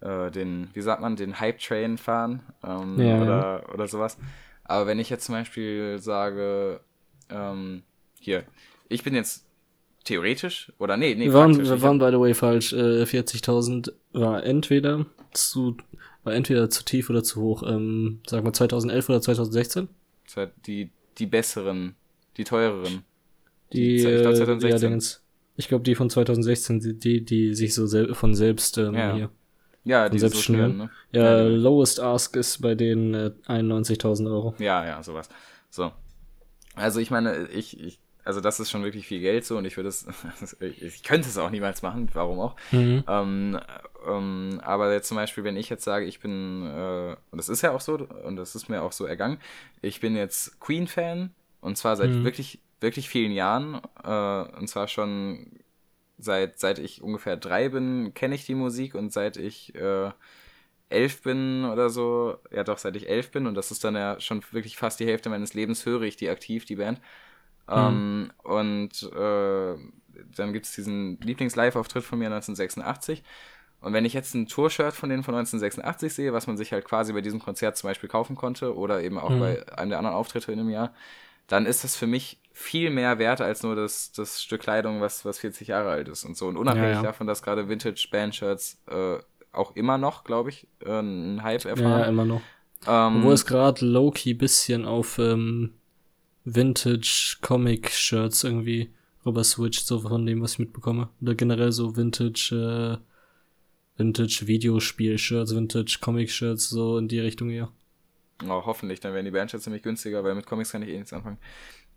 äh, 0.00 0.30
den, 0.30 0.68
wie 0.74 0.82
sagt 0.82 1.00
man, 1.00 1.16
den 1.16 1.38
Hype-Train 1.38 1.98
fahren 1.98 2.42
ähm, 2.64 3.00
ja, 3.00 3.22
oder, 3.22 3.62
ja. 3.66 3.72
oder 3.72 3.88
sowas. 3.88 4.18
Aber 4.64 4.86
wenn 4.86 4.98
ich 4.98 5.10
jetzt 5.10 5.26
zum 5.26 5.34
Beispiel 5.34 5.98
sage, 6.00 6.80
ähm, 7.30 7.82
hier, 8.18 8.44
ich 8.88 9.04
bin 9.04 9.14
jetzt 9.14 9.46
theoretisch 10.04 10.72
oder 10.78 10.96
nee, 10.96 11.14
nee, 11.14 11.26
wir 11.26 11.34
waren, 11.34 11.58
wir 11.58 11.82
waren 11.82 11.98
by 11.98 12.10
the 12.10 12.20
way 12.20 12.34
falsch. 12.34 12.72
Äh, 12.72 13.04
40.000 13.04 13.92
war 14.12 14.44
entweder 14.44 15.06
zu 15.32 15.76
war 16.22 16.34
entweder 16.34 16.70
zu 16.70 16.84
tief 16.84 17.10
oder 17.10 17.22
zu 17.22 17.40
hoch. 17.40 17.62
Ähm, 17.66 18.20
sagen 18.26 18.46
wir 18.46 18.52
2011 18.52 19.08
oder 19.08 19.20
2016? 19.20 19.88
Die 20.66 20.90
die 21.18 21.26
besseren, 21.26 21.94
die 22.36 22.44
teureren. 22.44 23.04
Die, 23.72 23.78
die 23.78 23.96
ich 23.96 24.02
glaub, 24.22 24.34
2016. 24.34 24.92
Ja, 24.92 24.98
ich 25.56 25.68
glaube 25.68 25.84
die 25.84 25.94
von 25.94 26.10
2016, 26.10 26.80
die 26.80 26.98
die, 26.98 27.24
die 27.24 27.54
sich 27.54 27.74
so 27.74 27.86
sel 27.86 28.14
von 28.14 28.34
selbst 28.34 28.78
ähm, 28.78 28.94
ja. 28.94 29.14
hier 29.14 29.30
ja, 29.84 30.08
die 30.08 30.18
selbst 30.18 30.38
so 30.38 30.42
schnüren. 30.42 30.78
Ne? 30.78 30.90
Ja, 31.12 31.42
ja, 31.42 31.42
lowest 31.42 32.00
ask 32.00 32.36
ist 32.36 32.62
bei 32.62 32.74
denen 32.74 33.14
äh, 33.14 33.32
91.000 33.46 34.26
Euro. 34.26 34.54
Ja, 34.58 34.84
ja, 34.84 35.02
sowas. 35.02 35.28
So. 35.68 35.92
Also 36.74 37.00
ich 37.00 37.10
meine, 37.10 37.48
ich, 37.48 37.78
ich, 37.78 38.00
also 38.24 38.40
das 38.40 38.60
ist 38.60 38.70
schon 38.70 38.84
wirklich 38.84 39.06
viel 39.06 39.20
Geld 39.20 39.44
so 39.44 39.58
und 39.58 39.64
ich 39.64 39.76
würde 39.76 39.88
es, 39.88 40.06
ich 40.60 41.02
könnte 41.02 41.28
es 41.28 41.38
auch 41.38 41.50
niemals 41.50 41.82
machen, 41.82 42.08
warum 42.12 42.40
auch. 42.40 42.56
Mhm. 42.72 43.04
Ähm, 43.06 43.60
ähm, 44.06 44.60
aber 44.62 44.92
jetzt 44.92 45.08
zum 45.08 45.16
Beispiel, 45.16 45.44
wenn 45.44 45.56
ich 45.56 45.68
jetzt 45.68 45.84
sage, 45.84 46.06
ich 46.06 46.20
bin, 46.20 46.66
äh, 46.66 47.16
und 47.30 47.38
das 47.38 47.48
ist 47.48 47.62
ja 47.62 47.72
auch 47.72 47.80
so, 47.80 47.94
und 48.24 48.36
das 48.36 48.54
ist 48.54 48.68
mir 48.68 48.82
auch 48.82 48.92
so 48.92 49.04
ergangen, 49.04 49.38
ich 49.82 50.00
bin 50.00 50.16
jetzt 50.16 50.60
Queen-Fan 50.60 51.30
und 51.60 51.76
zwar 51.76 51.96
seit 51.96 52.10
mhm. 52.10 52.24
wirklich, 52.24 52.60
wirklich 52.80 53.08
vielen 53.08 53.32
Jahren, 53.32 53.80
äh, 54.02 54.58
und 54.58 54.68
zwar 54.68 54.88
schon 54.88 55.60
seit, 56.18 56.58
seit 56.58 56.78
ich 56.78 57.02
ungefähr 57.02 57.36
drei 57.36 57.68
bin, 57.68 58.14
kenne 58.14 58.34
ich 58.34 58.46
die 58.46 58.54
Musik 58.54 58.94
und 58.94 59.12
seit 59.12 59.36
ich 59.36 59.74
äh, 59.74 60.10
elf 60.88 61.22
bin 61.22 61.64
oder 61.64 61.90
so, 61.90 62.38
ja 62.50 62.64
doch, 62.64 62.78
seit 62.78 62.96
ich 62.96 63.08
elf 63.08 63.30
bin 63.30 63.46
und 63.46 63.54
das 63.54 63.70
ist 63.70 63.84
dann 63.84 63.96
ja 63.96 64.20
schon 64.20 64.42
wirklich 64.52 64.76
fast 64.76 65.00
die 65.00 65.06
Hälfte 65.06 65.28
meines 65.28 65.54
Lebens, 65.54 65.84
höre 65.84 66.02
ich 66.02 66.16
die 66.16 66.28
aktiv, 66.28 66.64
die 66.64 66.76
Band. 66.76 67.00
Mhm. 67.68 67.74
Ähm, 67.74 68.32
und 68.42 69.02
äh, 69.12 69.74
dann 70.36 70.52
gibt 70.52 70.66
es 70.66 70.74
diesen 70.74 71.18
Lieblings-Live-Auftritt 71.20 72.04
von 72.04 72.18
mir 72.18 72.26
1986. 72.26 73.22
Und 73.80 73.92
wenn 73.92 74.04
ich 74.04 74.14
jetzt 74.14 74.34
ein 74.34 74.46
Tour-Shirt 74.46 74.94
von 74.94 75.10
denen 75.10 75.22
von 75.22 75.34
1986 75.34 76.14
sehe, 76.14 76.32
was 76.32 76.46
man 76.46 76.56
sich 76.56 76.72
halt 76.72 76.84
quasi 76.84 77.12
bei 77.12 77.20
diesem 77.20 77.40
Konzert 77.40 77.76
zum 77.76 77.90
Beispiel 77.90 78.08
kaufen 78.08 78.34
konnte 78.34 78.74
oder 78.74 79.02
eben 79.02 79.18
auch 79.18 79.30
mhm. 79.30 79.40
bei 79.40 79.78
einem 79.78 79.90
der 79.90 79.98
anderen 79.98 80.16
Auftritte 80.16 80.52
in 80.52 80.60
einem 80.60 80.70
Jahr, 80.70 80.94
dann 81.48 81.66
ist 81.66 81.84
das 81.84 81.94
für 81.94 82.06
mich 82.06 82.40
viel 82.52 82.88
mehr 82.88 83.18
wert 83.18 83.40
als 83.40 83.62
nur 83.62 83.76
das, 83.76 84.12
das 84.12 84.42
Stück 84.42 84.62
Kleidung, 84.62 85.00
was, 85.00 85.24
was 85.24 85.38
40 85.38 85.68
Jahre 85.68 85.90
alt 85.90 86.08
ist 86.08 86.24
und 86.24 86.36
so. 86.36 86.46
Und 86.46 86.56
unabhängig 86.56 86.90
ja, 86.90 86.96
ja. 86.96 87.02
davon, 87.02 87.26
dass 87.26 87.42
gerade 87.42 87.68
Vintage-Band-Shirts 87.68 88.82
äh, 88.90 89.18
auch 89.52 89.76
immer 89.76 89.98
noch, 89.98 90.24
glaube 90.24 90.50
ich, 90.50 90.66
äh, 90.84 90.90
einen 90.90 91.42
Hype 91.42 91.66
erfahren. 91.66 92.00
Ja, 92.00 92.04
immer 92.06 92.24
noch. 92.24 92.40
Ähm, 92.86 93.22
Wo 93.22 93.32
es 93.32 93.44
gerade 93.44 93.84
low-key 93.84 94.34
bisschen 94.34 94.84
auf 94.84 95.18
ähm, 95.18 95.74
Vintage-Comic-Shirts 96.44 98.44
irgendwie 98.44 98.92
rüber 99.24 99.44
switcht, 99.44 99.86
so 99.86 100.00
von 100.00 100.26
dem, 100.26 100.42
was 100.42 100.54
ich 100.54 100.58
mitbekomme. 100.58 101.08
Oder 101.22 101.34
generell 101.34 101.72
so 101.72 101.96
Vintage, 101.96 102.52
äh, 102.52 102.98
Vintage-Videospiel-Shirts, 103.98 105.54
Vintage-Comic-Shirts, 105.54 106.68
so 106.68 106.98
in 106.98 107.08
die 107.08 107.20
Richtung 107.20 107.50
eher. 107.50 107.70
Oh, 108.42 108.62
hoffentlich, 108.66 109.00
dann 109.00 109.14
werden 109.14 109.24
die 109.24 109.30
Bandshirts 109.30 109.66
nämlich 109.66 109.82
günstiger, 109.82 110.24
weil 110.24 110.34
mit 110.34 110.46
Comics 110.46 110.72
kann 110.72 110.82
ich 110.82 110.88
eh 110.88 110.96
nichts 110.96 111.12
anfangen. 111.12 111.38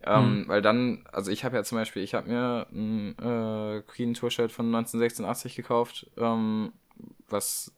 Ähm, 0.02 0.42
mhm. 0.42 0.48
Weil 0.48 0.62
dann, 0.62 1.04
also 1.10 1.30
ich 1.30 1.44
habe 1.44 1.56
ja 1.56 1.64
zum 1.64 1.76
Beispiel, 1.76 2.02
ich 2.02 2.14
habe 2.14 2.28
mir 2.28 2.66
ein 2.72 3.18
äh, 3.18 3.82
Queen 3.82 4.14
Tour-Shirt 4.14 4.52
von 4.52 4.66
1986 4.66 5.56
gekauft, 5.56 6.08
ähm, 6.16 6.72
was, 7.28 7.72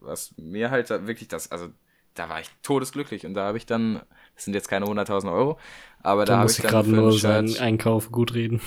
was 0.00 0.34
mir 0.36 0.70
halt 0.70 0.90
wirklich 0.90 1.28
das, 1.28 1.50
also 1.50 1.68
da 2.14 2.28
war 2.28 2.40
ich 2.40 2.48
todesglücklich 2.62 3.26
und 3.26 3.34
da 3.34 3.46
habe 3.46 3.58
ich 3.58 3.66
dann, 3.66 4.02
das 4.34 4.44
sind 4.44 4.54
jetzt 4.54 4.68
keine 4.68 4.86
100.000 4.86 5.32
Euro, 5.32 5.58
aber 6.02 6.24
da, 6.24 6.34
da 6.34 6.38
habe 6.40 6.50
ich 6.50 6.58
gerade 6.58 6.90
nur 6.90 7.12
seinen 7.12 7.56
Einkauf 7.58 8.10
gut 8.10 8.34
reden. 8.34 8.60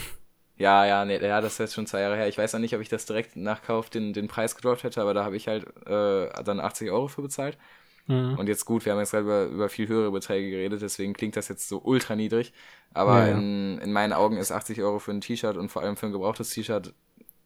Ja, 0.58 0.86
ja, 0.86 1.06
nee, 1.06 1.20
ja, 1.20 1.40
das 1.40 1.54
ist 1.54 1.60
jetzt 1.60 1.74
schon 1.76 1.86
zwei 1.86 2.02
Jahre 2.02 2.16
her. 2.16 2.28
Ich 2.28 2.38
weiß 2.38 2.56
auch 2.56 2.60
nicht, 2.60 2.74
ob 2.76 2.82
ich 2.82 2.90
das 2.90 3.06
direkt 3.06 3.36
nach 3.36 3.62
Kauf 3.62 3.92
den, 3.92 4.14
den 4.14 4.28
Preis 4.28 4.56
gedroppt 4.56 4.84
hätte, 4.84 5.02
aber 5.02 5.14
da 5.14 5.24
habe 5.24 5.36
ich 5.36 5.48
halt 5.48 5.66
äh, 5.86 6.44
dann 6.44 6.60
80 6.60 6.90
Euro 6.90 7.08
für 7.08 7.22
bezahlt. 7.22 7.58
Mhm. 8.08 8.38
Und 8.40 8.48
jetzt 8.48 8.66
gut, 8.66 8.84
wir 8.86 8.94
haben 8.94 9.00
jetzt 9.00 9.12
gerade 9.12 9.26
über, 9.26 9.44
über 9.46 9.70
viel 9.70 9.88
höhere 9.88 10.12
Beträge 10.12 10.50
geredet, 10.50 10.82
deswegen 10.82 11.14
klingt 11.14 11.36
das 11.36 11.48
jetzt 11.48 11.68
so 11.68 11.82
ultra 11.84 12.16
niedrig. 12.16 12.54
Aber 12.94 13.20
ja, 13.20 13.28
ja. 13.28 13.38
In, 13.38 13.78
in 13.80 13.94
meinen 13.94 14.14
Augen 14.14 14.38
ist 14.38 14.52
80 14.52 14.82
Euro 14.82 14.98
für 14.98 15.12
ein 15.12 15.22
T-Shirt 15.22 15.58
und 15.58 15.70
vor 15.70 15.84
allem 15.84 15.96
für 15.96 16.08
ein 16.08 16.12
gebrauchtes 16.12 16.50
T-Shirt 16.50 16.94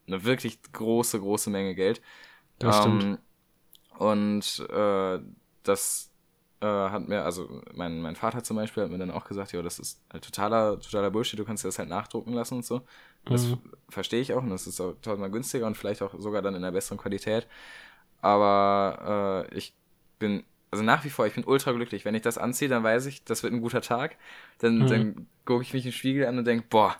eine 0.07 0.23
wirklich 0.23 0.59
große, 0.71 1.19
große 1.19 1.49
Menge 1.49 1.75
Geld. 1.75 2.01
Das 2.59 2.85
ähm, 2.85 2.99
stimmt. 3.01 3.19
Und 3.97 4.69
äh, 4.69 5.19
das 5.63 6.10
äh, 6.61 6.65
hat 6.65 7.07
mir, 7.07 7.23
also 7.23 7.61
mein, 7.73 8.01
mein 8.01 8.15
Vater 8.15 8.43
zum 8.43 8.57
Beispiel 8.57 8.83
hat 8.83 8.91
mir 8.91 8.97
dann 8.97 9.11
auch 9.11 9.25
gesagt, 9.25 9.51
ja, 9.51 9.61
das 9.61 9.79
ist 9.79 10.01
halt 10.11 10.23
totaler, 10.23 10.79
totaler 10.79 11.11
Bullshit, 11.11 11.39
du 11.39 11.45
kannst 11.45 11.63
dir 11.63 11.67
das 11.67 11.79
halt 11.79 11.89
nachdrucken 11.89 12.33
lassen 12.33 12.55
und 12.55 12.65
so. 12.65 12.81
Das 13.25 13.47
mhm. 13.47 13.59
verstehe 13.89 14.21
ich 14.21 14.33
auch 14.33 14.43
und 14.43 14.49
das 14.49 14.67
ist 14.67 14.79
auch 14.81 14.95
tausendmal 15.01 15.31
günstiger 15.31 15.67
und 15.67 15.75
vielleicht 15.75 16.01
auch 16.01 16.13
sogar 16.17 16.41
dann 16.41 16.55
in 16.55 16.63
einer 16.63 16.71
besseren 16.71 16.97
Qualität. 16.97 17.47
Aber 18.21 19.47
äh, 19.49 19.55
ich 19.57 19.73
bin 20.19 20.43
also 20.71 20.85
nach 20.85 21.03
wie 21.03 21.09
vor, 21.09 21.27
ich 21.27 21.33
bin 21.33 21.43
ultra 21.43 21.73
glücklich. 21.73 22.05
Wenn 22.05 22.15
ich 22.15 22.21
das 22.21 22.37
anziehe, 22.37 22.69
dann 22.69 22.83
weiß 22.83 23.05
ich, 23.05 23.25
das 23.25 23.43
wird 23.43 23.53
ein 23.53 23.61
guter 23.61 23.81
Tag. 23.81 24.15
Dann, 24.59 24.79
mhm. 24.79 24.87
dann 24.87 25.27
gucke 25.43 25.63
ich 25.63 25.73
mich 25.73 25.85
im 25.85 25.91
Spiegel 25.91 26.25
an 26.25 26.37
und 26.37 26.45
denke, 26.45 26.65
boah, 26.69 26.95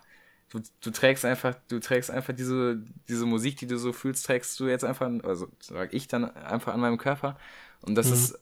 du, 0.50 0.60
du 0.82 0.92
trägst 0.92 1.24
einfach, 1.24 1.56
du 1.70 1.80
trägst 1.80 2.12
einfach 2.12 2.36
diese, 2.36 2.84
diese 3.08 3.26
Musik, 3.26 3.58
die 3.58 3.68
du 3.68 3.78
so 3.78 3.94
fühlst, 3.94 4.26
trägst 4.26 4.60
du 4.60 4.68
jetzt 4.68 4.84
einfach, 4.84 5.10
also 5.24 5.48
sag 5.60 5.94
ich 5.94 6.10
dann 6.10 6.36
einfach 6.36 6.74
an 6.74 6.82
meinem 6.82 6.98
Körper. 6.98 7.38
Und 7.82 7.96
das 7.96 8.08
mhm. 8.08 8.14
ist, 8.14 8.40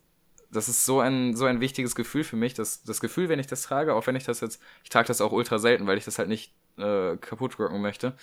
das 0.51 0.69
ist 0.69 0.85
so 0.85 0.99
ein, 0.99 1.35
so 1.35 1.45
ein 1.45 1.61
wichtiges 1.61 1.95
Gefühl 1.95 2.23
für 2.23 2.35
mich. 2.35 2.53
Das, 2.53 2.83
das 2.83 2.99
Gefühl, 2.99 3.29
wenn 3.29 3.39
ich 3.39 3.47
das 3.47 3.61
trage, 3.61 3.93
auch 3.93 4.07
wenn 4.07 4.15
ich 4.15 4.23
das 4.23 4.41
jetzt, 4.41 4.61
ich 4.83 4.89
trage 4.89 5.07
das 5.07 5.21
auch 5.21 5.31
ultra 5.31 5.59
selten, 5.59 5.87
weil 5.87 5.97
ich 5.97 6.05
das 6.05 6.17
halt 6.17 6.29
nicht 6.29 6.53
äh, 6.77 7.17
kaputt 7.17 7.59
rocken 7.59 7.81
möchte. 7.81 8.13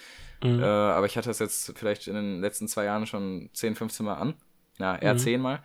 Mhm. 0.42 0.60
Äh, 0.60 0.66
aber 0.66 1.06
ich 1.06 1.16
hatte 1.16 1.28
das 1.28 1.38
jetzt 1.38 1.72
vielleicht 1.76 2.08
in 2.08 2.14
den 2.14 2.40
letzten 2.40 2.68
zwei 2.68 2.84
Jahren 2.84 3.06
schon 3.06 3.50
10, 3.52 3.76
15 3.76 4.06
Mal 4.06 4.14
an. 4.14 4.34
Ja, 4.78 4.96
eher 4.96 5.14
mhm. 5.14 5.18
10 5.18 5.40
Mal 5.40 5.62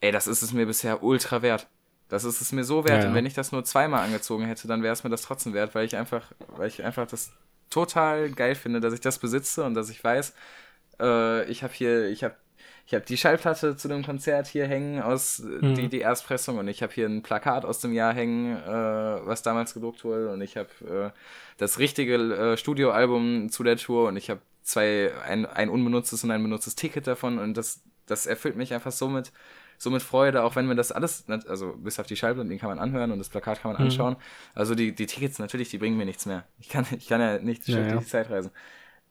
ey, 0.00 0.12
das 0.12 0.26
ist 0.26 0.42
es 0.42 0.52
mir 0.52 0.66
bisher 0.66 1.02
ultra 1.02 1.42
wert. 1.42 1.68
Das 2.08 2.24
ist 2.24 2.40
es 2.40 2.52
mir 2.52 2.64
so 2.64 2.84
wert. 2.84 2.98
Ja, 2.98 3.02
ja. 3.02 3.08
Und 3.08 3.14
wenn 3.14 3.26
ich 3.26 3.34
das 3.34 3.52
nur 3.52 3.64
zweimal 3.64 4.04
angezogen 4.04 4.44
hätte, 4.44 4.68
dann 4.68 4.82
wäre 4.82 4.92
es 4.92 5.02
mir 5.02 5.10
das 5.10 5.22
trotzdem 5.22 5.54
wert, 5.54 5.74
weil 5.74 5.84
ich 5.84 5.96
einfach, 5.96 6.32
weil 6.48 6.68
ich 6.68 6.84
einfach 6.84 7.06
das 7.06 7.32
total 7.68 8.30
geil 8.30 8.54
finde, 8.54 8.80
dass 8.80 8.94
ich 8.94 9.00
das 9.00 9.18
besitze 9.18 9.64
und 9.64 9.74
dass 9.74 9.90
ich 9.90 10.02
weiß, 10.02 10.34
äh, 11.00 11.44
ich 11.50 11.64
habe 11.64 11.72
hier, 11.72 12.08
ich 12.08 12.22
habe 12.22 12.36
ich 12.86 12.94
habe 12.94 13.04
die 13.04 13.16
Schallplatte 13.16 13.76
zu 13.76 13.88
dem 13.88 14.04
Konzert 14.04 14.46
hier 14.46 14.66
hängen 14.66 15.02
aus 15.02 15.40
mhm. 15.40 15.74
die, 15.74 15.88
die 15.88 16.00
Erstpressung 16.00 16.58
und 16.58 16.68
ich 16.68 16.82
habe 16.82 16.92
hier 16.92 17.06
ein 17.06 17.22
Plakat 17.22 17.64
aus 17.64 17.80
dem 17.80 17.92
Jahr 17.92 18.14
hängen, 18.14 18.56
äh, 18.56 18.70
was 19.26 19.42
damals 19.42 19.74
gedruckt 19.74 20.04
wurde 20.04 20.30
und 20.30 20.40
ich 20.40 20.56
habe 20.56 20.68
äh, 20.88 21.18
das 21.58 21.78
richtige 21.78 22.14
äh, 22.14 22.56
Studioalbum 22.56 23.50
zu 23.50 23.64
der 23.64 23.76
Tour 23.76 24.08
und 24.08 24.16
ich 24.16 24.30
habe 24.30 24.40
zwei 24.62 25.10
ein, 25.26 25.46
ein 25.46 25.68
unbenutztes 25.68 26.22
und 26.22 26.30
ein 26.30 26.42
benutztes 26.42 26.76
Ticket 26.76 27.06
davon 27.06 27.38
und 27.38 27.56
das 27.56 27.82
das 28.06 28.26
erfüllt 28.26 28.56
mich 28.56 28.72
einfach 28.72 28.92
so 28.92 29.08
mit 29.08 29.32
so 29.78 29.90
mit 29.90 30.02
Freude, 30.02 30.42
auch 30.42 30.56
wenn 30.56 30.66
man 30.66 30.76
das 30.76 30.90
alles, 30.90 31.24
also 31.28 31.74
bis 31.74 32.00
auf 32.00 32.06
die 32.06 32.16
Schallplatten, 32.16 32.48
den 32.48 32.58
kann 32.58 32.70
man 32.70 32.78
anhören 32.78 33.12
und 33.12 33.18
das 33.18 33.28
Plakat 33.28 33.60
kann 33.60 33.72
man 33.72 33.80
mhm. 33.80 33.88
anschauen. 33.88 34.16
Also 34.54 34.74
die, 34.74 34.94
die 34.94 35.06
Tickets 35.06 35.38
natürlich, 35.38 35.68
die 35.68 35.78
bringen 35.78 35.98
mir 35.98 36.06
nichts 36.06 36.24
mehr. 36.24 36.44
Ich 36.58 36.70
kann, 36.70 36.86
ich 36.96 37.08
kann 37.08 37.20
ja 37.20 37.38
nicht 37.38 37.68
ja, 37.68 37.80
ja. 37.80 37.96
die 37.96 38.06
Zeit 38.06 38.30
reisen. 38.30 38.50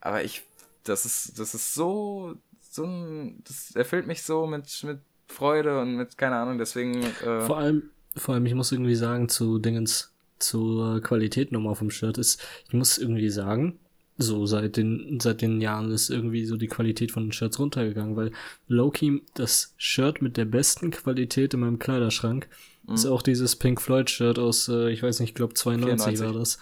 Aber 0.01 0.23
ich, 0.23 0.41
das 0.83 1.05
ist, 1.05 1.37
das 1.37 1.53
ist 1.53 1.75
so, 1.75 2.35
so 2.75 2.85
ein, 2.85 3.41
das 3.45 3.71
erfüllt 3.75 4.07
mich 4.07 4.23
so 4.23 4.45
mit, 4.45 4.83
mit 4.83 4.99
Freude 5.27 5.79
und 5.81 5.95
mit, 5.95 6.17
keine 6.17 6.35
Ahnung, 6.35 6.57
deswegen. 6.57 7.03
Äh 7.03 7.41
vor 7.41 7.57
allem, 7.57 7.89
vor 8.15 8.35
allem, 8.35 8.45
ich 8.45 8.53
muss 8.53 8.71
irgendwie 8.71 8.95
sagen, 8.95 9.29
zu 9.29 9.59
Dingens, 9.59 10.11
zur 10.37 11.01
Qualität 11.01 11.51
nochmal 11.51 11.75
vom 11.75 11.89
Shirt 11.89 12.17
ist, 12.17 12.45
ich 12.67 12.73
muss 12.73 12.97
irgendwie 12.97 13.29
sagen, 13.29 13.79
so 14.17 14.45
seit 14.45 14.77
den, 14.77 15.19
seit 15.19 15.41
den 15.41 15.59
Jahren 15.61 15.91
ist 15.91 16.09
irgendwie 16.09 16.45
so 16.45 16.57
die 16.57 16.67
Qualität 16.67 17.11
von 17.11 17.23
den 17.23 17.31
Shirts 17.31 17.59
runtergegangen, 17.59 18.15
weil 18.15 18.31
Loki, 18.67 19.23
das 19.33 19.73
Shirt 19.77 20.21
mit 20.21 20.37
der 20.37 20.45
besten 20.45 20.91
Qualität 20.91 21.53
in 21.53 21.61
meinem 21.61 21.79
Kleiderschrank, 21.79 22.47
mhm. 22.85 22.95
ist 22.95 23.05
auch 23.05 23.21
dieses 23.21 23.55
Pink 23.55 23.81
Floyd 23.81 24.09
Shirt 24.09 24.39
aus, 24.39 24.69
äh, 24.69 24.89
ich 24.91 25.03
weiß 25.03 25.19
nicht, 25.19 25.29
ich 25.29 25.35
glaube 25.35 25.53
92 25.53 26.19
94. 26.19 26.25
war 26.25 26.39
das. 26.39 26.59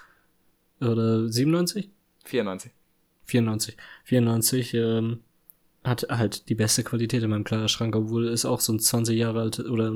Oder 0.82 1.30
97? 1.30 1.90
94. 2.26 2.72
94. 3.26 3.78
94, 4.06 4.74
ähm, 4.74 5.20
hat 5.84 6.06
halt 6.10 6.50
die 6.50 6.56
beste 6.56 6.84
Qualität 6.84 7.24
in 7.24 7.30
meinem 7.30 7.44
Kleiderschrank, 7.44 7.96
obwohl 7.96 8.28
es 8.28 8.46
auch 8.46 8.60
so 8.60 8.74
ein 8.74 8.80
20 8.80 9.18
Jahre 9.18 9.42
alt 9.42 9.60
oder 9.60 9.94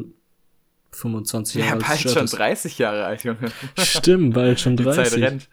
25 0.92 1.56
Jahre 1.64 1.74
alt 1.74 1.82
ist. 1.82 1.84
Ja, 1.84 1.88
bald 1.90 2.00
Shirt 2.02 2.12
schon 2.14 2.24
ist. 2.26 2.32
30 2.38 2.78
Jahre 2.80 3.06
alt, 3.06 3.24
Junge. 3.24 3.52
Stimmt, 3.78 4.34
bald 4.34 4.60
schon 4.60 4.78
Die 4.78 4.84
30. 4.84 5.10
Zeit 5.14 5.22
rennt. 5.22 5.50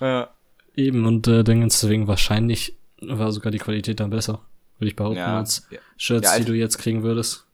Ja. 0.00 0.30
Eben, 0.76 1.06
und 1.06 1.26
äh, 1.26 1.42
dann 1.42 1.60
ganz 1.60 1.80
deswegen 1.80 2.06
wahrscheinlich 2.06 2.76
war 3.00 3.32
sogar 3.32 3.50
die 3.50 3.58
Qualität 3.58 4.00
dann 4.00 4.10
besser, 4.10 4.42
würde 4.78 4.88
ich 4.90 4.96
behaupten, 4.96 5.18
Ja, 5.18 5.38
als 5.38 5.66
ja. 5.70 5.78
Shirts, 5.96 6.26
Ja, 6.26 6.34
die 6.36 6.40
alte- 6.40 6.52
du 6.52 6.58
jetzt 6.58 6.78
kriegen 6.78 7.02
würdest. 7.02 7.44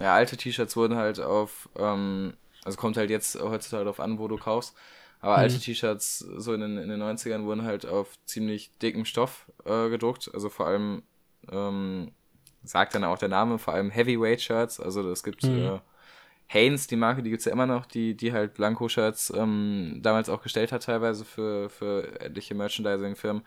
Ja, 0.00 0.14
alte 0.14 0.36
T-Shirts 0.36 0.76
wurden 0.76 0.96
halt 0.96 1.20
auf, 1.20 1.68
ähm, 1.78 2.34
also 2.64 2.76
kommt 2.76 2.96
halt 2.96 3.10
jetzt 3.10 3.40
heutzutage 3.40 3.84
darauf 3.84 4.00
an, 4.00 4.18
wo 4.18 4.26
du 4.26 4.36
kaufst. 4.36 4.74
Aber 5.20 5.36
alte 5.36 5.58
T-Shirts 5.60 6.18
so 6.18 6.52
in 6.52 6.60
den, 6.60 6.78
in 6.78 6.88
den 6.88 7.00
90ern 7.00 7.44
wurden 7.44 7.62
halt 7.62 7.86
auf 7.86 8.08
ziemlich 8.26 8.72
dickem 8.82 9.04
Stoff 9.04 9.46
äh, 9.64 9.88
gedruckt. 9.88 10.30
Also 10.34 10.48
vor 10.50 10.66
allem, 10.66 11.02
ähm, 11.50 12.12
sagt 12.64 12.94
dann 12.94 13.04
auch 13.04 13.18
der 13.18 13.28
Name, 13.28 13.58
vor 13.58 13.74
allem 13.74 13.90
Heavyweight 13.90 14.40
Shirts. 14.42 14.80
Also 14.80 15.08
es 15.10 15.22
gibt 15.22 15.48
äh, 15.48 15.78
Hanes, 16.48 16.86
die 16.86 16.96
Marke, 16.96 17.22
die 17.22 17.30
gibt's 17.30 17.46
ja 17.46 17.52
immer 17.52 17.66
noch, 17.66 17.86
die, 17.86 18.14
die 18.16 18.32
halt 18.32 18.54
Blanko-Shirts 18.54 19.32
ähm, 19.36 20.00
damals 20.02 20.28
auch 20.28 20.42
gestellt 20.42 20.72
hat, 20.72 20.84
teilweise 20.84 21.24
für, 21.24 21.70
für 21.70 22.20
etliche 22.20 22.54
Merchandising-Firmen. 22.54 23.42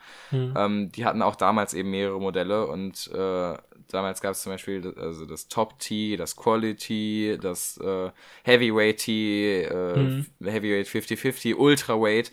Ähm, 0.56 0.90
die 0.92 1.04
hatten 1.04 1.22
auch 1.22 1.36
damals 1.36 1.74
eben 1.74 1.90
mehrere 1.90 2.20
Modelle 2.20 2.66
und 2.66 3.08
äh, 3.14 3.56
damals 3.88 4.20
gab 4.20 4.32
es 4.32 4.42
zum 4.42 4.52
Beispiel 4.52 4.80
das- 4.82 4.96
also 4.96 5.26
das 5.26 5.48
Top 5.48 5.78
T, 5.78 6.16
das 6.16 6.36
Quality, 6.36 7.38
das 7.40 7.78
äh, 7.78 8.10
Heavyweight 8.44 8.98
T, 8.98 9.62
äh, 9.64 10.10
Heavyweight 10.42 10.88
50-50, 10.88 11.54
Ultraweight 11.56 12.32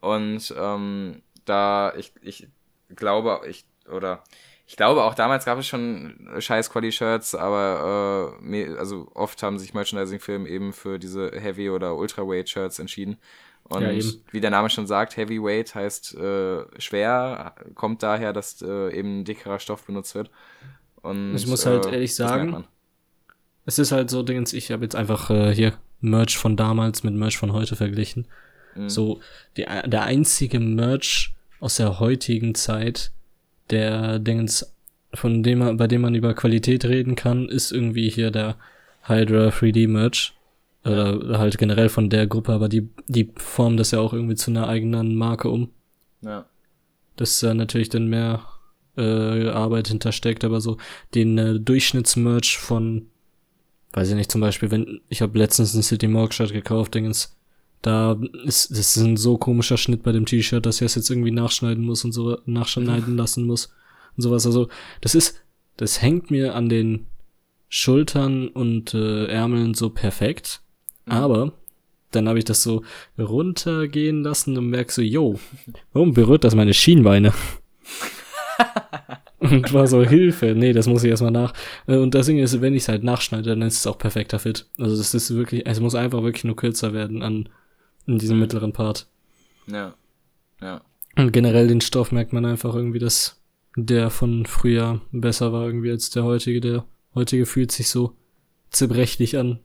und 0.00 0.54
ähm, 0.56 1.22
da 1.44 1.92
ich, 1.96 2.12
ich 2.22 2.48
glaube, 2.94 3.40
ich 3.48 3.64
oder 3.90 4.22
ich 4.66 4.76
glaube 4.76 5.04
auch 5.04 5.14
damals 5.14 5.44
gab 5.44 5.58
es 5.58 5.66
schon 5.66 6.28
scheiß 6.38 6.70
Quali-Shirts, 6.70 7.34
aber 7.34 8.34
äh, 8.42 8.74
also 8.76 9.08
oft 9.14 9.42
haben 9.42 9.58
sich 9.58 9.74
Merchandising-Firmen 9.74 10.46
eben 10.46 10.72
für 10.72 10.98
diese 10.98 11.30
Heavy- 11.32 11.70
oder 11.70 11.96
Ultraweight-Shirts 11.96 12.78
entschieden. 12.78 13.18
Und 13.64 13.82
Ja, 13.82 14.12
wie 14.30 14.40
der 14.40 14.50
Name 14.50 14.68
schon 14.68 14.86
sagt, 14.86 15.16
Heavyweight 15.16 15.74
heißt 15.74 16.14
äh, 16.16 16.64
schwer, 16.78 17.54
kommt 17.74 18.02
daher, 18.02 18.32
dass 18.32 18.60
äh, 18.62 18.96
eben 18.96 19.24
dickerer 19.24 19.58
Stoff 19.58 19.84
benutzt 19.84 20.14
wird. 20.14 20.30
Und, 21.02 21.34
Ich 21.34 21.46
muss 21.46 21.64
halt 21.66 21.86
äh, 21.86 21.92
ehrlich 21.92 22.14
sagen. 22.14 22.64
Es 23.66 23.78
ist 23.78 23.92
halt 23.92 24.10
so, 24.10 24.22
Dingens, 24.22 24.52
ich 24.52 24.70
habe 24.70 24.82
jetzt 24.82 24.96
einfach 24.96 25.30
äh, 25.30 25.54
hier 25.54 25.72
Merch 26.00 26.36
von 26.36 26.56
damals 26.56 27.02
mit 27.02 27.14
Merch 27.14 27.38
von 27.38 27.52
heute 27.52 27.76
verglichen. 27.76 28.26
Mhm. 28.74 28.88
So, 28.90 29.20
die, 29.56 29.62
der 29.62 30.02
einzige 30.02 30.60
Merch 30.60 31.34
aus 31.60 31.76
der 31.76 31.98
heutigen 31.98 32.54
Zeit, 32.54 33.12
der 33.70 34.18
Dingens, 34.18 34.74
von 35.12 35.42
dem 35.42 35.58
man, 35.58 35.76
bei 35.76 35.86
dem 35.86 36.02
man 36.02 36.14
über 36.14 36.34
Qualität 36.34 36.84
reden 36.84 37.14
kann, 37.14 37.48
ist 37.48 37.72
irgendwie 37.72 38.08
hier 38.08 38.30
der 38.30 38.56
Hydra 39.02 39.48
3D 39.48 39.88
Merch. 39.88 40.34
Oder 40.84 41.38
halt 41.38 41.56
generell 41.56 41.88
von 41.88 42.10
der 42.10 42.26
Gruppe, 42.26 42.52
aber 42.52 42.68
die, 42.68 42.90
die 43.06 43.32
formen 43.36 43.78
das 43.78 43.92
ja 43.92 44.00
auch 44.00 44.12
irgendwie 44.12 44.34
zu 44.34 44.50
einer 44.50 44.68
eigenen 44.68 45.14
Marke 45.14 45.48
um. 45.48 45.70
Ja. 46.20 46.46
dass 47.16 47.40
da 47.40 47.52
natürlich 47.52 47.90
dann 47.90 48.08
mehr 48.08 48.40
äh, 48.96 49.48
Arbeit 49.48 49.88
hintersteckt, 49.88 50.44
aber 50.44 50.60
so 50.60 50.78
den 51.14 51.38
äh, 51.38 51.60
Durchschnittsmerch 51.60 52.58
von, 52.58 53.06
weiß 53.92 54.10
ich 54.10 54.14
nicht, 54.14 54.30
zum 54.30 54.40
Beispiel, 54.40 54.70
wenn, 54.70 55.00
ich 55.08 55.22
habe 55.22 55.38
letztens 55.38 55.74
ein 55.74 55.82
City 55.82 56.08
Morg 56.08 56.32
Shirt 56.32 56.52
gekauft, 56.52 56.94
Dingens, 56.94 57.36
da 57.86 58.18
ist, 58.44 58.70
das 58.70 58.78
ist 58.78 58.96
ein 58.96 59.16
so 59.16 59.36
komischer 59.36 59.76
Schnitt 59.76 60.02
bei 60.02 60.12
dem 60.12 60.24
T-Shirt, 60.24 60.64
dass 60.64 60.76
ich 60.76 60.86
das 60.86 60.94
jetzt 60.94 61.10
irgendwie 61.10 61.30
nachschneiden 61.30 61.84
muss 61.84 62.04
und 62.04 62.12
so, 62.12 62.38
nachschneiden 62.46 63.16
lassen 63.16 63.46
muss 63.46 63.72
und 64.16 64.22
sowas, 64.22 64.46
also, 64.46 64.68
das 65.00 65.14
ist, 65.14 65.44
das 65.76 66.00
hängt 66.00 66.30
mir 66.30 66.54
an 66.54 66.68
den 66.68 67.06
Schultern 67.68 68.48
und 68.48 68.94
äh, 68.94 69.26
Ärmeln 69.26 69.74
so 69.74 69.90
perfekt, 69.90 70.62
aber 71.04 71.52
dann 72.10 72.28
habe 72.28 72.38
ich 72.38 72.44
das 72.44 72.62
so 72.62 72.82
runtergehen 73.18 74.22
lassen 74.22 74.56
und 74.56 74.70
merk 74.70 74.90
so, 74.90 75.02
yo, 75.02 75.38
warum 75.92 76.14
berührt 76.14 76.44
das 76.44 76.54
meine 76.54 76.72
Schienbeine? 76.72 77.34
und 79.40 79.72
war 79.74 79.88
so, 79.88 80.04
Hilfe, 80.04 80.54
nee, 80.56 80.72
das 80.72 80.86
muss 80.86 81.04
ich 81.04 81.10
erstmal 81.10 81.32
nach. 81.32 81.52
Äh, 81.86 81.96
Und 81.96 82.14
das 82.14 82.26
Ding 82.26 82.38
ist, 82.38 82.60
wenn 82.60 82.74
ich 82.74 82.84
es 82.84 82.88
halt 82.88 83.02
nachschneide, 83.02 83.50
dann 83.50 83.62
ist 83.62 83.78
es 83.78 83.86
auch 83.86 83.98
perfekter 83.98 84.38
Fit. 84.38 84.66
Also 84.78 84.96
das 84.96 85.12
ist 85.12 85.34
wirklich, 85.34 85.66
es 85.66 85.80
muss 85.80 85.94
einfach 85.94 86.22
wirklich 86.22 86.44
nur 86.44 86.56
kürzer 86.56 86.94
werden 86.94 87.22
an 87.22 87.48
in 88.06 88.18
diesem 88.18 88.38
mittleren 88.38 88.72
Part. 88.72 89.06
Ja. 89.66 89.94
Ja. 90.60 90.82
Und 91.16 91.32
generell 91.32 91.68
den 91.68 91.80
Stoff 91.80 92.12
merkt 92.12 92.32
man 92.32 92.44
einfach 92.44 92.74
irgendwie, 92.74 92.98
dass 92.98 93.40
der 93.76 94.10
von 94.10 94.46
früher 94.46 95.00
besser 95.12 95.52
war 95.52 95.64
irgendwie 95.66 95.90
als 95.90 96.10
der 96.10 96.24
heutige. 96.24 96.60
Der 96.60 96.84
heutige 97.14 97.46
fühlt 97.46 97.72
sich 97.72 97.88
so 97.88 98.16
zerbrechlich 98.70 99.36
an. 99.38 99.60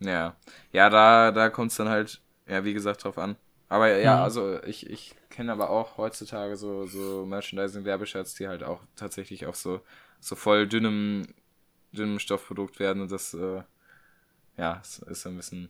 Ja, 0.00 0.36
ja, 0.72 0.90
da, 0.90 1.32
da 1.32 1.48
kommt 1.50 1.70
es 1.72 1.76
dann 1.76 1.88
halt, 1.88 2.20
ja, 2.46 2.64
wie 2.64 2.74
gesagt, 2.74 3.04
drauf 3.04 3.18
an. 3.18 3.36
Aber 3.68 3.94
ja, 3.96 4.16
Mhm. 4.16 4.22
also 4.22 4.62
ich, 4.64 4.88
ich 4.88 5.14
kenne 5.30 5.52
aber 5.52 5.70
auch 5.70 5.96
heutzutage 5.98 6.56
so, 6.56 6.86
so 6.86 7.26
Merchandising-Werbeshirts, 7.26 8.34
die 8.34 8.48
halt 8.48 8.62
auch 8.62 8.80
tatsächlich 8.96 9.46
auf 9.46 9.56
so, 9.56 9.80
so 10.20 10.36
voll 10.36 10.66
dünnem, 10.66 11.26
dünnem 11.92 12.18
Stoffprodukt 12.18 12.78
werden 12.78 13.02
und 13.02 13.10
das, 13.12 13.34
äh, 13.34 13.62
ja, 14.56 14.80
ist 15.06 15.26
ein 15.26 15.36
bisschen, 15.36 15.68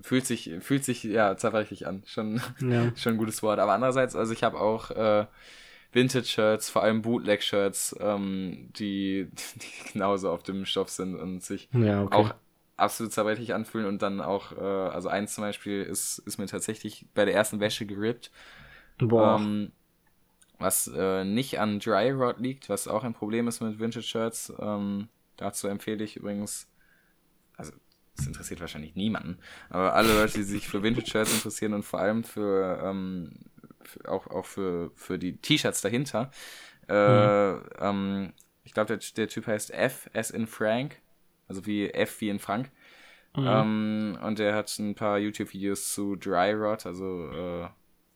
fühlt 0.00 0.26
sich, 0.26 0.50
fühlt 0.60 0.84
sich, 0.84 1.04
ja, 1.04 1.36
zerbrechlich 1.36 1.86
an. 1.86 2.02
Schon, 2.06 2.40
Ja. 2.60 2.92
schon 2.96 3.14
ein 3.14 3.18
gutes 3.18 3.42
Wort. 3.42 3.58
Aber 3.58 3.72
andererseits, 3.72 4.16
also 4.16 4.32
ich 4.32 4.42
habe 4.42 4.60
auch 4.60 4.90
äh, 4.90 5.26
Vintage-Shirts, 5.92 6.70
vor 6.70 6.82
allem 6.82 7.02
Bootleg-Shirts, 7.02 7.96
ähm, 8.00 8.70
die, 8.76 9.28
die 9.56 9.92
genauso 9.92 10.30
auf 10.30 10.42
dem 10.42 10.64
Stoff 10.64 10.88
sind 10.90 11.16
und 11.16 11.42
sich 11.42 11.68
Ja, 11.72 12.02
okay. 12.02 12.14
auch 12.16 12.34
absolut 12.76 13.12
zerbrechlich 13.12 13.54
anfühlen 13.54 13.86
und 13.86 14.02
dann 14.02 14.20
auch, 14.20 14.52
äh, 14.52 14.60
also 14.60 15.08
eins 15.08 15.34
zum 15.34 15.42
Beispiel 15.44 15.82
ist, 15.82 16.18
ist 16.20 16.38
mir 16.38 16.46
tatsächlich 16.46 17.06
bei 17.14 17.24
der 17.24 17.34
ersten 17.34 17.60
Wäsche 17.60 17.86
gerippt, 17.86 18.30
Boah. 18.98 19.36
ähm, 19.36 19.72
was 20.58 20.88
äh, 20.88 21.24
nicht 21.24 21.58
an 21.60 21.80
Dry 21.80 22.10
Rot 22.10 22.38
liegt, 22.38 22.68
was 22.68 22.88
auch 22.88 23.04
ein 23.04 23.14
Problem 23.14 23.48
ist 23.48 23.60
mit 23.60 23.78
Vintage-Shirts. 23.78 24.52
Ähm, 24.60 25.08
dazu 25.36 25.68
empfehle 25.68 26.04
ich 26.04 26.16
übrigens, 26.16 26.68
also 27.56 27.72
interessiert 28.42 28.60
wahrscheinlich 28.60 28.96
niemanden, 28.96 29.38
aber 29.70 29.94
alle 29.94 30.12
Leute, 30.14 30.34
die 30.34 30.42
sich 30.42 30.68
für 30.68 30.82
Vintage-Shirts 30.82 31.32
interessieren 31.32 31.74
und 31.74 31.84
vor 31.84 32.00
allem 32.00 32.24
für, 32.24 32.82
ähm, 32.84 33.30
für 33.82 34.08
auch, 34.10 34.26
auch 34.26 34.46
für, 34.46 34.90
für 34.96 35.18
die 35.18 35.36
T-Shirts 35.36 35.80
dahinter, 35.80 36.30
äh, 36.88 37.52
ähm, 37.54 38.32
ich 38.64 38.74
glaube, 38.74 38.96
der, 38.96 38.98
der 39.16 39.28
Typ 39.28 39.46
heißt 39.46 39.70
F, 39.70 40.10
S 40.12 40.30
in 40.30 40.46
Frank, 40.46 41.00
also 41.46 41.66
wie 41.66 41.88
F 41.90 42.20
wie 42.20 42.28
in 42.28 42.38
Frank. 42.38 42.70
Ähm, 43.34 44.18
und 44.22 44.38
der 44.38 44.54
hat 44.54 44.76
ein 44.78 44.94
paar 44.94 45.18
YouTube-Videos 45.18 45.94
zu 45.94 46.16
Dry 46.16 46.52
Rot, 46.52 46.84
also 46.84 47.30
äh, 47.30 47.68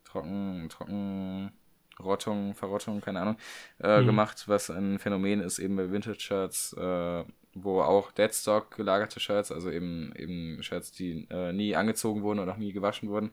Trocken, 0.04 0.68
Trockenrottung, 0.68 2.54
Verrottung, 2.54 3.00
keine 3.00 3.20
Ahnung, 3.20 3.36
äh, 3.78 4.04
gemacht, 4.04 4.44
was 4.46 4.70
ein 4.70 4.98
Phänomen 4.98 5.40
ist 5.40 5.58
eben 5.58 5.76
bei 5.76 5.90
Vintage-Shirts, 5.90 6.74
äh, 6.74 7.24
wo 7.62 7.80
auch 7.80 8.12
Deadstock 8.12 8.76
gelagerte 8.76 9.20
Shirts, 9.20 9.50
also 9.50 9.70
eben 9.70 10.12
eben 10.16 10.62
Shirts, 10.62 10.92
die 10.92 11.26
äh, 11.30 11.52
nie 11.52 11.74
angezogen 11.74 12.22
wurden 12.22 12.40
und 12.40 12.48
auch 12.48 12.56
nie 12.56 12.72
gewaschen 12.72 13.08
wurden, 13.08 13.30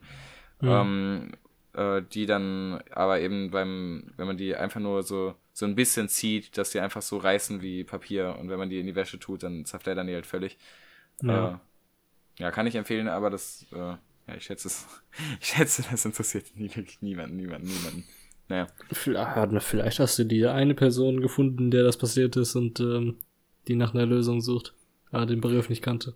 ähm, 0.62 1.32
äh, 1.74 2.02
die 2.02 2.26
dann 2.26 2.82
aber 2.90 3.20
eben 3.20 3.50
beim, 3.50 4.12
wenn 4.16 4.26
man 4.26 4.36
die 4.36 4.56
einfach 4.56 4.80
nur 4.80 5.02
so 5.02 5.34
so 5.52 5.66
ein 5.66 5.76
bisschen 5.76 6.08
zieht, 6.08 6.58
dass 6.58 6.70
die 6.70 6.80
einfach 6.80 7.00
so 7.00 7.16
reißen 7.16 7.62
wie 7.62 7.84
Papier 7.84 8.36
und 8.40 8.50
wenn 8.50 8.58
man 8.58 8.70
die 8.70 8.80
in 8.80 8.86
die 8.86 8.96
Wäsche 8.96 9.20
tut, 9.20 9.44
dann 9.44 9.64
zerfleddern 9.64 10.08
die 10.08 10.14
halt 10.14 10.26
völlig. 10.26 10.58
Ja. 11.22 11.54
Äh, 11.54 12.42
ja, 12.42 12.50
kann 12.50 12.66
ich 12.66 12.74
empfehlen, 12.74 13.06
aber 13.06 13.30
das, 13.30 13.64
äh, 13.72 13.76
ja, 13.76 13.98
ich 14.36 14.44
schätze 14.44 14.66
es, 14.66 14.86
ich 15.40 15.48
schätze, 15.48 15.84
das 15.88 16.04
interessiert 16.04 16.46
nie, 16.56 16.74
wirklich 16.74 17.00
niemanden, 17.02 17.36
niemanden, 17.36 17.68
niemanden. 17.68 18.04
Naja, 18.48 18.66
Vielleicht, 18.92 19.62
vielleicht 19.62 20.00
hast 20.00 20.18
du 20.18 20.24
die 20.24 20.44
eine 20.46 20.74
Person 20.74 21.20
gefunden, 21.20 21.70
der 21.70 21.82
das 21.82 21.96
passiert 21.96 22.36
ist 22.36 22.56
und 22.56 22.78
ähm, 22.80 23.16
die 23.68 23.76
nach 23.76 23.94
einer 23.94 24.06
Lösung 24.06 24.40
sucht, 24.40 24.74
aber 25.10 25.26
den 25.26 25.40
Begriff 25.40 25.68
nicht 25.68 25.82
kannte. 25.82 26.14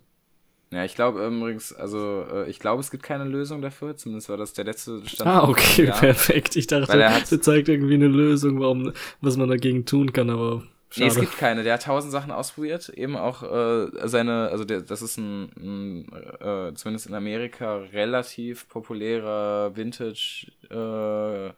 ja, 0.71 0.83
ich 0.85 0.95
glaube 0.95 1.25
übrigens, 1.25 1.73
also, 1.73 2.25
äh, 2.31 2.49
ich 2.49 2.59
glaube, 2.59 2.81
es 2.81 2.91
gibt 2.91 3.03
keine 3.03 3.23
Lösung 3.25 3.61
dafür, 3.61 3.95
zumindest 3.97 4.29
war 4.29 4.37
das 4.37 4.53
der 4.53 4.65
letzte 4.65 5.01
Stand. 5.07 5.29
Ah, 5.29 5.47
okay, 5.47 5.85
Jahr. 5.85 5.99
perfekt. 5.99 6.55
Ich 6.55 6.67
dachte, 6.67 6.87
Weil 6.93 7.01
er 7.01 7.15
hat- 7.15 7.31
der 7.31 7.41
zeigt 7.41 7.69
irgendwie 7.69 7.95
eine 7.95 8.07
Lösung, 8.07 8.59
warum, 8.59 8.93
was 9.21 9.35
man 9.37 9.49
dagegen 9.49 9.85
tun 9.85 10.13
kann, 10.13 10.29
aber 10.29 10.63
Nee, 10.95 11.05
es 11.05 11.13
schade. 11.13 11.25
gibt 11.27 11.37
keine. 11.37 11.61
Der 11.63 11.75
hat 11.75 11.83
tausend 11.83 12.11
Sachen 12.11 12.31
ausprobiert. 12.31 12.89
Eben 12.89 13.15
auch 13.15 13.43
äh, 13.43 14.07
seine, 14.07 14.49
also 14.49 14.65
der, 14.65 14.81
das 14.81 15.03
ist 15.03 15.17
ein, 15.17 15.51
ein 15.55 16.07
äh, 16.41 16.73
zumindest 16.73 17.05
in 17.05 17.13
Amerika 17.13 17.77
relativ 17.93 18.67
populärer 18.69 19.75
Vintage 19.75 20.47
äh, 20.71 21.51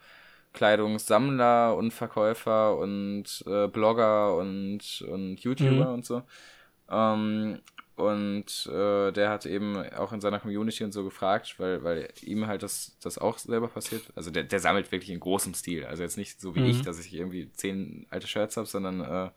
Kleidungssammler 0.54 1.76
und 1.76 1.91
Verkäufer 1.91 2.78
und 2.78 3.43
äh, 3.47 3.68
Blogger 3.68 4.36
und, 4.38 5.02
und 5.08 5.39
YouTuber 5.39 5.88
Mhm. 5.88 5.93
und 5.93 6.06
so. 6.06 6.24
Ähm, 6.89 7.60
Und 7.95 8.66
äh, 8.68 9.12
der 9.12 9.30
hat 9.30 9.45
eben 9.45 9.78
auch 9.93 10.12
in 10.14 10.22
seiner 10.22 10.39
Community 10.39 10.84
und 10.84 10.91
so 10.91 11.04
gefragt, 11.04 11.56
weil, 11.60 11.84
weil 11.84 12.10
ihm 12.22 12.47
halt 12.47 12.64
das, 12.64 12.97
das 13.02 13.18
auch 13.20 13.38
selber 13.38 13.68
passiert. 13.68 14.12
Also 14.16 14.32
der, 14.32 14.43
der 14.43 14.60
sammelt 14.60 14.91
wirklich 14.91 15.12
in 15.12 15.20
großem 15.20 15.54
Stil. 15.54 15.86
Also 15.86 16.02
jetzt 16.04 16.18
nicht 16.18 16.41
so 16.41 16.56
wie 16.56 16.62
mhm. 16.62 16.68
ich, 16.68 16.82
dass 16.82 16.99
ich 16.99 17.14
irgendwie 17.14 17.52
zehn 17.54 18.08
alte 18.10 18.28
Shirts 18.28 18.58
habe, 18.58 18.66
sondern, 18.68 19.02
äh, 19.02 19.30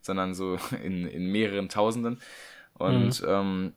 sondern 0.00 0.34
so 0.34 0.58
in, 0.82 1.06
in 1.06 1.30
mehreren 1.30 1.68
Tausenden. 1.68 2.20
Und 2.74 3.20
mhm. 3.22 3.28
ähm, 3.28 3.72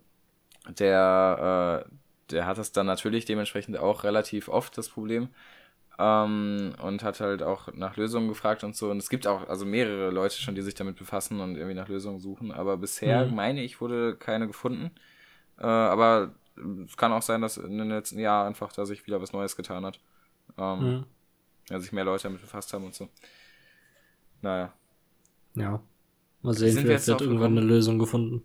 der, 0.70 1.86
äh, 1.90 1.92
der 2.32 2.46
hat 2.46 2.58
das 2.60 2.72
dann 2.72 2.86
natürlich 2.86 3.26
dementsprechend 3.26 3.78
auch 3.78 4.04
relativ 4.04 4.48
oft 4.48 4.78
das 4.78 4.90
Problem. 4.90 5.30
Ähm, 6.02 6.76
und 6.82 7.04
hat 7.04 7.20
halt 7.20 7.44
auch 7.44 7.74
nach 7.74 7.98
Lösungen 7.98 8.30
gefragt 8.30 8.64
und 8.64 8.74
so. 8.74 8.90
Und 8.90 9.00
es 9.00 9.10
gibt 9.10 9.28
auch 9.28 9.50
also 9.50 9.66
mehrere 9.66 10.12
Leute 10.12 10.38
schon, 10.38 10.56
die 10.56 10.62
sich 10.62 10.74
damit 10.74 10.96
befassen 10.96 11.42
und 11.42 11.58
irgendwie 11.58 11.76
nach 11.76 11.90
Lösungen 11.90 12.20
suchen. 12.20 12.54
Aber 12.54 12.78
bisher, 12.78 13.26
mhm. 13.26 13.36
meine 13.36 13.62
ich, 13.62 13.82
wurde 13.82 14.16
keine 14.16 14.48
gefunden. 14.48 14.92
Äh, 15.58 15.66
aber 15.66 16.36
es 16.86 16.96
kann 16.96 17.12
auch 17.12 17.22
sein, 17.22 17.42
dass 17.42 17.58
in 17.58 17.78
den 17.78 17.90
letzten 17.90 18.18
Jahren 18.18 18.48
einfach 18.48 18.72
da 18.72 18.86
sich 18.86 19.06
wieder 19.08 19.22
was 19.22 19.34
Neues 19.34 19.58
getan 19.58 19.86
hat. 19.86 20.00
Ähm, 20.58 20.80
mhm. 20.80 21.06
Ja, 21.70 21.80
sich 21.82 21.92
mehr 21.92 22.06
Leute 22.06 22.24
damit 22.24 22.40
befasst 22.40 22.72
haben 22.72 22.86
und 22.86 22.94
so. 22.94 23.10
Naja. 24.42 24.74
Ja. 25.56 25.82
Mal 26.42 26.54
sehen, 26.54 26.78
vielleicht 26.78 27.08
wird 27.08 27.22
irgendwann 27.22 27.58
eine 27.58 27.68
Lösung 27.68 28.00
gefunden. 28.00 28.42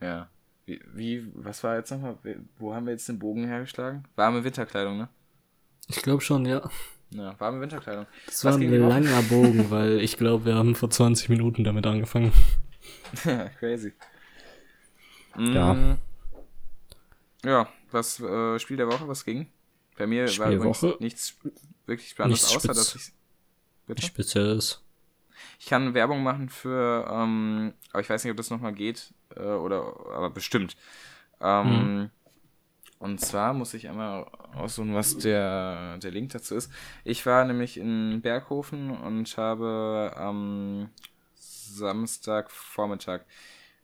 Ja. 0.00 0.30
Wie, 0.64 0.80
wie, 0.94 1.30
was 1.34 1.62
war 1.62 1.76
jetzt 1.76 1.90
nochmal? 1.90 2.16
Wo 2.58 2.74
haben 2.74 2.86
wir 2.86 2.92
jetzt 2.92 3.06
den 3.06 3.18
Bogen 3.18 3.44
hergeschlagen? 3.44 4.04
Warme 4.16 4.42
Winterkleidung, 4.42 4.96
ne? 4.96 5.08
Ich 5.88 6.02
glaube 6.02 6.20
schon, 6.20 6.46
ja. 6.46 6.68
Ja, 7.10 7.38
warme 7.38 7.60
Winterkleidung. 7.60 8.06
Das 8.26 8.44
war 8.44 8.54
ein 8.54 8.70
langer 8.70 9.22
Bogen, 9.28 9.70
weil 9.70 10.00
ich 10.00 10.16
glaube, 10.16 10.44
wir 10.44 10.54
haben 10.56 10.74
vor 10.74 10.90
20 10.90 11.28
Minuten 11.28 11.64
damit 11.64 11.86
angefangen. 11.86 12.32
Crazy. 13.58 13.92
Ja. 15.38 15.74
Mm. 15.74 15.98
Ja, 17.44 17.68
was 17.90 18.20
äh, 18.20 18.58
Spiel 18.58 18.76
der 18.76 18.88
Woche, 18.88 19.06
was 19.06 19.24
ging? 19.24 19.46
Bei 19.96 20.06
mir 20.06 20.26
Spiel 20.26 20.44
war 20.44 20.52
übrigens 20.52 20.82
Woche? 20.82 20.96
nichts 21.00 21.36
wirklich 21.86 22.10
Spannendes, 22.10 22.42
nichts 22.42 22.56
außer 22.56 22.74
dass 22.74 22.94
ich. 22.94 23.12
Bitte? 23.86 24.02
Spezielles. 24.02 24.82
Ich 25.60 25.66
kann 25.66 25.94
Werbung 25.94 26.22
machen 26.22 26.48
für, 26.48 27.08
ähm, 27.10 27.72
aber 27.92 28.00
ich 28.00 28.10
weiß 28.10 28.24
nicht, 28.24 28.30
ob 28.30 28.36
das 28.36 28.50
nochmal 28.50 28.72
geht, 28.72 29.14
äh, 29.36 29.42
oder, 29.42 29.78
aber 30.12 30.30
bestimmt. 30.30 30.76
Ähm, 31.40 31.70
hm. 31.70 32.10
Und 32.98 33.20
zwar 33.20 33.52
muss 33.52 33.74
ich 33.74 33.88
einmal 33.88 34.26
aussuchen, 34.54 34.94
was 34.94 35.18
der, 35.18 35.98
der 35.98 36.10
Link 36.10 36.32
dazu 36.32 36.54
ist. 36.54 36.72
Ich 37.04 37.26
war 37.26 37.44
nämlich 37.44 37.76
in 37.76 38.22
Berghofen 38.22 38.90
und 38.90 39.36
habe 39.36 40.14
am 40.16 40.88
Samstagvormittag 41.34 43.20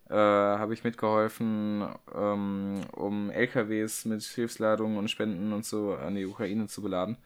äh, 0.08 0.14
habe 0.14 0.74
ich 0.74 0.84
mitgeholfen, 0.84 1.88
ähm, 2.14 2.80
um 2.92 3.30
LKWs 3.30 4.04
mit 4.04 4.22
Hilfsladungen 4.22 4.98
und 4.98 5.10
Spenden 5.10 5.52
und 5.52 5.64
so 5.64 5.94
an 5.94 6.14
die 6.14 6.26
Ukraine 6.26 6.66
zu 6.66 6.82
beladen. 6.82 7.16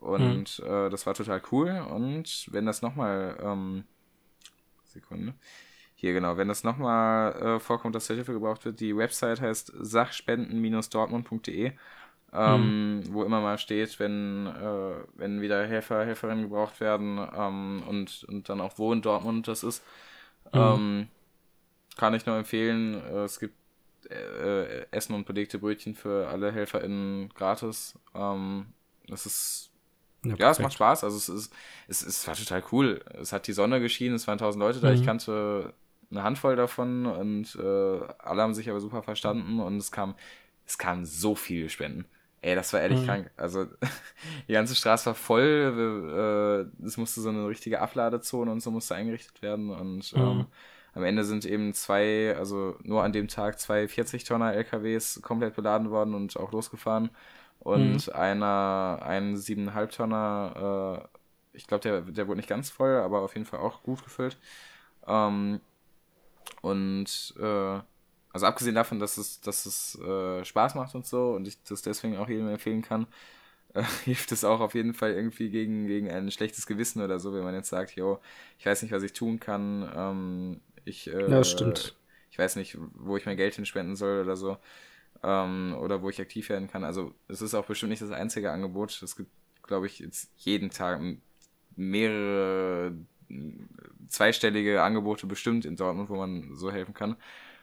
Und 0.00 0.58
mhm. 0.58 0.66
äh, 0.66 0.90
das 0.90 1.06
war 1.06 1.14
total 1.14 1.40
cool. 1.52 1.70
Und 1.90 2.48
wenn 2.50 2.66
das 2.66 2.82
nochmal, 2.82 3.38
ähm, 3.40 3.84
Sekunde, 4.84 5.34
hier 6.02 6.12
genau, 6.14 6.36
wenn 6.36 6.48
das 6.48 6.64
nochmal 6.64 7.32
äh, 7.40 7.60
vorkommt, 7.60 7.94
dass 7.94 8.08
Hilfe 8.08 8.32
gebraucht 8.32 8.64
wird, 8.64 8.80
die 8.80 8.96
Website 8.96 9.40
heißt 9.40 9.72
sachspenden-dortmund.de, 9.78 11.70
ähm, 12.32 12.96
mhm. 12.96 13.14
wo 13.14 13.22
immer 13.22 13.40
mal 13.40 13.56
steht, 13.56 14.00
wenn, 14.00 14.48
äh, 14.48 14.94
wenn 15.14 15.40
wieder 15.40 15.64
Helfer, 15.64 16.04
Helferinnen 16.04 16.42
gebraucht 16.42 16.80
werden 16.80 17.24
ähm, 17.36 17.84
und, 17.86 18.24
und 18.24 18.48
dann 18.48 18.60
auch 18.60 18.78
wo 18.78 18.92
in 18.92 19.00
Dortmund 19.00 19.46
das 19.46 19.62
ist. 19.62 19.84
Mhm. 20.52 20.60
Ähm, 20.60 21.06
kann 21.96 22.14
ich 22.14 22.26
nur 22.26 22.36
empfehlen. 22.36 22.94
Äh, 22.94 23.22
es 23.22 23.38
gibt 23.38 23.54
äh, 24.10 24.86
Essen 24.90 25.14
und 25.14 25.24
belegte 25.24 25.60
Brötchen 25.60 25.94
für 25.94 26.26
alle 26.26 26.50
HelferInnen 26.50 27.28
gratis. 27.28 27.96
Ähm, 28.12 28.72
das 29.06 29.24
ist 29.24 29.70
ja, 30.24 30.34
ja 30.34 30.50
es 30.50 30.58
macht 30.58 30.74
Spaß. 30.74 31.04
Also 31.04 31.16
es 31.16 31.28
ist, 31.28 31.52
es, 31.86 32.02
es 32.02 32.26
war 32.26 32.34
total 32.34 32.64
cool. 32.72 33.04
Es 33.20 33.32
hat 33.32 33.46
die 33.46 33.52
Sonne 33.52 33.80
geschienen, 33.80 34.16
es 34.16 34.26
waren 34.26 34.38
tausend 34.38 34.60
Leute 34.60 34.80
da. 34.80 34.88
Mhm. 34.88 34.94
Ich 34.96 35.04
kannte 35.06 35.74
eine 36.12 36.22
Handvoll 36.22 36.56
davon 36.56 37.06
und 37.06 37.56
äh, 37.56 38.00
alle 38.18 38.42
haben 38.42 38.54
sich 38.54 38.70
aber 38.70 38.80
super 38.80 39.02
verstanden 39.02 39.60
und 39.60 39.78
es 39.78 39.90
kam, 39.90 40.14
es 40.66 40.78
kamen 40.78 41.04
so 41.04 41.34
viele 41.34 41.68
Spenden. 41.68 42.04
Ey, 42.42 42.56
das 42.56 42.72
war 42.72 42.80
ehrlich 42.80 43.00
mhm. 43.02 43.06
krank. 43.06 43.30
Also 43.36 43.66
die 44.48 44.52
ganze 44.52 44.74
Straße 44.74 45.06
war 45.06 45.14
voll. 45.14 46.68
Äh, 46.80 46.84
es 46.84 46.96
musste 46.96 47.20
so 47.20 47.28
eine 47.28 47.46
richtige 47.46 47.80
Abladezone 47.80 48.50
und 48.50 48.60
so 48.60 48.72
musste 48.72 48.96
eingerichtet 48.96 49.42
werden. 49.42 49.70
Und 49.70 50.12
mhm. 50.14 50.22
ähm, 50.22 50.46
am 50.94 51.04
Ende 51.04 51.24
sind 51.24 51.44
eben 51.44 51.72
zwei, 51.72 52.36
also 52.36 52.76
nur 52.82 53.04
an 53.04 53.12
dem 53.12 53.28
Tag 53.28 53.60
zwei 53.60 53.84
40-Tonner 53.84 54.54
LKWs 54.54 55.22
komplett 55.22 55.54
beladen 55.54 55.90
worden 55.90 56.14
und 56.14 56.36
auch 56.36 56.50
losgefahren. 56.50 57.10
Und 57.60 58.08
mhm. 58.08 58.12
einer, 58.12 58.98
ein 59.02 59.36
7,5 59.36 59.96
Tonner, 59.96 61.00
äh, 61.00 61.56
ich 61.56 61.68
glaube, 61.68 61.82
der, 61.82 62.00
der 62.00 62.26
wurde 62.26 62.38
nicht 62.38 62.48
ganz 62.48 62.70
voll, 62.70 62.96
aber 62.96 63.20
auf 63.20 63.34
jeden 63.34 63.46
Fall 63.46 63.60
auch 63.60 63.84
gut 63.84 64.02
gefüllt. 64.02 64.36
Ähm, 65.06 65.60
und 66.60 67.34
äh, 67.38 67.80
also 68.32 68.46
abgesehen 68.46 68.74
davon, 68.74 68.98
dass 68.98 69.18
es, 69.18 69.40
dass 69.40 69.66
es 69.66 69.98
äh, 70.00 70.44
Spaß 70.44 70.74
macht 70.74 70.94
und 70.94 71.06
so 71.06 71.32
und 71.32 71.46
ich 71.46 71.62
das 71.64 71.82
deswegen 71.82 72.16
auch 72.16 72.28
jedem 72.28 72.48
empfehlen 72.48 72.82
kann, 72.82 73.06
äh, 73.74 73.82
hilft 74.04 74.32
es 74.32 74.44
auch 74.44 74.60
auf 74.60 74.74
jeden 74.74 74.94
Fall 74.94 75.12
irgendwie 75.12 75.50
gegen, 75.50 75.86
gegen 75.86 76.10
ein 76.10 76.30
schlechtes 76.30 76.66
Gewissen 76.66 77.02
oder 77.02 77.18
so, 77.18 77.34
wenn 77.34 77.44
man 77.44 77.54
jetzt 77.54 77.68
sagt, 77.68 77.94
yo, 77.94 78.20
ich 78.58 78.66
weiß 78.66 78.82
nicht, 78.82 78.92
was 78.92 79.02
ich 79.02 79.12
tun 79.12 79.40
kann, 79.40 79.90
ähm, 79.94 80.60
ich, 80.84 81.12
äh, 81.12 81.30
ja, 81.30 81.44
stimmt. 81.44 81.96
ich 82.30 82.38
weiß 82.38 82.56
nicht, 82.56 82.78
wo 82.94 83.16
ich 83.16 83.26
mein 83.26 83.36
Geld 83.36 83.54
hinspenden 83.54 83.96
soll 83.96 84.22
oder 84.22 84.36
so, 84.36 84.56
ähm, 85.22 85.76
oder 85.80 86.02
wo 86.02 86.10
ich 86.10 86.20
aktiv 86.20 86.48
werden 86.48 86.68
kann. 86.68 86.84
Also 86.84 87.14
es 87.28 87.42
ist 87.42 87.54
auch 87.54 87.66
bestimmt 87.66 87.90
nicht 87.90 88.02
das 88.02 88.10
einzige 88.10 88.50
Angebot. 88.50 89.00
Es 89.02 89.16
gibt, 89.16 89.30
glaube 89.62 89.86
ich, 89.86 90.00
jetzt 90.00 90.30
jeden 90.36 90.70
Tag 90.70 91.00
mehrere 91.76 92.94
zweistellige 94.08 94.82
Angebote 94.82 95.26
bestimmt 95.26 95.64
in 95.64 95.76
Dortmund, 95.76 96.10
wo 96.10 96.16
man 96.16 96.54
so 96.54 96.70
helfen 96.70 96.94
kann. 96.94 97.16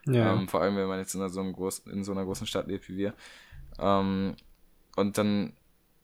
Ja. 0.06 0.34
Ähm, 0.34 0.48
vor 0.48 0.62
allem, 0.62 0.76
wenn 0.76 0.88
man 0.88 1.00
jetzt 1.00 1.14
in 1.14 1.28
so, 1.30 1.40
einem 1.40 1.54
groß, 1.54 1.80
in 1.88 2.04
so 2.04 2.12
einer 2.12 2.26
großen 2.26 2.48
Stadt 2.48 2.68
lebt 2.68 2.90
wie 2.90 2.98
wir. 2.98 3.14
Ähm, 3.78 4.36
und 4.96 5.18
dann, 5.18 5.54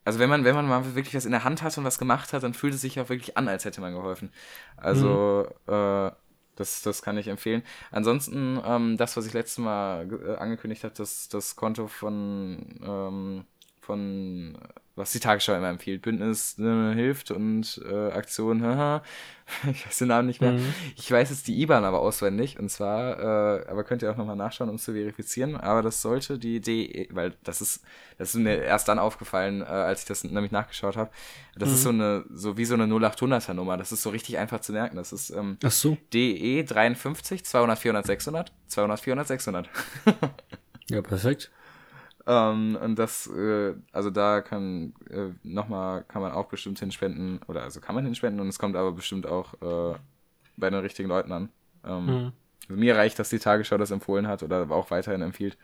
also 0.03 0.19
wenn 0.19 0.29
man, 0.29 0.43
wenn 0.43 0.55
man 0.55 0.67
mal 0.67 0.95
wirklich 0.95 1.15
was 1.15 1.25
in 1.25 1.31
der 1.31 1.43
Hand 1.43 1.61
hat 1.63 1.77
und 1.77 1.83
was 1.83 1.97
gemacht 1.97 2.33
hat, 2.33 2.43
dann 2.43 2.53
fühlt 2.53 2.73
es 2.73 2.81
sich 2.81 2.99
auch 2.99 3.09
wirklich 3.09 3.37
an, 3.37 3.47
als 3.47 3.65
hätte 3.65 3.81
man 3.81 3.93
geholfen. 3.93 4.31
Also, 4.77 5.47
mhm. 5.67 5.73
äh, 5.73 6.11
das, 6.55 6.81
das 6.81 7.01
kann 7.01 7.17
ich 7.17 7.27
empfehlen. 7.27 7.63
Ansonsten, 7.91 8.61
ähm, 8.65 8.97
das, 8.97 9.17
was 9.17 9.25
ich 9.25 9.33
letztes 9.33 9.57
Mal 9.57 10.07
äh, 10.25 10.35
angekündigt 10.35 10.83
habe, 10.83 10.93
das, 10.95 11.27
das 11.27 11.55
Konto 11.55 11.87
von, 11.87 12.79
ähm, 12.81 13.45
von 13.85 14.57
was 14.95 15.11
die 15.11 15.19
Tagesschau 15.19 15.53
immer 15.55 15.69
empfiehlt. 15.69 16.01
Bündnis 16.01 16.57
äh, 16.57 16.93
hilft 16.93 17.29
und 17.31 17.81
äh, 17.85 18.11
Aktion, 18.11 18.63
haha, 18.63 19.03
ich 19.69 19.85
weiß 19.85 19.97
den 19.97 20.07
Namen 20.07 20.27
nicht 20.27 20.39
mehr. 20.39 20.53
Mhm. 20.53 20.73
Ich 20.95 21.11
weiß 21.11 21.29
jetzt 21.31 21.47
die 21.47 21.61
IBAN 21.61 21.83
aber 21.83 21.99
auswendig 21.99 22.57
und 22.59 22.69
zwar, 22.69 23.19
äh, 23.19 23.67
aber 23.67 23.83
könnt 23.83 24.01
ihr 24.01 24.11
auch 24.11 24.15
nochmal 24.15 24.37
nachschauen, 24.37 24.69
um 24.69 24.77
es 24.77 24.85
zu 24.85 24.93
verifizieren, 24.93 25.57
aber 25.57 25.81
das 25.81 26.01
sollte 26.01 26.39
die 26.39 26.61
DE, 26.61 27.09
weil 27.11 27.33
das 27.43 27.61
ist, 27.61 27.83
das 28.17 28.29
ist 28.29 28.35
mir 28.35 28.63
erst 28.63 28.87
dann 28.87 28.97
aufgefallen, 28.97 29.61
äh, 29.61 29.65
als 29.65 30.01
ich 30.01 30.07
das 30.07 30.23
nämlich 30.23 30.53
nachgeschaut 30.53 30.95
habe. 30.95 31.11
Das 31.57 31.69
mhm. 31.69 31.75
ist 31.75 31.83
so 31.83 31.89
eine, 31.89 32.25
so 32.31 32.57
wie 32.57 32.65
so 32.65 32.75
eine 32.75 32.85
0800er 32.85 33.53
Nummer, 33.53 33.75
das 33.75 33.91
ist 33.91 34.01
so 34.01 34.11
richtig 34.11 34.37
einfach 34.37 34.61
zu 34.61 34.71
merken. 34.71 34.95
Das 34.95 35.11
ist 35.11 35.29
ähm, 35.29 35.57
Ach 35.63 35.71
so. 35.71 35.97
DE 36.13 36.63
53 36.63 37.43
200 37.43 37.77
400 37.77 38.05
600 38.05 38.53
200 38.67 38.99
400 39.01 39.27
600. 39.27 39.69
ja, 40.89 41.01
perfekt. 41.01 41.51
Ähm, 42.27 42.77
und 42.81 42.97
das, 42.97 43.27
äh, 43.27 43.75
also 43.91 44.09
da 44.09 44.41
kann 44.41 44.93
äh, 45.09 45.29
nochmal, 45.43 46.03
kann 46.07 46.21
man 46.21 46.31
auch 46.31 46.47
bestimmt 46.47 46.79
hinspenden, 46.79 47.39
oder 47.47 47.63
also 47.63 47.79
kann 47.79 47.93
man 47.93 48.03
hinspenden 48.03 48.41
und 48.41 48.47
es 48.47 48.57
kommt 48.57 48.75
aber 48.75 48.91
bestimmt 48.91 49.27
auch 49.27 49.53
äh, 49.61 49.97
bei 50.57 50.69
den 50.69 50.79
richtigen 50.79 51.09
Leuten 51.09 51.31
an. 51.31 51.49
Ähm, 51.83 52.05
mhm. 52.05 52.31
also 52.67 52.79
mir 52.79 52.95
reicht, 52.95 53.19
dass 53.19 53.29
die 53.29 53.39
Tagesschau 53.39 53.77
das 53.77 53.91
empfohlen 53.91 54.27
hat 54.27 54.41
oder 54.41 54.69
auch 54.71 54.89
weiterhin 54.89 55.21
empfiehlt. 55.21 55.57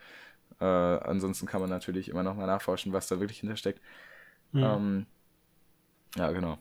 Äh, 0.60 0.64
ansonsten 0.64 1.46
kann 1.46 1.60
man 1.60 1.70
natürlich 1.70 2.08
immer 2.08 2.22
nochmal 2.22 2.46
nachforschen, 2.46 2.92
was 2.92 3.08
da 3.08 3.18
wirklich 3.18 3.40
hintersteckt. 3.40 3.80
Mhm. 4.52 4.62
Ähm, 4.62 5.06
ja, 6.16 6.30
genau. 6.30 6.58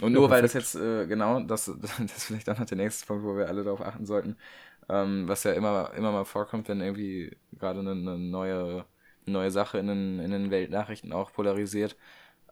Und 0.00 0.12
nur 0.12 0.24
ja, 0.24 0.30
weil 0.30 0.42
das 0.42 0.54
jetzt, 0.54 0.74
äh, 0.74 1.06
genau, 1.06 1.40
das, 1.40 1.66
das 1.80 2.00
ist 2.00 2.24
vielleicht 2.24 2.48
dann 2.48 2.58
noch 2.58 2.64
der 2.64 2.78
nächste 2.78 3.06
Punkt, 3.06 3.24
wo 3.24 3.36
wir 3.36 3.48
alle 3.48 3.62
darauf 3.62 3.82
achten 3.82 4.06
sollten, 4.06 4.36
ähm, 4.88 5.28
was 5.28 5.44
ja 5.44 5.52
immer, 5.52 5.92
immer 5.94 6.12
mal 6.12 6.24
vorkommt, 6.24 6.68
wenn 6.68 6.80
irgendwie 6.80 7.36
gerade 7.52 7.80
eine, 7.80 7.90
eine 7.90 8.18
neue 8.18 8.86
neue 9.26 9.50
Sache 9.50 9.78
in 9.78 9.86
den, 9.86 10.18
in 10.20 10.30
den 10.30 10.50
Weltnachrichten 10.50 11.12
auch 11.12 11.32
polarisiert, 11.32 11.96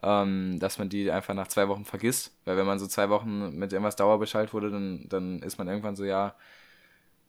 ähm, 0.03 0.59
dass 0.59 0.79
man 0.79 0.89
die 0.89 1.11
einfach 1.11 1.35
nach 1.35 1.49
zwei 1.49 1.69
Wochen 1.69 1.85
vergisst. 1.85 2.37
Weil 2.45 2.57
wenn 2.57 2.67
man 2.67 2.79
so 2.79 2.87
zwei 2.87 3.09
Wochen 3.11 3.57
mit 3.59 3.73
irgendwas 3.73 3.97
Dauerbescheid 3.97 4.53
wurde, 4.53 4.71
dann, 4.71 5.07
dann 5.09 5.43
ist 5.43 5.59
man 5.59 5.69
irgendwann 5.69 5.97
so, 5.97 6.05
ja, 6.05 6.35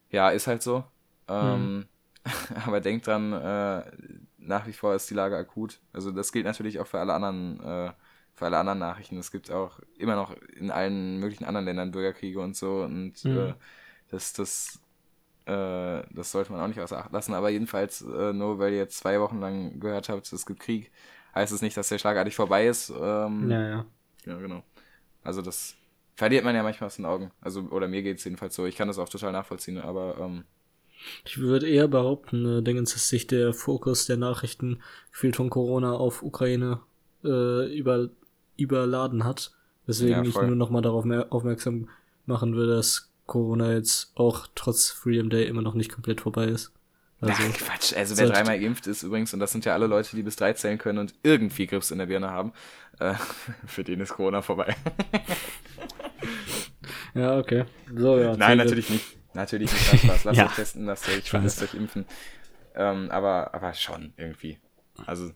ja, 0.10 0.30
ist 0.30 0.48
halt 0.48 0.62
so. 0.62 0.84
Ähm, 1.28 1.78
mhm. 1.78 1.86
aber 2.66 2.82
denkt 2.82 3.08
dran, 3.08 3.34
äh, 3.34 3.84
nach 4.38 4.68
wie 4.68 4.74
vor 4.74 4.96
ist 4.96 5.10
die 5.10 5.16
Lage 5.16 5.38
akut. 5.38 5.80
Also 5.94 6.12
das 6.12 6.32
gilt 6.32 6.46
natürlich 6.46 6.80
auch 6.80 6.88
für 6.88 7.00
alle 7.00 7.14
anderen, 7.14 7.60
äh, 7.62 7.92
für 8.34 8.46
alle 8.46 8.58
anderen 8.58 8.80
Nachrichten. 8.80 9.18
Es 9.18 9.32
gibt 9.32 9.52
auch 9.52 9.80
immer 9.98 10.16
noch 10.16 10.36
in 10.56 10.72
allen 10.72 11.18
möglichen 11.18 11.46
anderen 11.46 11.66
Ländern 11.66 11.92
Bürgerkriege 11.92 12.40
und 12.40 12.56
so 12.56 12.84
und 12.84 13.24
mhm. 13.24 13.38
äh, 13.38 13.54
das, 14.10 14.34
das 14.34 14.81
Äh, 15.46 16.04
das 16.14 16.32
sollte 16.32 16.52
man 16.52 16.62
auch 16.62 16.68
nicht 16.68 16.80
außer 16.80 16.98
Acht 16.98 17.12
lassen. 17.12 17.34
Aber 17.34 17.50
jedenfalls, 17.50 18.02
äh, 18.02 18.34
nur 18.34 18.60
weil 18.60 18.74
ihr 18.74 18.80
jetzt 18.80 18.98
zwei 18.98 19.20
Wochen 19.20 19.40
lang 19.40 19.80
gehört 19.80 20.10
habt, 20.10 20.32
es 20.32 20.46
gibt 20.46 20.60
Krieg, 20.60 20.92
heißt 21.36 21.54
es 21.54 21.62
nicht, 21.62 21.78
dass 21.78 21.90
der 21.90 21.98
schlagartig 22.00 22.36
vorbei 22.36 22.68
ist. 22.68 22.92
Ähm, 22.92 23.50
Ja, 23.50 23.68
ja. 23.68 23.86
Ja, 24.26 24.38
genau. 24.38 24.64
Also 25.24 25.42
das 25.42 25.76
verliert 26.16 26.44
man 26.44 26.56
ja 26.56 26.64
manchmal 26.64 26.88
aus 26.88 26.98
den 26.98 27.06
Augen. 27.06 27.32
Also, 27.42 27.62
oder 27.72 27.88
mir 27.88 28.04
geht's 28.04 28.24
jedenfalls 28.24 28.56
so. 28.56 28.66
Ich 28.66 28.76
kann 28.76 28.88
das 28.88 29.00
auch 29.00 29.10
total 29.10 29.32
nachvollziehen, 29.32 29.80
aber 29.80 30.18
ähm, 30.20 30.46
Ich 31.26 31.38
würde 31.40 31.68
eher 31.68 31.88
behaupten, 31.88 32.60
äh, 32.60 32.62
Dingens, 32.64 32.94
dass 32.94 33.10
sich 33.10 33.28
der 33.28 33.54
Fokus 33.54 34.06
der 34.06 34.18
Nachrichten 34.18 34.82
gefühlt 35.12 35.36
von 35.36 35.50
Corona 35.50 35.94
auf 35.94 36.24
Ukraine 36.24 36.82
äh, 37.24 37.76
über, 37.78 38.10
überladen 38.58 39.24
hat. 39.24 39.52
Weswegen 39.88 40.24
Ja, 40.24 40.30
ich 40.30 40.36
nur 40.36 40.56
noch 40.56 40.70
mal 40.70 40.82
darauf 40.82 41.06
mehr 41.06 41.34
aufmerksam 41.34 41.90
machen 42.26 42.56
will, 42.56 42.68
dass 42.68 43.11
Corona 43.32 43.72
jetzt 43.72 44.12
auch 44.16 44.46
trotz 44.56 44.90
Freedom 44.90 45.30
Day 45.30 45.46
immer 45.46 45.62
noch 45.62 45.74
nicht 45.74 45.90
komplett 45.90 46.20
vorbei 46.20 46.48
ist. 46.48 46.74
Also, 47.22 47.42
ja, 47.42 47.50
Quatsch. 47.50 47.96
Also 47.96 48.18
wer 48.18 48.28
dreimal 48.28 48.60
geimpft 48.60 48.88
ist 48.88 49.04
übrigens, 49.04 49.34
und 49.34 49.40
das 49.40 49.54
sind 49.54 49.64
ja 49.64 49.74
alle 49.74 49.88
Leute, 49.88 50.18
die 50.18 50.22
bis 50.22 50.36
drei 50.36 50.52
zählen 50.52 50.78
können 50.78 51.00
und 51.00 51.14
irgendwie 51.24 51.66
Grips 51.66 51.92
in 51.92 52.00
der 52.00 52.08
Birne 52.08 52.30
haben, 52.30 52.52
äh, 53.00 53.14
für 53.66 53.86
den 53.86 54.02
ist 54.02 54.16
Corona 54.16 54.42
vorbei. 54.42 54.76
ja, 57.16 57.38
okay. 57.38 57.64
So, 57.96 58.20
ja. 58.20 58.36
Nein, 58.36 58.58
natürlich 58.58 58.90
nicht. 58.90 59.06
Natürlich 59.34 59.72
nicht. 59.72 59.92
Ganz 59.92 60.04
Spaß. 60.04 60.24
Lasst 60.26 60.38
Ja. 60.38 60.46
euch 60.48 60.56
testen, 60.56 60.86
lasst 60.86 61.08
euch, 61.08 61.32
lasst 61.32 61.64
euch 61.64 61.74
impfen. 61.74 62.06
Ähm, 62.76 63.10
aber, 63.12 63.54
aber 63.54 63.74
schon 63.76 64.12
irgendwie. 64.18 64.58
Also 65.06 65.32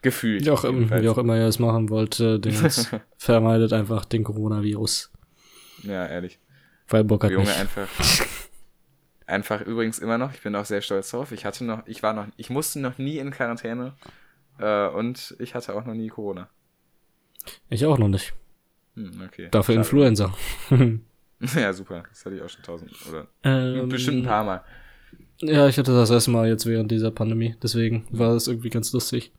gefühlt. 0.00 0.46
Wie 0.46 0.50
auch, 0.50 0.64
im, 0.64 0.90
wie 0.90 1.08
auch 1.10 1.18
immer 1.18 1.36
ihr 1.36 1.46
es 1.46 1.58
machen 1.58 1.90
wollt, 1.90 2.20
äh, 2.20 2.40
vermeidet 3.18 3.74
einfach 3.74 4.06
den 4.06 4.24
Coronavirus. 4.24 5.12
Ja, 5.82 6.06
ehrlich. 6.06 6.38
Weil 6.88 7.04
Bock 7.04 7.24
hat 7.24 7.30
Junge, 7.30 7.46
nicht. 7.46 7.58
einfach. 7.58 7.88
Einfach 9.26 9.60
übrigens 9.60 9.98
immer 9.98 10.16
noch, 10.16 10.32
ich 10.32 10.40
bin 10.40 10.56
auch 10.56 10.64
sehr 10.64 10.80
stolz 10.80 11.10
drauf. 11.10 11.32
Ich 11.32 11.44
hatte 11.44 11.62
noch, 11.62 11.86
ich 11.86 12.02
war 12.02 12.14
noch, 12.14 12.26
ich 12.38 12.48
musste 12.48 12.80
noch 12.80 12.96
nie 12.96 13.18
in 13.18 13.30
Quarantäne 13.30 13.92
äh, 14.58 14.86
und 14.88 15.36
ich 15.38 15.54
hatte 15.54 15.74
auch 15.74 15.84
noch 15.84 15.92
nie 15.92 16.08
Corona. 16.08 16.48
Ich 17.68 17.84
auch 17.84 17.98
noch 17.98 18.08
nicht. 18.08 18.32
Hm, 18.96 19.20
okay. 19.26 19.48
Dafür 19.50 19.74
Schade. 19.74 19.84
Influenza. 19.84 20.34
Ja, 21.54 21.72
super. 21.72 22.02
Das 22.08 22.24
hatte 22.24 22.34
ich 22.34 22.42
auch 22.42 22.48
schon 22.48 22.62
tausend 22.64 22.90
oder 23.08 23.28
ähm, 23.44 23.88
bestimmt 23.88 24.22
ein 24.22 24.26
paar 24.26 24.42
Mal. 24.42 24.64
Ja, 25.40 25.68
ich 25.68 25.78
hatte 25.78 25.92
das 25.92 26.10
erste 26.10 26.32
Mal 26.32 26.48
jetzt 26.48 26.66
während 26.66 26.90
dieser 26.90 27.12
Pandemie. 27.12 27.54
Deswegen 27.62 28.06
war 28.10 28.34
das 28.34 28.48
irgendwie 28.48 28.70
ganz 28.70 28.92
lustig. 28.92 29.30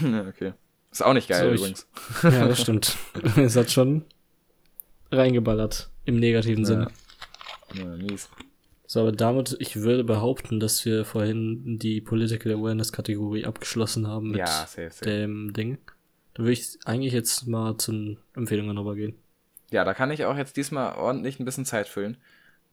Ja, 0.00 0.26
okay. 0.28 0.54
Ist 0.90 1.04
auch 1.04 1.12
nicht 1.12 1.28
geil 1.28 1.44
So, 1.46 1.52
ich- 1.54 1.60
übrigens. 1.60 1.86
Ja, 2.24 2.48
das 2.48 2.60
stimmt. 2.60 2.96
es 3.36 3.54
hat 3.54 3.70
schon 3.70 4.04
reingeballert. 5.12 5.90
Im 6.04 6.18
negativen 6.20 6.64
Sinne. 6.64 6.88
Ja, 7.74 7.84
mies. 7.84 8.28
So, 8.86 9.00
aber 9.00 9.12
damit, 9.12 9.56
ich 9.58 9.76
würde 9.76 10.04
behaupten, 10.04 10.60
dass 10.60 10.84
wir 10.84 11.04
vorhin 11.04 11.78
die 11.78 12.00
Political 12.00 12.52
Awareness 12.52 12.92
Kategorie 12.92 13.44
abgeschlossen 13.44 14.06
haben 14.06 14.28
mit 14.30 14.38
Ja, 14.40 14.46
safe, 14.46 14.90
safe. 14.90 15.04
dem 15.04 15.52
Ding. 15.52 15.78
Da 16.34 16.42
würde 16.42 16.52
ich 16.52 16.78
eigentlich 16.84 17.12
jetzt 17.12 17.46
mal 17.46 17.76
zu 17.78 17.92
den 17.92 18.18
Empfehlungen 18.34 18.76
rübergehen. 18.76 19.14
Ja, 19.70 19.84
da 19.84 19.94
kann 19.94 20.10
ich 20.10 20.24
auch 20.26 20.36
jetzt 20.36 20.56
diesmal 20.56 20.94
ordentlich 20.96 21.40
ein 21.40 21.44
bisschen 21.44 21.64
Zeit 21.64 21.88
füllen. 21.88 22.18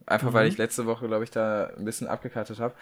Einfach 0.06 0.32
weil 0.32 0.46
Mhm. 0.46 0.52
ich 0.52 0.58
letzte 0.58 0.86
Woche, 0.86 1.06
glaube 1.08 1.24
ich, 1.24 1.30
da 1.30 1.66
ein 1.78 1.84
bisschen 1.84 2.06
abgekartet 2.08 2.58
habe. 2.60 2.74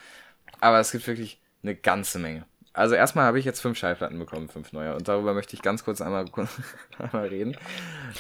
Aber 0.61 0.81
es 0.81 0.91
gibt 0.91 1.07
wirklich 1.07 1.39
eine 1.63 1.75
ganze 1.77 2.19
Menge. 2.19 2.45
Also 2.73 2.95
erstmal 2.95 3.25
habe 3.25 3.39
ich 3.39 3.45
jetzt 3.45 3.61
fünf 3.61 3.77
Schallplatten 3.79 4.19
bekommen, 4.19 4.49
fünf 4.49 4.73
neue. 4.73 4.95
Und 4.95 5.09
darüber 5.09 5.35
möchte 5.35 5.55
ich 5.55 5.63
ganz 5.63 5.85
kurz 5.85 6.01
einmal, 6.01 6.27
einmal 6.99 7.27
reden. 7.27 7.57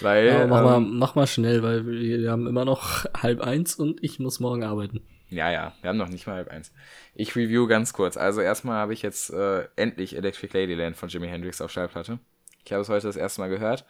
Weil. 0.00 0.26
Ja, 0.26 0.46
mach, 0.46 0.62
mal, 0.62 0.76
ähm, 0.78 0.98
mach 0.98 1.14
mal 1.14 1.26
schnell, 1.26 1.62
weil 1.62 1.86
wir, 1.86 2.20
wir 2.20 2.30
haben 2.30 2.46
immer 2.46 2.64
noch 2.64 3.04
halb 3.14 3.40
eins 3.40 3.76
und 3.76 4.02
ich 4.02 4.18
muss 4.18 4.40
morgen 4.40 4.64
arbeiten. 4.64 5.02
Ja, 5.28 5.50
ja, 5.52 5.72
wir 5.80 5.90
haben 5.90 5.96
noch 5.96 6.08
nicht 6.08 6.26
mal 6.26 6.34
halb 6.34 6.48
eins. 6.50 6.72
Ich 7.14 7.36
review 7.36 7.68
ganz 7.68 7.92
kurz. 7.92 8.16
Also 8.16 8.40
erstmal 8.40 8.78
habe 8.78 8.92
ich 8.92 9.02
jetzt 9.02 9.30
äh, 9.30 9.68
endlich 9.76 10.16
Electric 10.16 10.58
Ladyland 10.58 10.96
von 10.96 11.08
Jimi 11.08 11.28
Hendrix 11.28 11.60
auf 11.60 11.70
Schallplatte. 11.70 12.18
Ich 12.64 12.72
habe 12.72 12.82
es 12.82 12.88
heute 12.88 13.06
das 13.06 13.16
erste 13.16 13.40
Mal 13.40 13.48
gehört. 13.48 13.84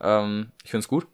Ähm, 0.00 0.50
ich 0.64 0.70
finde 0.70 0.84
es 0.84 0.88
gut. 0.88 1.06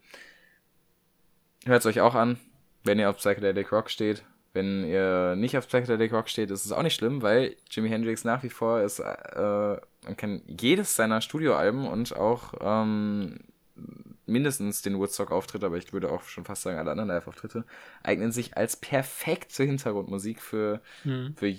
Hört 1.64 1.80
es 1.80 1.86
euch 1.86 2.00
auch 2.00 2.14
an, 2.14 2.38
wenn 2.84 3.00
ihr 3.00 3.10
auf 3.10 3.16
Psychedelic 3.16 3.72
Rock 3.72 3.90
steht. 3.90 4.22
Wenn 4.54 4.84
ihr 4.84 5.36
nicht 5.36 5.56
auf 5.58 5.68
Psychedelic 5.68 6.12
Rock 6.12 6.28
steht, 6.28 6.50
ist 6.50 6.64
es 6.64 6.72
auch 6.72 6.82
nicht 6.82 6.94
schlimm, 6.94 7.22
weil 7.22 7.56
Jimi 7.70 7.88
Hendrix 7.88 8.24
nach 8.24 8.42
wie 8.42 8.48
vor 8.48 8.80
ist, 8.80 8.98
äh, 8.98 9.76
man 10.04 10.16
kann 10.16 10.42
jedes 10.46 10.96
seiner 10.96 11.20
Studioalben 11.20 11.86
und 11.86 12.16
auch 12.16 12.54
ähm, 12.60 13.40
mindestens 14.26 14.82
den 14.82 14.98
Woodstock-Auftritt, 14.98 15.64
aber 15.64 15.76
ich 15.76 15.92
würde 15.92 16.10
auch 16.10 16.22
schon 16.24 16.44
fast 16.44 16.62
sagen, 16.62 16.78
alle 16.78 16.90
anderen 16.90 17.08
Live-Auftritte, 17.08 17.64
eignen 18.02 18.32
sich 18.32 18.56
als 18.56 18.76
perfekte 18.76 19.64
Hintergrundmusik 19.64 20.40
für, 20.40 20.80
für, 21.36 21.54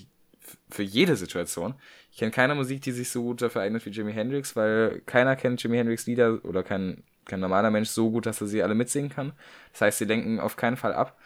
für 0.70 0.84
jede 0.84 1.16
Situation. 1.16 1.76
Ich 2.12 2.18
kenne 2.18 2.32
keine 2.32 2.56
Musik, 2.56 2.82
die 2.82 2.92
sich 2.92 3.10
so 3.10 3.24
gut 3.24 3.42
dafür 3.42 3.62
eignet 3.62 3.86
wie 3.86 3.92
Jimi 3.92 4.14
Hendrix, 4.14 4.56
weil 4.56 5.02
keiner 5.06 5.36
kennt 5.36 5.62
Jimi 5.62 5.78
Hendrix 5.78 6.06
Lieder 6.06 6.44
oder 6.44 6.64
kein, 6.64 7.04
kein 7.26 7.40
normaler 7.40 7.72
Mensch 7.72 7.90
so 7.90 8.12
gut, 8.12 8.26
dass 8.26 8.42
er 8.42 8.48
sie 8.48 8.64
alle 8.64 8.76
mitsingen 8.76 9.10
kann. 9.10 9.34
Das 9.74 9.82
heißt, 9.82 9.98
sie 10.00 10.06
lenken 10.06 10.40
auf 10.40 10.56
keinen 10.56 10.78
Fall 10.78 10.94
ab. 10.94 11.18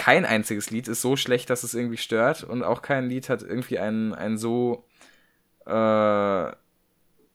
Kein 0.00 0.24
einziges 0.24 0.70
Lied 0.70 0.88
ist 0.88 1.02
so 1.02 1.14
schlecht, 1.16 1.50
dass 1.50 1.62
es 1.62 1.74
irgendwie 1.74 1.98
stört 1.98 2.42
und 2.42 2.62
auch 2.62 2.80
kein 2.80 3.08
Lied 3.10 3.28
hat 3.28 3.42
irgendwie 3.42 3.78
einen, 3.78 4.14
einen 4.14 4.38
so 4.38 4.86
äh, 5.66 6.52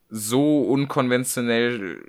so 0.09 0.61
unkonventionell 0.63 2.03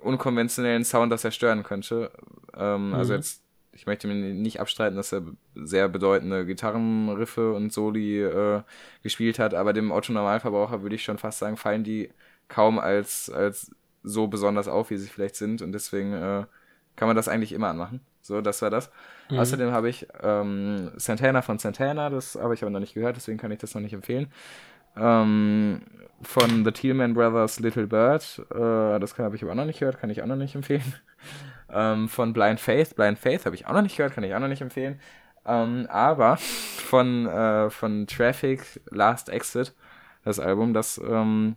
unkonventionellen 0.00 0.84
Sound, 0.84 1.12
dass 1.12 1.24
er 1.24 1.30
stören 1.32 1.62
könnte. 1.62 2.10
Ähm, 2.56 2.94
Also 2.94 3.12
Mhm. 3.12 3.18
jetzt, 3.18 3.42
ich 3.72 3.86
möchte 3.86 4.06
mir 4.08 4.14
nicht 4.14 4.60
abstreiten, 4.60 4.96
dass 4.96 5.12
er 5.12 5.22
sehr 5.54 5.88
bedeutende 5.88 6.46
Gitarrenriffe 6.46 7.52
und 7.52 7.72
Soli 7.72 8.22
äh, 8.22 8.62
gespielt 9.02 9.38
hat, 9.38 9.54
aber 9.54 9.72
dem 9.74 9.90
Otto-Normalverbraucher 9.90 10.82
würde 10.82 10.96
ich 10.96 11.04
schon 11.04 11.18
fast 11.18 11.38
sagen, 11.40 11.56
fallen 11.56 11.84
die 11.84 12.10
kaum 12.48 12.78
als, 12.78 13.30
als 13.30 13.70
so 14.02 14.28
besonders 14.28 14.68
auf, 14.68 14.90
wie 14.90 14.98
sie 14.98 15.08
vielleicht 15.08 15.36
sind 15.36 15.62
und 15.62 15.72
deswegen 15.72 16.12
äh, 16.14 16.44
kann 16.96 17.08
man 17.08 17.16
das 17.16 17.28
eigentlich 17.28 17.52
immer 17.52 17.68
anmachen. 17.68 18.00
So, 18.24 18.40
das 18.40 18.62
war 18.62 18.70
das. 18.70 18.90
Mhm. 19.30 19.38
Außerdem 19.38 19.70
habe 19.70 19.90
ich 19.90 20.06
ähm, 20.22 20.90
Santana 20.96 21.42
von 21.42 21.58
Santana, 21.58 22.08
das 22.08 22.36
habe 22.36 22.54
ich 22.54 22.62
aber 22.62 22.70
noch 22.70 22.80
nicht 22.80 22.94
gehört, 22.94 23.16
deswegen 23.16 23.36
kann 23.36 23.52
ich 23.52 23.58
das 23.58 23.74
noch 23.74 23.82
nicht 23.82 23.92
empfehlen. 23.92 24.32
Ähm, 24.96 25.82
von 26.22 26.64
The 26.64 26.72
Tealman 26.72 27.12
Brothers 27.12 27.60
Little 27.60 27.86
Bird, 27.86 28.40
äh, 28.50 28.98
das 28.98 29.18
habe 29.18 29.36
ich 29.36 29.42
aber 29.42 29.52
auch 29.52 29.56
noch 29.56 29.66
nicht 29.66 29.80
gehört, 29.80 29.98
kann 30.00 30.08
ich 30.08 30.22
auch 30.22 30.26
noch 30.26 30.36
nicht 30.36 30.54
empfehlen. 30.54 30.94
Ähm, 31.70 32.08
von 32.10 32.34
Blind 32.34 32.60
Faith, 32.60 32.94
Blind 32.94 33.18
Faith 33.18 33.46
habe 33.46 33.56
ich 33.56 33.66
auch 33.66 33.72
noch 33.72 33.80
nicht 33.82 33.96
gehört, 33.96 34.14
kann 34.14 34.22
ich 34.22 34.34
auch 34.34 34.38
noch 34.38 34.48
nicht 34.48 34.60
empfehlen. 34.60 35.00
Ähm, 35.46 35.86
aber 35.88 36.36
von, 36.36 37.26
äh, 37.26 37.70
von 37.70 38.06
Traffic 38.06 38.80
Last 38.90 39.30
Exit, 39.30 39.74
das 40.24 40.38
Album, 40.38 40.74
das, 40.74 40.98
ähm, 40.98 41.56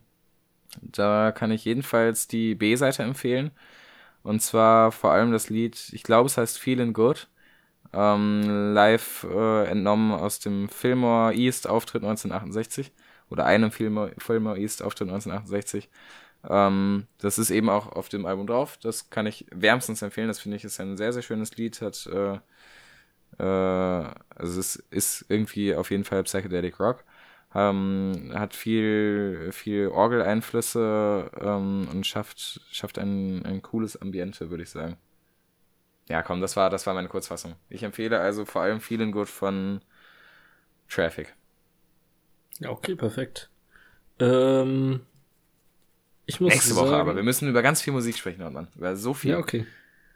da 0.82 1.34
kann 1.34 1.52
ich 1.52 1.66
jedenfalls 1.66 2.28
die 2.28 2.56
B-Seite 2.56 3.04
empfehlen. 3.04 3.52
Und 4.28 4.42
zwar 4.42 4.92
vor 4.92 5.12
allem 5.14 5.32
das 5.32 5.50
Lied, 5.50 5.90
ich 5.94 6.04
glaube, 6.04 6.28
es 6.28 6.38
heißt 6.38 6.60
Feeling 6.60 6.92
Good. 6.92 7.30
Ähm, 7.94 8.74
live 8.74 9.26
äh, 9.32 9.68
entnommen 9.68 10.12
aus 10.12 10.40
dem 10.40 10.68
Fillmore 10.68 11.34
East 11.34 11.68
Auftritt 11.70 12.04
1968 12.04 12.92
oder 13.30 13.46
einem 13.46 13.72
Fillmore, 13.72 14.14
Fillmore 14.18 14.60
East 14.60 14.84
Auftritt 14.84 15.08
1968. 15.08 15.90
Ähm, 16.50 17.08
das 17.20 17.38
ist 17.40 17.52
eben 17.52 17.70
auch 17.70 17.94
auf 17.94 18.10
dem 18.10 18.26
Album 18.26 18.48
drauf. 18.48 18.78
Das 18.82 19.10
kann 19.10 19.28
ich 19.28 19.46
wärmstens 19.52 20.02
empfehlen. 20.02 20.28
Das 20.28 20.40
finde 20.40 20.58
ich 20.58 20.66
ist 20.66 20.82
ein 20.82 20.98
sehr, 20.98 21.14
sehr 21.14 21.24
schönes 21.24 21.56
Lied. 21.56 21.82
Hat, 21.82 22.06
äh, 22.08 22.40
äh, 23.40 24.10
also 24.36 24.60
es 24.60 24.76
ist 24.90 25.26
irgendwie 25.30 25.74
auf 25.74 25.90
jeden 25.90 26.04
Fall 26.04 26.24
Psychedelic 26.24 26.82
Rock. 26.82 27.06
Ähm, 27.60 28.34
hat 28.36 28.54
viel, 28.54 29.50
viel 29.52 29.88
Orgeleinflüsse 29.88 31.32
ähm, 31.42 31.88
und 31.92 32.06
schafft, 32.06 32.62
schafft 32.70 33.00
ein, 33.00 33.44
ein 33.48 33.64
cooles 33.64 34.00
Ambiente, 34.00 34.52
würde 34.52 34.62
ich 34.62 34.70
sagen. 34.70 34.98
Ja, 36.08 36.22
komm, 36.22 36.40
das 36.40 36.56
war, 36.56 36.70
das 36.70 36.86
war 36.86 36.94
meine 36.94 37.08
Kurzfassung. 37.08 37.56
Ich 37.70 37.82
empfehle 37.82 38.20
also 38.20 38.46
vor 38.46 38.62
allem 38.62 38.80
Feeling 38.80 39.12
Good 39.12 39.28
von 39.28 39.82
Traffic. 40.88 41.36
Ja, 42.60 42.70
okay, 42.70 42.94
perfekt. 42.94 43.50
Ähm, 44.20 45.02
ich 46.28 46.40
muss 46.40 46.54
Nächste 46.54 46.76
sagen, 46.76 46.90
Woche 46.90 46.96
aber. 46.96 47.16
Wir 47.16 47.24
müssen 47.24 47.50
über 47.50 47.64
ganz 47.64 47.82
viel 47.82 47.94
Musik 47.94 48.18
sprechen, 48.18 48.42
Nordmann. 48.42 48.68
Über 48.76 48.96
so 48.96 49.16
viel. 49.16 49.32
Ja, 49.32 49.40
okay. 49.40 49.66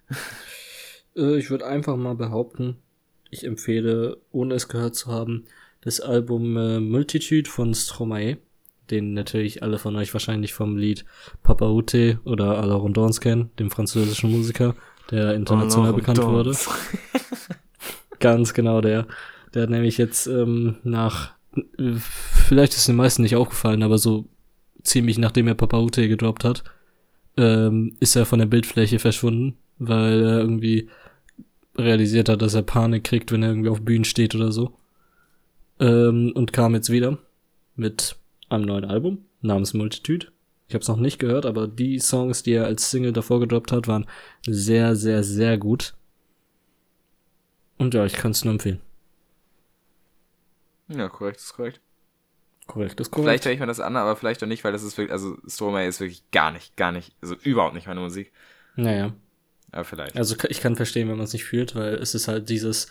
äh, 1.16 1.38
ich 1.38 1.50
würde 1.50 1.66
einfach 1.66 1.96
mal 1.96 2.14
behaupten, 2.14 2.78
ich 3.32 3.46
empfehle, 3.46 4.22
ohne 4.32 4.54
es 4.54 4.68
gehört 4.68 4.94
zu 4.94 5.12
haben, 5.12 5.48
das 5.82 6.00
Album 6.00 6.58
äh, 6.58 6.80
Multitude 6.80 7.50
von 7.50 7.74
Stromae, 7.74 8.38
den 8.90 9.14
natürlich 9.14 9.64
alle 9.64 9.80
von 9.80 9.96
euch 9.96 10.14
wahrscheinlich 10.14 10.54
vom 10.54 10.78
Lied 10.78 11.06
Papa 11.44 11.70
Ute 11.70 12.20
oder 12.24 12.66
la 12.66 12.76
Rondons 12.76 13.22
kennen, 13.22 13.52
dem 13.58 13.72
französischen 13.72 14.32
Musiker, 14.32 14.76
der 15.10 15.34
international 15.34 15.94
bekannt 15.94 16.22
wurde. 16.22 16.56
Ganz 18.20 18.54
genau 18.54 18.82
der. 18.82 19.08
Der 19.54 19.64
hat 19.64 19.70
nämlich 19.70 19.98
jetzt 19.98 20.28
ähm, 20.28 20.78
nach, 20.84 21.32
vielleicht 22.48 22.74
ist 22.74 22.88
den 22.88 22.96
meisten 22.96 23.24
nicht 23.24 23.36
aufgefallen, 23.36 23.84
aber 23.84 23.98
so 23.98 24.30
ziemlich 24.84 25.18
nachdem 25.18 25.48
er 25.48 25.56
Papa 25.56 25.80
Ute 25.80 26.08
gedroppt 26.08 26.44
hat, 26.44 26.64
ähm, 27.38 27.96
ist 28.00 28.16
er 28.16 28.26
von 28.26 28.40
der 28.40 28.46
Bildfläche 28.46 29.00
verschwunden, 29.00 29.58
weil 29.80 30.24
er 30.24 30.40
irgendwie 30.40 30.90
realisiert 31.78 32.30
hat, 32.30 32.42
dass 32.42 32.54
er 32.54 32.64
Panik 32.64 33.04
kriegt, 33.04 33.32
wenn 33.32 33.44
er 33.44 33.50
irgendwie 33.50 33.70
auf 33.70 33.82
Bühnen 33.82 34.06
steht 34.06 34.36
oder 34.36 34.52
so. 34.52 34.78
Ähm, 35.82 36.32
und 36.36 36.54
kam 36.54 36.76
jetzt 36.76 36.92
wieder 36.92 37.18
mit 37.76 38.16
einem 38.50 38.66
neuen 38.66 38.86
Album 38.86 39.26
namens 39.42 39.74
Multitude. 39.74 40.28
Ich 40.68 40.74
habe 40.76 40.84
es 40.84 40.88
noch 40.88 40.98
nicht 40.98 41.20
gehört, 41.20 41.46
aber 41.46 41.68
die 41.68 42.00
Songs, 42.00 42.44
die 42.44 42.54
er 42.54 42.66
als 42.66 42.90
Single 42.92 43.12
davor 43.12 43.42
gedroppt 43.42 43.72
hat, 43.74 43.88
waren 43.90 44.06
sehr, 44.46 44.96
sehr, 44.96 45.24
sehr 45.24 45.58
gut. 45.58 45.96
Und 47.78 47.94
ja, 47.94 48.06
ich 48.06 48.14
kann 48.14 48.32
es 48.32 48.46
nur 48.46 48.54
empfehlen. 48.54 48.80
Ja, 50.88 51.10
korrekt 51.10 51.40
ist 51.40 51.54
korrekt. 51.54 51.82
Korrekt 52.68 53.00
ist 53.00 53.08
Vielleicht 53.14 53.26
korrekt. 53.26 53.46
höre 53.46 53.52
ich 53.54 53.60
mir 53.60 53.66
das 53.66 53.80
an, 53.80 53.98
aber 53.98 54.16
vielleicht 54.16 54.44
auch 54.44 54.48
nicht, 54.48 54.64
weil 54.64 54.72
das 54.72 54.84
ist 54.84 54.98
wirklich, 54.98 55.12
also 55.12 55.38
Stromae 55.48 55.88
ist 55.88 56.00
wirklich 56.00 56.24
gar 56.32 56.52
nicht, 56.52 56.78
gar 56.78 56.92
nicht, 56.92 57.16
also 57.22 57.36
überhaupt 57.44 57.74
nicht 57.74 57.88
meine 57.88 58.00
Musik. 58.00 58.32
Naja. 58.76 59.14
Aber 59.72 59.84
vielleicht. 59.84 60.16
Also 60.16 60.36
ich 60.48 60.62
kann 60.62 60.76
verstehen, 60.76 61.10
wenn 61.10 61.18
man 61.18 61.26
es 61.26 61.34
nicht 61.34 61.46
fühlt, 61.46 61.76
weil 61.76 61.96
es 61.96 62.14
ist 62.14 62.28
halt 62.28 62.50
dieses 62.50 62.88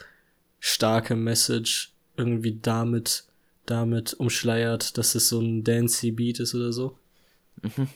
starke 0.58 1.14
Message 1.14 1.94
irgendwie 2.20 2.58
damit, 2.60 3.24
damit 3.66 4.14
umschleiert, 4.14 4.98
dass 4.98 5.14
es 5.14 5.28
so 5.28 5.40
ein 5.40 5.64
dancey 5.64 6.12
Beat 6.12 6.40
ist 6.40 6.54
oder 6.54 6.72
so. 6.72 6.96
Mhm. 7.62 7.88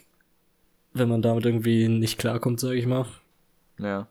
Wenn 0.93 1.09
man 1.09 1.23
damit 1.23 1.45
irgendwie 1.45 1.89
nicht 1.89 2.19
klarkommt, 2.19 2.61
sage 2.61 2.77
ich 2.77 2.87
mal. 2.87 3.07
Ja. 3.79 4.09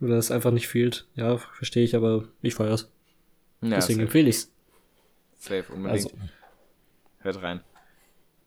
Oder 0.00 0.16
es 0.16 0.30
einfach 0.30 0.50
nicht 0.50 0.68
fühlt. 0.68 1.06
Ja, 1.14 1.38
verstehe 1.38 1.84
ich, 1.84 1.96
aber 1.96 2.24
ich 2.42 2.54
feier's. 2.54 2.90
Ja, 3.62 3.76
Deswegen 3.76 3.98
safe, 3.98 4.02
empfehle 4.02 4.28
ich's. 4.28 4.52
safe, 5.38 5.72
unbedingt. 5.72 6.04
Also, 6.04 6.10
Hört 7.20 7.42
rein. 7.42 7.60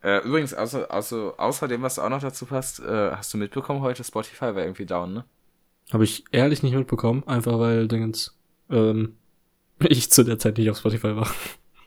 Äh, 0.03 0.23
übrigens, 0.23 0.53
außer, 0.53 0.93
außer, 0.93 1.33
außerdem, 1.37 1.81
was 1.81 1.97
auch 1.97 2.09
noch 2.09 2.21
dazu 2.21 2.45
passt, 2.45 2.79
äh, 2.79 3.11
hast 3.11 3.33
du 3.33 3.37
mitbekommen, 3.37 3.81
heute 3.81 4.03
Spotify 4.03 4.53
war 4.53 4.59
irgendwie 4.59 4.85
down, 4.85 5.13
ne? 5.13 5.25
habe 5.91 6.03
ich 6.03 6.25
ehrlich 6.31 6.63
nicht 6.63 6.75
mitbekommen, 6.75 7.23
einfach 7.27 7.59
weil 7.59 7.87
Dingens, 7.87 8.37
ähm, 8.69 9.15
ich 9.89 10.11
zu 10.11 10.23
der 10.23 10.39
Zeit 10.39 10.57
nicht 10.57 10.69
auf 10.69 10.77
Spotify 10.77 11.15
war. 11.15 11.29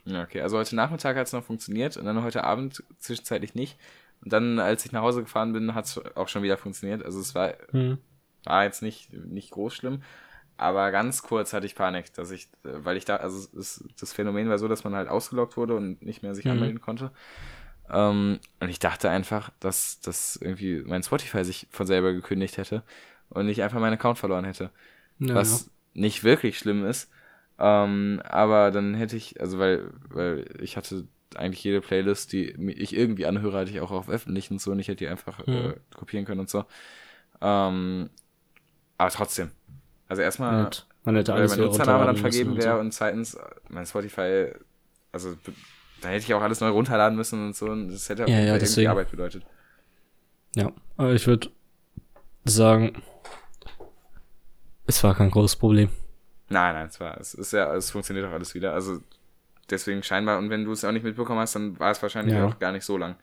Ja, 0.05 0.23
okay. 0.23 0.41
Also 0.41 0.57
heute 0.57 0.75
Nachmittag 0.75 1.15
hat 1.17 1.27
es 1.27 1.33
noch 1.33 1.43
funktioniert 1.43 1.97
und 1.97 2.05
dann 2.05 2.23
heute 2.23 2.43
Abend 2.43 2.83
zwischenzeitlich 2.99 3.53
nicht. 3.55 3.77
Und 4.23 4.33
dann, 4.33 4.59
als 4.59 4.85
ich 4.85 4.91
nach 4.91 5.01
Hause 5.01 5.21
gefahren 5.23 5.53
bin, 5.53 5.73
hat 5.73 5.85
es 5.85 5.99
auch 6.15 6.27
schon 6.27 6.43
wieder 6.43 6.57
funktioniert. 6.57 7.03
Also 7.03 7.19
es 7.19 7.33
war, 7.35 7.53
Hm. 7.71 7.97
war 8.43 8.63
jetzt 8.63 8.81
nicht, 8.81 9.11
nicht 9.13 9.51
groß 9.51 9.73
schlimm. 9.73 10.03
Aber 10.57 10.91
ganz 10.91 11.23
kurz 11.23 11.53
hatte 11.53 11.65
ich 11.65 11.73
Panik, 11.75 12.13
dass 12.13 12.29
ich, 12.29 12.49
weil 12.63 12.95
ich 12.97 13.05
da, 13.05 13.15
also 13.15 13.47
es, 13.57 13.83
das 13.99 14.13
Phänomen 14.13 14.47
war 14.47 14.59
so, 14.59 14.67
dass 14.67 14.83
man 14.83 14.93
halt 14.95 15.09
ausgeloggt 15.09 15.57
wurde 15.57 15.75
und 15.75 16.03
nicht 16.03 16.21
mehr 16.21 16.35
sich 16.35 16.45
Mhm. 16.45 16.51
anmelden 16.51 16.81
konnte. 16.81 17.11
Ähm, 17.89 18.39
und 18.59 18.69
ich 18.69 18.77
dachte 18.79 19.09
einfach, 19.09 19.51
dass, 19.59 20.01
dass 20.01 20.35
irgendwie 20.35 20.83
mein 20.85 21.01
Spotify 21.03 21.43
sich 21.43 21.67
von 21.71 21.87
selber 21.87 22.13
gekündigt 22.13 22.57
hätte 22.57 22.83
und 23.29 23.49
ich 23.49 23.63
einfach 23.63 23.79
meinen 23.79 23.93
Account 23.93 24.19
verloren 24.19 24.45
hätte. 24.45 24.69
Ja, 25.19 25.33
was 25.35 25.71
nicht 25.93 26.23
wirklich 26.23 26.59
schlimm 26.59 26.85
ist. 26.85 27.09
Ähm, 27.61 28.21
aber 28.25 28.71
dann 28.71 28.95
hätte 28.95 29.17
ich, 29.17 29.41
also 29.41 29.59
weil, 29.59 29.91
weil 30.09 30.47
ich 30.61 30.77
hatte 30.77 31.07
eigentlich 31.35 31.63
jede 31.63 31.81
Playlist, 31.81 32.33
die 32.33 32.51
ich 32.73 32.95
irgendwie 32.95 33.27
anhöre, 33.27 33.59
hatte 33.59 33.71
ich 33.71 33.81
auch 33.81 33.91
auf 33.91 34.09
öffentlich 34.09 34.51
und 34.51 34.61
so 34.61 34.71
und 34.73 34.79
ich 34.79 34.89
hätte 34.89 34.97
die 35.05 35.09
einfach 35.09 35.39
äh, 35.41 35.45
Mhm. 35.47 35.75
kopieren 35.95 36.25
können 36.25 36.41
und 36.41 36.49
so. 36.51 36.65
Ähm, 37.41 38.09
aber 38.97 39.09
trotzdem. 39.11 39.51
Also 40.09 40.21
erstmal, 40.21 40.55
Man 40.55 40.65
hätte, 40.65 40.83
man 41.03 41.15
hätte 41.15 41.33
weil 41.33 41.41
alles 41.41 41.51
mein 41.51 41.57
wieder 41.57 41.67
Nutzername 41.67 42.05
dann 42.05 42.17
vergeben 42.17 42.51
und 42.51 42.61
wäre 42.61 42.75
so. 42.75 42.79
und 42.79 42.93
zweitens, 42.93 43.35
äh, 43.35 43.41
mein 43.69 43.85
Spotify, 43.85 44.53
also 45.11 45.35
da 46.01 46.09
hätte 46.09 46.25
ich 46.25 46.33
auch 46.33 46.41
alles 46.41 46.61
neu 46.61 46.69
runterladen 46.69 47.17
müssen 47.17 47.45
und 47.47 47.55
so 47.55 47.67
und 47.67 47.89
das 47.89 48.09
hätte 48.09 48.23
Ja, 48.27 48.39
ja, 48.39 48.55
irgendwie. 48.55 48.87
Arbeit 48.87 49.11
bedeutet. 49.11 49.45
Ja, 50.55 50.71
aber 50.97 51.13
ich 51.13 51.27
würde 51.27 51.49
sagen, 52.45 52.93
es 54.85 55.03
war 55.03 55.15
kein 55.15 55.31
großes 55.31 55.55
Problem. 55.55 55.89
Nein, 56.51 56.73
nein, 56.75 56.87
es 56.87 56.99
war, 56.99 57.19
es 57.19 57.33
ist 57.33 57.53
ja, 57.53 57.73
es 57.75 57.91
funktioniert 57.91 58.27
auch 58.27 58.31
alles 58.33 58.53
wieder. 58.55 58.73
Also 58.73 58.99
deswegen 59.69 60.03
scheinbar, 60.03 60.39
und 60.39 60.49
wenn 60.49 60.65
du 60.65 60.73
es 60.73 60.85
auch 60.85 60.91
nicht 60.93 61.03
mitbekommen 61.03 61.39
hast, 61.41 61.55
dann 61.55 61.79
war 61.79 61.91
es 61.91 62.01
wahrscheinlich 62.03 62.35
Ja. 62.35 62.41
auch 62.41 62.59
gar 62.59 62.71
nicht 62.73 62.85
so 62.85 62.97
lang. 62.97 63.17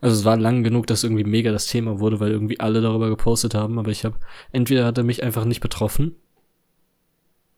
Also 0.00 0.16
es 0.18 0.24
war 0.24 0.36
lang 0.36 0.64
genug, 0.64 0.86
dass 0.88 1.04
irgendwie 1.04 1.22
mega 1.24 1.52
das 1.52 1.66
Thema 1.68 2.00
wurde, 2.00 2.18
weil 2.20 2.32
irgendwie 2.32 2.58
alle 2.60 2.80
darüber 2.80 3.08
gepostet 3.08 3.54
haben, 3.54 3.78
aber 3.78 3.90
ich 3.92 4.04
habe, 4.04 4.16
entweder 4.52 4.84
hat 4.84 4.98
er 4.98 5.04
mich 5.04 5.22
einfach 5.22 5.44
nicht 5.44 5.60
betroffen, 5.60 6.16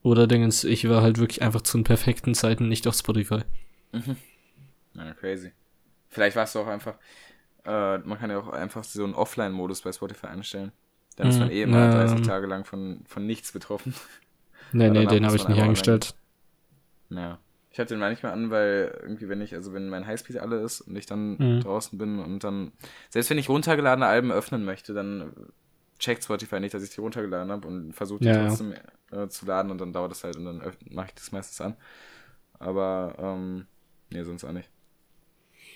oder 0.03 0.27
Dingens, 0.27 0.65
ich 0.65 0.87
war 0.91 1.01
halt 1.03 1.19
wirklich 1.19 1.41
einfach 1.43 1.63
zu 1.63 1.79
den 1.79 1.85
perfekten 1.85 2.35
Zeiten 2.35 2.69
nicht 2.69 2.87
auf 2.87 2.95
Spotify. 2.97 3.41
Ja, 4.95 5.15
crazy. 5.15 5.53
Vielleicht 6.09 6.37
war 6.37 6.45
es 6.45 6.57
auch 6.57 6.67
einfach, 6.67 6.97
äh, 7.67 7.99
man 8.01 8.19
kann 8.19 8.31
ja 8.31 8.39
auch 8.41 8.49
einfach 8.51 8.85
so 8.85 9.05
einen 9.05 9.15
Offline-Modus 9.15 9.83
bei 9.83 9.93
Spotify 9.93 10.29
einstellen. 10.29 10.73
Dann 11.17 11.29
ist 11.29 11.39
Mhm, 11.39 11.41
man 11.41 11.51
eh 11.51 11.63
immer 11.63 11.89
ähm. 11.89 11.89
30 11.89 12.23
Tage 12.23 12.47
lang 12.49 12.65
von, 12.67 13.05
von 13.07 13.27
nichts 13.27 13.53
betroffen. 13.53 13.95
Nee, 14.73 14.87
Ja, 14.87 14.91
nee, 14.91 15.07
den 15.07 15.27
habe 15.27 15.37
ich 15.37 15.49
nicht 15.49 15.61
eingestellt. 15.61 16.15
Ja. 17.11 17.39
Ich 17.73 17.79
hatte 17.79 17.95
den 17.95 18.01
manchmal 18.01 18.33
an, 18.33 18.51
weil 18.51 18.99
irgendwie, 19.03 19.29
wenn 19.29 19.41
ich, 19.41 19.55
also 19.55 19.73
wenn 19.73 19.89
mein 19.89 20.05
Highspeed 20.07 20.39
alle 20.39 20.61
ist 20.61 20.81
und 20.81 20.97
ich 20.97 21.07
dann 21.07 21.37
Mhm. 21.39 21.61
draußen 21.61 21.97
bin 21.99 22.19
und 22.19 22.43
dann, 22.43 22.73
selbst 23.11 23.31
wenn 23.31 23.39
ich 23.39 23.49
runtergeladene 23.49 24.07
Alben 24.07 24.33
öffnen 24.33 24.65
möchte, 24.65 24.93
dann 24.93 25.33
checkt 26.01 26.25
Spotify 26.25 26.59
nicht, 26.59 26.75
dass 26.75 26.83
ich 26.83 26.91
die 26.91 27.01
runtergeladen 27.01 27.53
habe 27.53 27.69
und 27.69 27.93
versucht 27.93 28.23
die 28.23 28.27
Ja, 28.27 28.33
ja. 28.33 28.49
trotzdem 28.49 28.75
äh, 29.13 29.29
zu 29.29 29.47
laden 29.47 29.71
und 29.71 29.79
dann 29.81 29.93
dauert 29.93 30.11
das 30.11 30.25
halt 30.25 30.37
und 30.37 30.47
dann 30.47 30.63
mache 30.91 31.09
ich 31.09 31.15
das 31.15 31.31
meistens 31.31 31.61
an. 31.61 31.77
Aber, 32.59 33.15
ähm, 33.19 33.67
nee, 34.11 34.25
sonst 34.25 34.45
auch 34.45 34.53
nicht. 34.53 34.69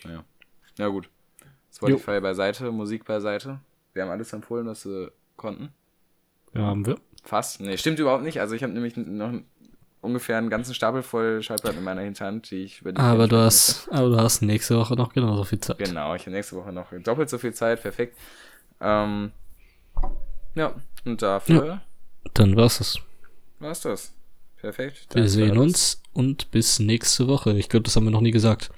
Naja. 0.04 0.24
Ja, 0.78 0.88
gut. 0.88 1.08
Spotify 1.72 2.20
beiseite, 2.20 2.72
Musik 2.72 3.04
beiseite. 3.04 3.60
Wir 3.92 4.02
haben 4.02 4.10
alles 4.10 4.32
empfohlen, 4.32 4.66
was 4.66 4.84
wir 4.84 5.12
konnten. 5.36 5.72
Ja, 6.54 6.62
haben 6.62 6.86
wir. 6.86 6.96
Fast. 7.22 7.60
Nee, 7.60 7.76
stimmt 7.76 7.98
überhaupt 7.98 8.22
nicht. 8.22 8.40
Also 8.40 8.54
ich 8.54 8.62
habe 8.62 8.72
nämlich 8.72 8.96
noch 8.96 9.32
ungefähr 10.00 10.36
einen 10.38 10.50
ganzen 10.50 10.74
Stapel 10.74 11.02
voll 11.02 11.42
Schallplatten 11.42 11.78
in 11.78 11.84
meiner 11.84 12.02
Hinterhand, 12.02 12.50
die 12.50 12.64
ich 12.64 12.80
über 12.82 12.92
die 12.92 13.00
Aber 13.00 13.26
du 13.26 13.36
hast, 13.38 13.88
aber 13.90 14.10
du 14.10 14.16
hast 14.18 14.42
nächste 14.42 14.76
Woche 14.76 14.94
noch 14.94 15.12
genauso 15.12 15.44
viel 15.44 15.58
Zeit. 15.60 15.78
Genau, 15.78 16.14
ich 16.14 16.22
habe 16.22 16.32
nächste 16.32 16.56
Woche 16.56 16.72
noch 16.72 16.92
doppelt 17.02 17.30
so 17.30 17.38
viel 17.38 17.54
Zeit. 17.54 17.80
Perfekt. 17.80 18.18
Ähm, 18.80 19.32
ja, 20.54 20.74
und 21.04 21.22
dafür 21.22 21.80
Dann 22.34 22.56
war's 22.56 22.80
es. 22.80 22.98
war's 23.58 23.80
das. 23.80 24.12
Perfekt. 24.56 25.08
Wir 25.14 25.28
sehen 25.28 25.58
uns 25.58 26.02
und 26.12 26.50
bis 26.50 26.78
nächste 26.78 27.26
Woche. 27.26 27.52
Ich 27.58 27.68
glaube, 27.68 27.84
das 27.84 27.96
haben 27.96 28.04
wir 28.04 28.10
noch 28.10 28.20
nie 28.20 28.30
gesagt. 28.30 28.70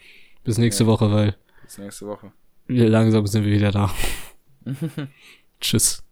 Bis 0.44 0.58
nächste 0.58 0.84
Ja. 0.84 0.88
Woche, 0.88 1.10
weil 1.10 1.36
Bis 1.64 1.78
nächste 1.78 2.06
Woche. 2.06 2.32
langsam 2.68 3.26
sind 3.26 3.44
wir 3.44 3.52
wieder 3.52 3.70
da. 3.72 3.90
Tschüss. 5.60 6.02